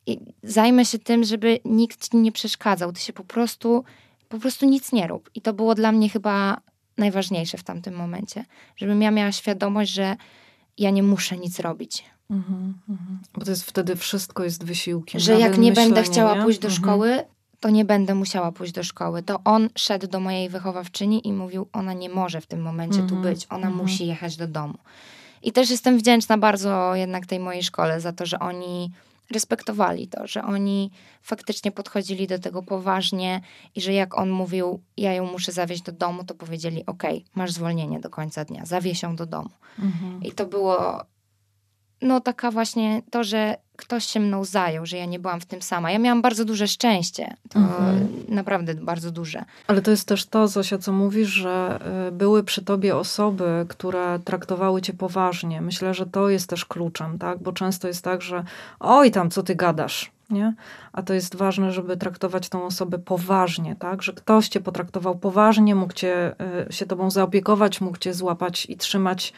I 0.06 0.20
zajmę 0.44 0.86
się 0.86 1.00
tym, 1.00 1.24
żeby 1.24 1.60
nikt 1.66 2.10
ci 2.10 2.18
nie 2.18 2.32
przeszkadzał. 2.32 2.92
Ty 2.92 3.02
się 3.02 3.14
po 3.14 3.24
prostu, 3.24 3.84
po 4.30 4.40
prostu 4.40 4.66
nic 4.66 4.92
nie 4.92 5.08
rób. 5.08 5.30
I 5.36 5.42
to 5.42 5.54
było 5.54 5.76
dla 5.76 5.92
mnie 5.92 6.10
chyba 6.10 6.62
najważniejsze 6.98 7.58
w 7.58 7.64
tamtym 7.64 7.96
momencie. 7.96 8.46
Żebym 8.76 9.02
ja 9.02 9.12
miała 9.12 9.32
świadomość, 9.32 9.92
że 9.92 10.16
ja 10.78 10.90
nie 10.90 11.04
muszę 11.04 11.38
nic 11.38 11.60
robić. 11.60 12.04
Mhm, 12.30 12.74
mhm. 12.90 13.20
Bo 13.34 13.46
to 13.46 13.52
jest 13.52 13.64
wtedy 13.64 13.96
wszystko 13.96 14.44
jest 14.44 14.64
wysiłkiem. 14.64 15.22
Że 15.22 15.40
jak 15.40 15.58
nie 15.58 15.72
będę 15.72 16.04
chciała 16.04 16.36
nie? 16.36 16.44
pójść 16.44 16.60
do 16.60 16.68
Mhm. 16.68 16.84
szkoły, 16.84 17.24
to 17.60 17.70
nie 17.70 17.86
będę 17.86 18.16
musiała 18.16 18.52
pójść 18.52 18.74
do 18.74 18.84
szkoły. 18.84 19.24
To 19.24 19.40
on 19.44 19.70
szedł 19.76 20.08
do 20.08 20.20
mojej 20.20 20.50
wychowawczyni 20.50 21.28
i 21.28 21.34
mówił, 21.34 21.68
ona 21.74 21.94
nie 21.94 22.10
może 22.10 22.42
w 22.42 22.46
tym 22.46 22.62
momencie 22.62 22.98
tu 22.98 23.16
Mhm, 23.16 23.22
być, 23.22 23.48
ona 23.50 23.68
mhm. 23.68 23.76
musi 23.76 24.08
jechać 24.08 24.38
do 24.38 24.48
domu. 24.48 24.78
I 25.44 25.52
też 25.52 25.70
jestem 25.70 25.98
wdzięczna 25.98 26.38
bardzo 26.38 26.96
jednak 26.96 27.26
tej 27.26 27.40
mojej 27.40 27.64
szkole 27.64 28.02
za 28.02 28.14
to, 28.14 28.26
że 28.26 28.40
oni 28.40 28.92
respektowali 29.32 30.08
to, 30.08 30.28
że 30.28 30.44
oni 30.44 30.92
faktycznie 31.22 31.72
podchodzili 31.72 32.28
do 32.28 32.40
tego 32.40 32.64
poważnie 32.64 33.42
i 33.76 33.82
że 33.82 33.94
jak 33.94 34.18
on 34.18 34.30
mówił, 34.30 34.82
ja 34.98 35.14
ją 35.14 35.32
muszę 35.32 35.52
zawieźć 35.52 35.82
do 35.84 35.92
domu, 35.92 36.24
to 36.24 36.36
powiedzieli, 36.36 36.86
okej, 36.86 37.26
masz 37.36 37.52
zwolnienie 37.52 38.00
do 38.00 38.10
końca 38.10 38.46
dnia, 38.46 38.66
zawieź 38.66 39.04
ją 39.04 39.16
do 39.16 39.26
domu. 39.26 39.50
Mhm. 39.80 40.24
I 40.24 40.32
to 40.32 40.46
było, 40.46 41.06
no 42.02 42.22
taka 42.22 42.52
właśnie 42.52 43.02
to, 43.12 43.24
że 43.24 43.58
ktoś 43.76 44.06
się 44.06 44.20
mną 44.20 44.44
zajął, 44.46 44.86
że 44.86 44.98
ja 44.98 45.06
nie 45.06 45.20
byłam 45.20 45.42
w 45.42 45.46
tym 45.46 45.62
sama. 45.62 45.92
Ja 45.92 46.00
miałam 46.00 46.22
bardzo 46.22 46.46
duże 46.46 46.68
szczęście. 46.68 47.36
To 47.50 47.60
Mhm. 47.60 48.08
naprawdę 48.30 48.74
bardzo 48.76 49.12
duże. 49.12 49.46
Ale 49.68 49.82
to 49.82 49.92
jest 49.92 50.08
też 50.08 50.26
to, 50.26 50.48
Zosia, 50.48 50.78
co 50.78 50.92
mówisz, 50.92 51.30
że 51.30 51.80
y, 52.08 52.12
były 52.12 52.44
przy 52.44 52.64
tobie 52.64 52.96
osoby, 52.98 53.66
które 53.70 54.20
traktowały 54.26 54.82
cię 54.82 54.94
poważnie. 54.94 55.62
Myślę, 55.62 55.94
że 55.94 56.06
to 56.06 56.30
jest 56.30 56.50
też 56.50 56.66
kluczem, 56.66 57.20
tak? 57.20 57.40
Bo 57.40 57.52
często 57.52 57.88
jest 57.88 58.04
tak, 58.04 58.22
że 58.22 58.44
oj 58.80 59.12
tam, 59.12 59.30
co 59.30 59.44
ty 59.44 59.56
gadasz, 59.56 60.12
nie? 60.30 60.54
A 60.94 61.04
to 61.04 61.14
jest 61.14 61.36
ważne, 61.36 61.72
żeby 61.72 61.98
traktować 61.98 62.50
tą 62.50 62.66
osobę 62.66 63.00
poważnie, 63.00 63.76
tak? 63.76 64.04
Że 64.04 64.14
ktoś 64.14 64.48
cię 64.50 64.62
potraktował 64.62 65.16
poważnie, 65.16 65.76
mógł 65.76 65.94
cię, 65.94 66.36
y, 66.70 66.74
się 66.74 66.86
tobą 66.86 67.12
zaopiekować, 67.12 67.82
mógł 67.82 67.98
cię 67.98 68.14
złapać 68.14 68.66
i 68.66 68.78
trzymać 68.78 69.34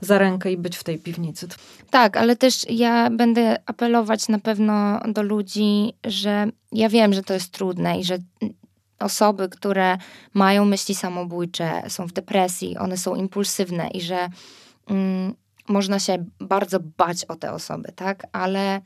za 0.00 0.18
rękę 0.18 0.52
i 0.52 0.56
być 0.56 0.76
w 0.76 0.84
tej 0.84 0.98
piwnicy. 0.98 1.48
Tak, 1.90 2.16
ale 2.16 2.36
też 2.36 2.70
ja 2.70 3.10
będę 3.10 3.56
apelować 3.66 4.28
na 4.28 4.38
pewno 4.38 5.00
do 5.08 5.22
ludzi, 5.22 5.92
że 6.04 6.46
ja 6.72 6.88
wiem, 6.88 7.12
że 7.12 7.22
to 7.22 7.34
jest 7.34 7.52
trudne 7.52 7.98
i 7.98 8.04
że 8.04 8.18
osoby, 8.98 9.48
które 9.48 9.98
mają 10.34 10.64
myśli 10.64 10.94
samobójcze, 10.94 11.82
są 11.88 12.06
w 12.06 12.12
depresji, 12.12 12.78
one 12.78 12.96
są 12.96 13.14
impulsywne 13.14 13.88
i 13.88 14.00
że 14.00 14.28
mm, 14.86 15.34
można 15.68 15.98
się 15.98 16.24
bardzo 16.40 16.80
bać 16.80 17.24
o 17.24 17.36
te 17.36 17.52
osoby, 17.52 17.92
tak? 17.96 18.26
Ale 18.32 18.80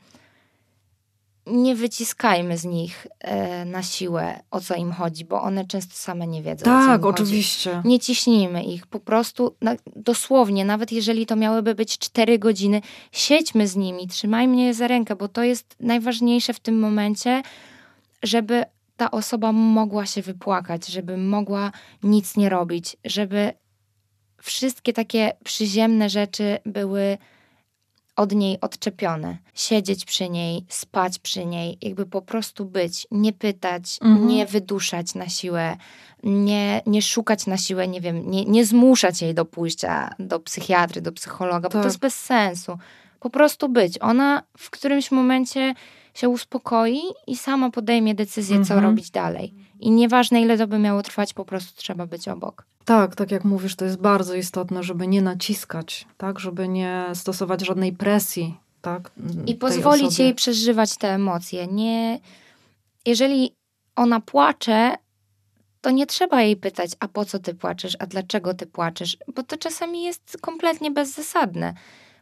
nie 1.47 1.75
wyciskajmy 1.75 2.57
z 2.57 2.65
nich 2.65 3.07
e, 3.19 3.65
na 3.65 3.83
siłę, 3.83 4.39
o 4.51 4.61
co 4.61 4.75
im 4.75 4.91
chodzi, 4.91 5.25
bo 5.25 5.41
one 5.41 5.65
często 5.65 5.93
same 5.95 6.27
nie 6.27 6.41
wiedzą. 6.43 6.61
o 6.61 6.65
co 6.65 6.87
Tak, 6.87 7.01
im 7.01 7.01
chodzi. 7.07 7.23
oczywiście. 7.23 7.81
Nie 7.85 7.99
ciśnijmy 7.99 8.63
ich, 8.63 8.87
po 8.87 8.99
prostu 8.99 9.55
na, 9.61 9.75
dosłownie, 9.95 10.65
nawet 10.65 10.91
jeżeli 10.91 11.25
to 11.25 11.35
miałyby 11.35 11.75
być 11.75 11.97
cztery 11.97 12.39
godziny, 12.39 12.81
siedźmy 13.11 13.67
z 13.67 13.75
nimi, 13.75 14.07
trzymajmy 14.07 14.57
je 14.61 14.73
za 14.73 14.87
rękę, 14.87 15.15
bo 15.15 15.27
to 15.27 15.43
jest 15.43 15.75
najważniejsze 15.79 16.53
w 16.53 16.59
tym 16.59 16.79
momencie, 16.79 17.41
żeby 18.23 18.63
ta 18.97 19.11
osoba 19.11 19.51
mogła 19.51 20.05
się 20.05 20.21
wypłakać, 20.21 20.87
żeby 20.87 21.17
mogła 21.17 21.71
nic 22.03 22.37
nie 22.37 22.49
robić, 22.49 22.97
żeby 23.05 23.53
wszystkie 24.41 24.93
takie 24.93 25.31
przyziemne 25.43 26.09
rzeczy 26.09 26.57
były 26.65 27.17
od 28.21 28.31
niej 28.31 28.57
odczepione. 28.61 29.37
Siedzieć 29.53 30.05
przy 30.05 30.29
niej, 30.29 30.65
spać 30.69 31.19
przy 31.19 31.45
niej, 31.45 31.77
jakby 31.81 32.05
po 32.05 32.21
prostu 32.21 32.65
być, 32.65 33.07
nie 33.11 33.33
pytać, 33.33 33.97
Mhm. 34.01 34.27
nie 34.27 34.45
wyduszać 34.45 35.15
na 35.15 35.29
siłę, 35.29 35.77
nie, 36.23 36.81
nie 36.85 37.01
szukać 37.01 37.47
na 37.47 37.57
siłę, 37.57 37.87
nie 37.87 38.01
wiem, 38.01 38.31
nie, 38.31 38.45
nie 38.45 38.65
zmuszać 38.65 39.21
jej 39.21 39.33
do 39.33 39.45
pójścia 39.45 40.15
do 40.19 40.39
psychiatry, 40.39 41.01
do 41.01 41.11
psychologa, 41.11 41.69
bo 41.69 41.69
Tak. 41.69 41.81
to 41.81 41.87
jest 41.87 41.99
bez 41.99 42.15
sensu. 42.15 42.77
Po 43.19 43.29
prostu 43.29 43.69
być. 43.69 43.97
Ona 44.01 44.43
w 44.57 44.69
którymś 44.69 45.11
momencie 45.11 45.73
się 46.13 46.29
uspokoi 46.29 47.01
i 47.27 47.37
sama 47.37 47.69
podejmie 47.69 48.15
decyzję, 48.15 48.55
co 48.65 48.73
Mhm. 48.73 48.83
robić 48.83 49.11
dalej. 49.11 49.53
I 49.79 49.91
nieważne, 49.91 50.41
ile 50.41 50.57
to 50.57 50.67
by 50.67 50.79
miało 50.79 51.01
trwać, 51.03 51.33
po 51.33 51.45
prostu 51.45 51.81
trzeba 51.81 52.05
być 52.05 52.27
obok. 52.27 52.65
Tak, 52.85 53.15
tak 53.15 53.31
jak 53.31 53.43
mówisz, 53.45 53.75
to 53.75 53.85
jest 53.85 53.97
bardzo 53.97 54.35
istotne, 54.35 54.83
żeby 54.83 55.07
nie 55.07 55.21
naciskać, 55.21 56.07
tak, 56.17 56.39
żeby 56.39 56.67
nie 56.67 57.03
stosować 57.13 57.65
żadnej 57.65 57.93
presji, 57.93 58.57
tak. 58.81 59.11
I 59.45 59.55
pozwolić 59.55 60.05
osobie. 60.07 60.23
jej 60.23 60.35
przeżywać 60.35 60.97
te 60.97 61.13
emocje. 61.13 61.67
Nie, 61.67 62.19
jeżeli 63.05 63.53
ona 63.95 64.19
płacze, 64.19 64.95
to 65.81 65.91
nie 65.91 66.05
trzeba 66.05 66.41
jej 66.41 66.55
pytać, 66.55 66.91
a 66.99 67.07
po 67.07 67.25
co 67.25 67.39
ty 67.39 67.53
płaczesz, 67.55 67.97
a 67.99 68.05
dlaczego 68.07 68.53
ty 68.53 68.65
płaczesz, 68.65 69.17
bo 69.35 69.43
to 69.43 69.57
czasami 69.57 70.03
jest 70.03 70.37
kompletnie 70.41 70.91
bezzasadne. 70.91 71.73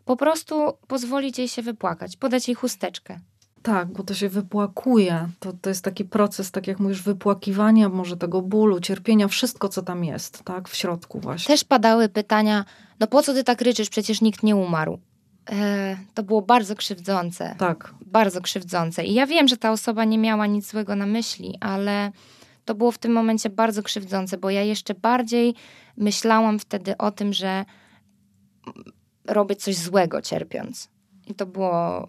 Po 0.05 0.15
prostu 0.17 0.55
pozwolić 0.87 1.37
jej 1.37 1.47
się 1.47 1.61
wypłakać, 1.61 2.17
podać 2.17 2.47
jej 2.47 2.55
chusteczkę. 2.55 3.19
Tak, 3.63 3.87
bo 3.87 4.03
to 4.03 4.13
się 4.13 4.29
wypłakuje. 4.29 5.29
To, 5.39 5.53
to 5.61 5.69
jest 5.69 5.83
taki 5.83 6.05
proces, 6.05 6.51
tak 6.51 6.67
jak 6.67 6.79
mówisz, 6.79 7.01
wypłakiwania 7.01 7.89
może 7.89 8.17
tego 8.17 8.41
bólu, 8.41 8.79
cierpienia, 8.79 9.27
wszystko, 9.27 9.69
co 9.69 9.81
tam 9.81 10.03
jest, 10.03 10.43
tak, 10.43 10.69
w 10.69 10.75
środku 10.75 11.19
właśnie. 11.19 11.53
Też 11.55 11.63
padały 11.63 12.09
pytania, 12.09 12.65
no 12.99 13.07
po 13.07 13.23
co 13.23 13.33
ty 13.33 13.43
tak 13.43 13.61
ryczysz, 13.61 13.89
przecież 13.89 14.21
nikt 14.21 14.43
nie 14.43 14.55
umarł. 14.55 14.99
E, 15.51 15.97
to 16.13 16.23
było 16.23 16.41
bardzo 16.41 16.75
krzywdzące. 16.75 17.55
Tak, 17.57 17.93
bardzo 18.05 18.41
krzywdzące. 18.41 19.03
I 19.03 19.13
ja 19.13 19.27
wiem, 19.27 19.47
że 19.47 19.57
ta 19.57 19.71
osoba 19.71 20.05
nie 20.05 20.17
miała 20.17 20.47
nic 20.47 20.71
złego 20.71 20.95
na 20.95 21.05
myśli, 21.05 21.57
ale 21.59 22.11
to 22.65 22.75
było 22.75 22.91
w 22.91 22.97
tym 22.97 23.11
momencie 23.11 23.49
bardzo 23.49 23.83
krzywdzące, 23.83 24.37
bo 24.37 24.49
ja 24.49 24.63
jeszcze 24.63 24.93
bardziej 24.93 25.55
myślałam 25.97 26.59
wtedy 26.59 26.97
o 26.97 27.11
tym, 27.11 27.33
że 27.33 27.65
robię 29.27 29.55
coś 29.55 29.75
złego 29.75 30.21
cierpiąc. 30.21 30.89
I 31.27 31.35
to 31.35 31.45
było 31.45 32.07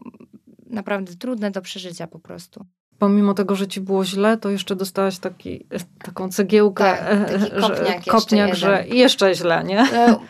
naprawdę 0.71 1.15
trudne 1.17 1.51
do 1.51 1.63
przeżycia 1.63 2.07
po 2.07 2.19
prostu. 2.19 2.67
pomimo 2.99 3.35
tego, 3.35 3.57
że 3.57 3.67
ci 3.69 3.81
było 3.81 4.05
źle, 4.05 4.37
to 4.37 4.51
jeszcze 4.51 4.77
dostałaś 4.77 5.19
taki, 5.19 5.67
taką 6.05 6.29
cegiełkę, 6.29 6.85
Tak, 6.85 7.01
e, 7.11 7.39
taki 7.39 7.41
że- 7.41 7.61
kopniak 7.61 7.97
jeszcze 7.97 8.11
kopniak 8.11 8.55
że 8.55 8.83
jeden. 8.83 8.97
jeszcze 8.97 9.35
źle, 9.35 9.65
nie? 9.65 9.81
E, 9.81 10.17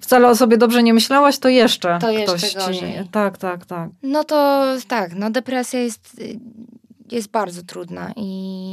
Wcale 0.00 0.28
o 0.28 0.36
sobie 0.36 0.56
dobrze 0.56 0.82
nie 0.82 0.94
myślałaś, 0.94 1.38
to 1.38 1.48
jeszcze 1.48 1.98
To 2.00 2.10
jeszcze 2.10 2.36
ktoś 2.36 2.50
ci... 2.52 2.56
gorzej. 2.58 3.08
Tak, 3.12 3.38
tak, 3.38 3.66
tak. 3.66 3.90
No 4.02 4.24
to 4.24 4.64
tak, 4.88 5.14
no 5.14 5.30
depresja 5.30 5.80
jest, 5.80 6.18
y, 6.20 6.38
jest 7.10 7.30
bardzo 7.30 7.62
trudna 7.62 8.12
i 8.16 8.64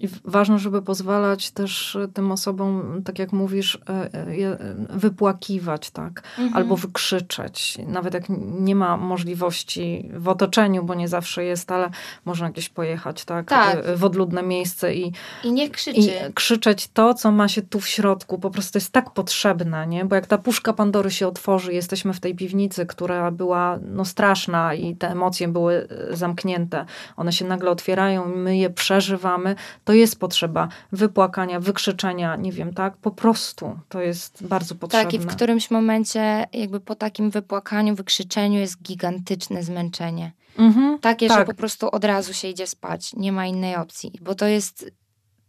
I 0.00 0.08
ważne, 0.24 0.58
żeby 0.58 0.82
pozwalać 0.82 1.50
też 1.50 1.96
e, 1.96 2.08
tym 2.08 2.32
osobom, 2.32 3.02
tak 3.04 3.18
jak 3.18 3.32
mówisz, 3.32 3.78
e, 3.88 3.90
e, 3.90 4.76
wypłakiwać, 4.90 5.90
tak? 5.90 6.22
mhm. 6.38 6.56
Albo 6.56 6.76
wykrzyczeć. 6.76 7.78
Nawet 7.86 8.14
jak 8.14 8.24
nie 8.60 8.74
ma 8.74 8.96
możliwości 8.96 10.10
w 10.14 10.28
otoczeniu, 10.28 10.84
bo 10.84 10.94
nie 10.94 11.08
zawsze 11.08 11.44
jest, 11.44 11.72
ale 11.72 11.90
można 12.24 12.50
gdzieś 12.50 12.68
pojechać, 12.68 13.24
tak? 13.24 13.48
Tak. 13.48 13.96
W 13.96 14.04
odludne 14.04 14.42
miejsce 14.42 14.94
i, 14.94 15.12
I 15.44 15.52
niech 15.52 15.68
i 15.68 15.72
krzyczy. 15.72 16.32
krzyczeć 16.34 16.88
to, 16.88 17.14
co 17.14 17.32
ma 17.32 17.48
się 17.48 17.62
tu 17.62 17.80
w 17.80 17.88
środku. 17.88 18.38
Po 18.38 18.50
prostu 18.50 18.78
jest 18.78 18.92
tak 18.92 19.10
potrzebne, 19.10 19.86
nie? 19.86 20.04
Bo 20.04 20.14
jak 20.14 20.26
ta 20.26 20.38
puszka 20.38 20.72
Pandory 20.72 21.10
się 21.10 21.28
otworzy, 21.28 21.72
jesteśmy 21.72 22.12
w 22.12 22.20
tej 22.20 22.34
piwnicy, 22.34 22.86
która 22.86 23.30
była 23.30 23.78
no, 23.82 24.04
straszna 24.04 24.74
i 24.74 24.96
te 24.96 25.10
emocje 25.10 25.48
były 25.48 25.88
zamknięte. 26.10 26.86
One 27.16 27.32
się 27.32 27.44
nagle 27.44 27.70
otwierają 27.70 28.32
i 28.32 28.36
my 28.36 28.56
je 28.56 28.70
przeżywamy. 28.70 29.54
To 29.84 29.92
jest 29.92 30.18
potrzeba 30.18 30.68
wypłakania, 30.92 31.60
wykrzyczenia, 31.60 32.36
nie 32.36 32.52
wiem, 32.52 32.74
tak? 32.74 32.96
Po 32.96 33.10
prostu 33.10 33.78
to 33.88 34.00
jest 34.00 34.46
bardzo 34.46 34.74
potrzebne. 34.74 35.04
Tak, 35.04 35.14
i 35.14 35.18
w 35.18 35.26
którymś 35.26 35.70
momencie, 35.70 36.46
jakby 36.52 36.80
po 36.80 36.94
takim 36.94 37.30
wypłakaniu, 37.30 37.94
wykrzyczeniu 37.94 38.60
jest 38.60 38.82
gigantyczne 38.82 39.62
zmęczenie. 39.62 40.32
Mhm, 40.58 40.98
Takie, 40.98 41.28
że 41.28 41.34
tak. 41.34 41.46
po 41.46 41.54
prostu 41.54 41.90
od 41.90 42.04
razu 42.04 42.34
się 42.34 42.48
idzie 42.48 42.66
spać. 42.66 43.12
Nie 43.14 43.32
ma 43.32 43.46
innej 43.46 43.76
opcji, 43.76 44.12
bo 44.20 44.34
to 44.34 44.46
jest, 44.46 44.90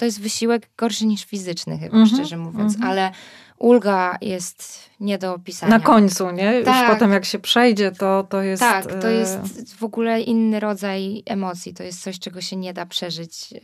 to 0.03 0.05
jest 0.05 0.21
wysiłek 0.21 0.69
gorszy 0.77 1.05
niż 1.05 1.25
fizyczny, 1.25 1.77
chyba 1.77 1.97
Mhm, 1.97 2.07
szczerze 2.07 2.37
mówiąc, 2.37 2.75
mhm. 2.75 2.91
ale 2.91 3.11
ulga 3.57 4.17
jest 4.21 4.89
nie 4.99 5.17
do 5.17 5.33
opisania. 5.33 5.77
Na 5.77 5.79
końcu, 5.79 6.31
nie? 6.31 6.61
Tak. 6.63 6.81
Już 6.81 6.93
potem 6.93 7.11
jak 7.11 7.25
się 7.25 7.39
przejdzie, 7.39 7.91
to, 7.91 8.23
to 8.29 8.41
jest... 8.41 8.59
Tak, 8.59 9.01
to 9.01 9.09
e, 9.09 9.13
jest 9.13 9.75
w 9.75 9.83
ogóle 9.83 10.21
inny 10.21 10.59
rodzaj 10.59 11.23
emocji. 11.25 11.73
To 11.73 11.83
jest 11.83 12.01
coś, 12.01 12.19
czego 12.19 12.41
się 12.41 12.55
nie 12.55 12.73
da 12.73 12.85
przeżyć 12.85 13.53
e, 13.53 13.59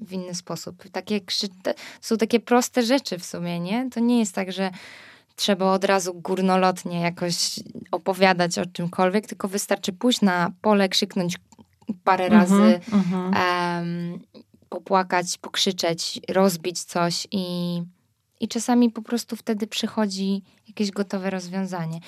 w 0.00 0.12
inny 0.12 0.34
sposób. 0.34 0.90
Takie, 0.92 1.20
krzy- 1.20 1.74
są 2.00 2.16
takie 2.16 2.40
proste 2.40 2.82
rzeczy 2.82 3.18
w 3.18 3.24
sumie, 3.24 3.60
nie? 3.60 3.90
To 3.90 4.00
nie 4.00 4.18
jest 4.18 4.34
tak, 4.34 4.52
że 4.52 4.70
trzeba 5.36 5.72
od 5.72 5.84
razu 5.84 6.14
górnolotnie 6.14 7.00
jakoś 7.00 7.60
opowiadać 7.90 8.58
o 8.58 8.66
czymkolwiek, 8.66 9.26
tylko 9.26 9.48
wystarczy 9.48 9.92
pójść 9.92 10.20
na 10.20 10.52
pole, 10.60 10.88
krzyknąć 10.88 11.38
parę 12.04 12.28
razy, 12.28 12.54
mhm, 12.54 12.82
mhm. 12.92 13.34
em, 13.34 14.20
popłakać, 14.68 15.38
pokrzyczeć, 15.38 16.20
rozbić 16.28 16.82
coś 16.82 17.28
i, 17.30 17.82
i 18.40 18.48
czasami 18.48 18.90
po 18.90 19.02
prostu 19.02 19.36
wtedy 19.36 19.66
przychodzi 19.66 20.42
jakieś 20.68 20.90
gotowe 20.90 21.30
rozwiązanie. 21.30 22.00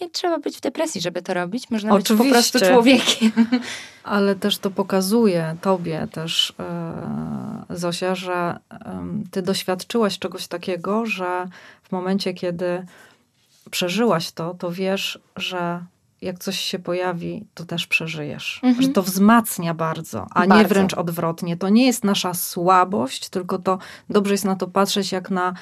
Nie 0.00 0.10
trzeba 0.10 0.38
być 0.38 0.56
w 0.56 0.60
depresji, 0.60 1.00
żeby 1.00 1.22
to 1.22 1.34
robić. 1.34 1.70
Można 1.70 1.96
być 1.96 2.08
po 2.08 2.14
prostu 2.16 2.58
Oczywiście. 2.58 2.72
człowiekiem. 2.72 3.32
Ale 4.04 4.34
też 4.34 4.58
to 4.58 4.70
pokazuje 4.70 5.56
tobie 5.60 6.08
też, 6.12 6.54
e, 6.58 7.64
Zosia, 7.70 8.14
że 8.14 8.58
em, 8.70 9.24
ty 9.30 9.42
doświadczyłaś 9.42 10.18
czegoś 10.18 10.46
takiego, 10.46 11.06
że 11.06 11.48
w 11.82 11.92
momencie, 11.92 12.34
kiedy 12.34 12.86
przeżyłaś 13.70 14.32
to, 14.32 14.54
to 14.54 14.72
wiesz, 14.72 15.18
że 15.36 15.84
jak 16.24 16.38
coś 16.38 16.60
się 16.60 16.78
pojawi, 16.78 17.46
to 17.54 17.64
też 17.64 17.86
przeżyjesz. 17.86 18.60
Mhm. 18.62 18.82
Że 18.82 18.88
to 18.88 19.02
wzmacnia 19.02 19.74
bardzo, 19.74 20.26
a 20.30 20.42
nie 20.42 20.48
Bardzo. 20.48 20.68
wręcz 20.68 20.94
odwrotnie. 20.94 21.56
To 21.56 21.68
nie 21.68 21.86
jest 21.86 22.04
nasza 22.04 22.34
słabość, 22.34 23.28
tylko 23.28 23.58
to 23.58 23.78
dobrze 24.10 24.34
jest 24.34 24.44
na 24.44 24.56
to 24.56 24.66
patrzeć, 24.66 25.12
jak 25.12 25.30
na, 25.30 25.54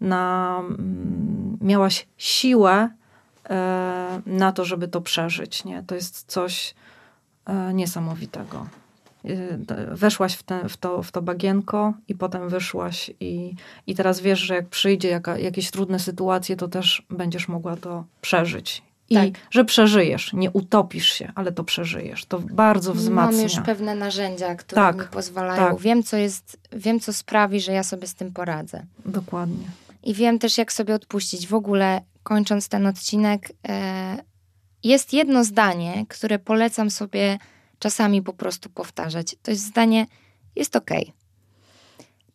na 0.00 0.56
mm, 0.60 1.58
miałaś 1.60 2.06
siłę 2.16 2.90
e, 3.50 4.22
na 4.26 4.52
to, 4.52 4.64
żeby 4.64 4.88
to 4.88 5.00
przeżyć. 5.00 5.64
Nie? 5.64 5.82
To 5.86 5.94
jest 5.94 6.24
coś 6.26 6.74
e, 7.46 7.74
niesamowitego. 7.74 8.66
E, 9.24 9.94
Weszłaś 9.96 10.34
w, 10.34 10.42
te, 10.42 10.68
w, 10.68 10.76
to, 10.76 11.02
w 11.02 11.12
to 11.12 11.22
bagienko 11.22 11.92
i 12.08 12.14
potem 12.14 12.48
wyszłaś 12.48 13.10
i, 13.20 13.54
i 13.86 13.94
teraz 13.94 14.20
wiesz, 14.20 14.40
że 14.40 14.54
jak 14.54 14.68
przyjdzie 14.68 15.08
jaka, 15.08 15.38
jakieś 15.38 15.70
trudne 15.70 15.98
sytuacje, 15.98 16.56
to 16.56 16.68
też 16.68 17.02
będziesz 17.10 17.48
mogła 17.48 17.76
to 17.76 18.04
przeżyć. 18.20 18.82
I 19.10 19.14
Tak. 19.14 19.26
że 19.50 19.64
przeżyjesz, 19.64 20.32
nie 20.32 20.50
utopisz 20.50 21.12
się, 21.12 21.32
ale 21.34 21.52
to 21.52 21.64
przeżyjesz. 21.64 22.24
To 22.24 22.38
bardzo 22.40 22.94
wzmacnia. 22.94 23.36
Mam 23.36 23.42
już 23.42 23.60
pewne 23.66 23.94
narzędzia, 23.94 24.54
które 24.54 24.82
Tak, 24.82 24.96
mi 24.96 25.06
pozwalają. 25.08 25.68
tak. 25.70 25.80
Wiem, 25.80 26.02
co 26.02 26.16
jest, 26.16 26.56
wiem, 26.72 27.00
co 27.00 27.12
sprawi, 27.12 27.60
że 27.60 27.72
ja 27.72 27.82
sobie 27.82 28.06
z 28.06 28.14
tym 28.14 28.32
poradzę. 28.32 28.86
Dokładnie. 29.06 29.66
I 30.02 30.14
wiem 30.14 30.38
też, 30.38 30.58
jak 30.58 30.72
sobie 30.72 30.94
odpuścić. 30.94 31.46
W 31.46 31.54
ogóle, 31.54 32.00
kończąc 32.22 32.68
ten 32.68 32.86
odcinek, 32.86 33.52
e, 33.68 34.16
jest 34.84 35.12
jedno 35.12 35.44
zdanie, 35.44 36.06
które 36.08 36.38
polecam 36.38 36.90
sobie 36.90 37.38
czasami 37.78 38.22
po 38.22 38.32
prostu 38.32 38.70
powtarzać. 38.70 39.36
To 39.42 39.50
jest 39.50 39.64
zdanie: 39.64 40.06
jest 40.56 40.76
okej. 40.76 41.12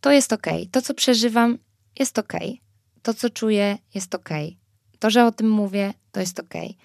To 0.02 0.12
jest 0.12 0.34
okej. 0.34 0.68
To, 0.68 0.82
co 0.82 0.94
przeżywam, 0.94 1.58
jest 2.00 2.20
okej. 2.20 2.62
To, 3.02 3.14
co 3.14 3.30
czuję, 3.30 3.78
jest 3.94 4.16
okej. 4.16 4.58
To, 5.00 5.10
że 5.10 5.26
o 5.26 5.32
tym 5.32 5.50
mówię, 5.50 5.94
to 6.12 6.20
jest 6.20 6.40
okej. 6.40 6.78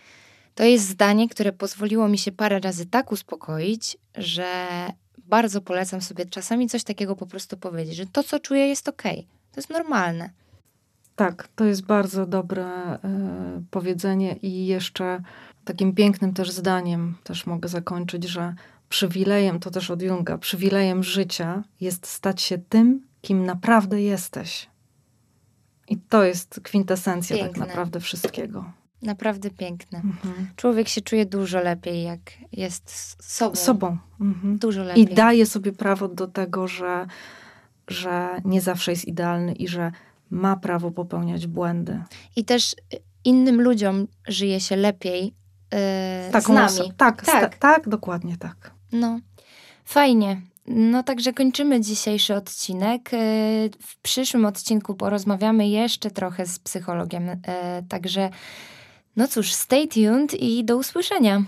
To 0.55 0.65
jest 0.65 0.89
zdanie, 0.89 1.29
które 1.29 1.53
pozwoliło 1.53 2.09
mi 2.09 2.19
się 2.19 2.33
parę 2.33 2.61
razy 2.61 2.87
tak 2.87 3.13
uspokoić, 3.13 3.97
że 4.17 4.47
bardzo 5.19 5.61
polecam 5.61 6.01
sobie 6.01 6.27
czasami 6.27 6.69
coś 6.69 6.85
takiego 6.85 7.17
po 7.17 7.27
prostu 7.27 7.57
powiedzieć, 7.57 7.97
że 7.97 8.07
to, 8.07 8.23
co 8.23 8.41
czuję, 8.41 8.69
jest 8.69 8.89
okej. 8.89 9.27
To 9.53 9.61
jest 9.61 9.71
normalne. 9.71 10.31
Tak, 11.17 11.49
to 11.57 11.65
jest 11.65 11.83
bardzo 11.83 12.27
dobre 12.27 12.65
e, 12.65 12.99
powiedzenie 13.71 14.37
i 14.43 14.67
jeszcze 14.67 15.23
takim 15.65 15.95
pięknym 15.95 16.35
też 16.35 16.51
zdaniem 16.51 17.15
też 17.25 17.47
mogę 17.47 17.69
zakończyć, 17.69 18.25
że 18.25 18.55
przywilejem, 18.89 19.61
to 19.61 19.71
też 19.71 19.91
od 19.91 20.03
Junga, 20.03 20.39
przywilejem 20.39 21.03
życia 21.03 21.63
jest 21.81 22.07
stać 22.07 22.43
się 22.43 22.59
tym, 22.59 23.07
kim 23.23 23.47
naprawdę 23.47 24.03
jesteś. 24.03 24.69
I 25.89 25.97
to 25.97 26.25
jest 26.25 26.61
kwintesencja 26.63 27.37
tak 27.37 27.47
Piękne. 27.47 27.67
naprawdę 27.67 28.01
wszystkiego. 28.01 28.73
Naprawdę 29.03 29.51
piękne. 29.51 29.99
Mhm. 29.99 30.49
Człowiek 30.57 30.89
się 30.89 31.01
czuje 31.01 31.27
dużo 31.27 31.61
lepiej, 31.61 32.03
jak 32.03 32.21
jest 32.53 33.17
sobą. 33.25 33.57
Sobą. 33.57 33.99
Mhm. 34.21 34.59
Dużo 34.59 34.83
lepiej. 34.85 35.03
I 35.03 35.15
daje 35.15 35.47
sobie 35.47 35.73
prawo 35.73 36.09
do 36.09 36.27
tego, 36.27 36.69
że, 36.69 37.07
że 37.89 38.41
nie 38.45 38.61
zawsze 38.61 38.91
jest 38.93 39.05
idealny 39.05 39.53
i 39.53 39.69
że 39.69 39.93
ma 40.31 40.57
prawo 40.57 40.91
popełniać 40.91 41.47
błędy. 41.47 42.03
I 42.37 42.45
też 42.45 42.77
innym 43.25 43.61
ludziom 43.63 44.07
żyje 44.29 44.61
się 44.61 44.77
lepiej 44.77 45.25
yy, 45.25 46.41
z 46.43 46.49
nami. 46.49 46.69
oso- 46.69 46.93
tak, 46.97 47.25
Tak. 47.25 47.41
tak. 47.41 47.59
tak, 47.59 47.89
dokładnie 47.89 48.37
tak. 48.37 48.71
No, 48.93 49.21
fajnie. 49.85 50.41
No 50.67 51.03
także 51.03 51.33
kończymy 51.33 51.81
dzisiejszy 51.81 52.35
odcinek. 52.35 53.13
Yy, 53.13 53.71
W 53.81 53.97
przyszłym 54.03 54.45
odcinku 54.45 54.95
porozmawiamy 54.95 55.69
jeszcze 55.69 56.11
trochę 56.11 56.47
z 56.47 56.59
psychologiem. 56.59 57.27
Yy, 57.27 57.35
Także 57.89 58.31
no 59.17 59.29
cóż, 59.29 59.53
stay 59.53 59.89
tuned 59.89 60.35
i 60.35 60.65
do 60.65 60.77
usłyszenia. 60.77 61.43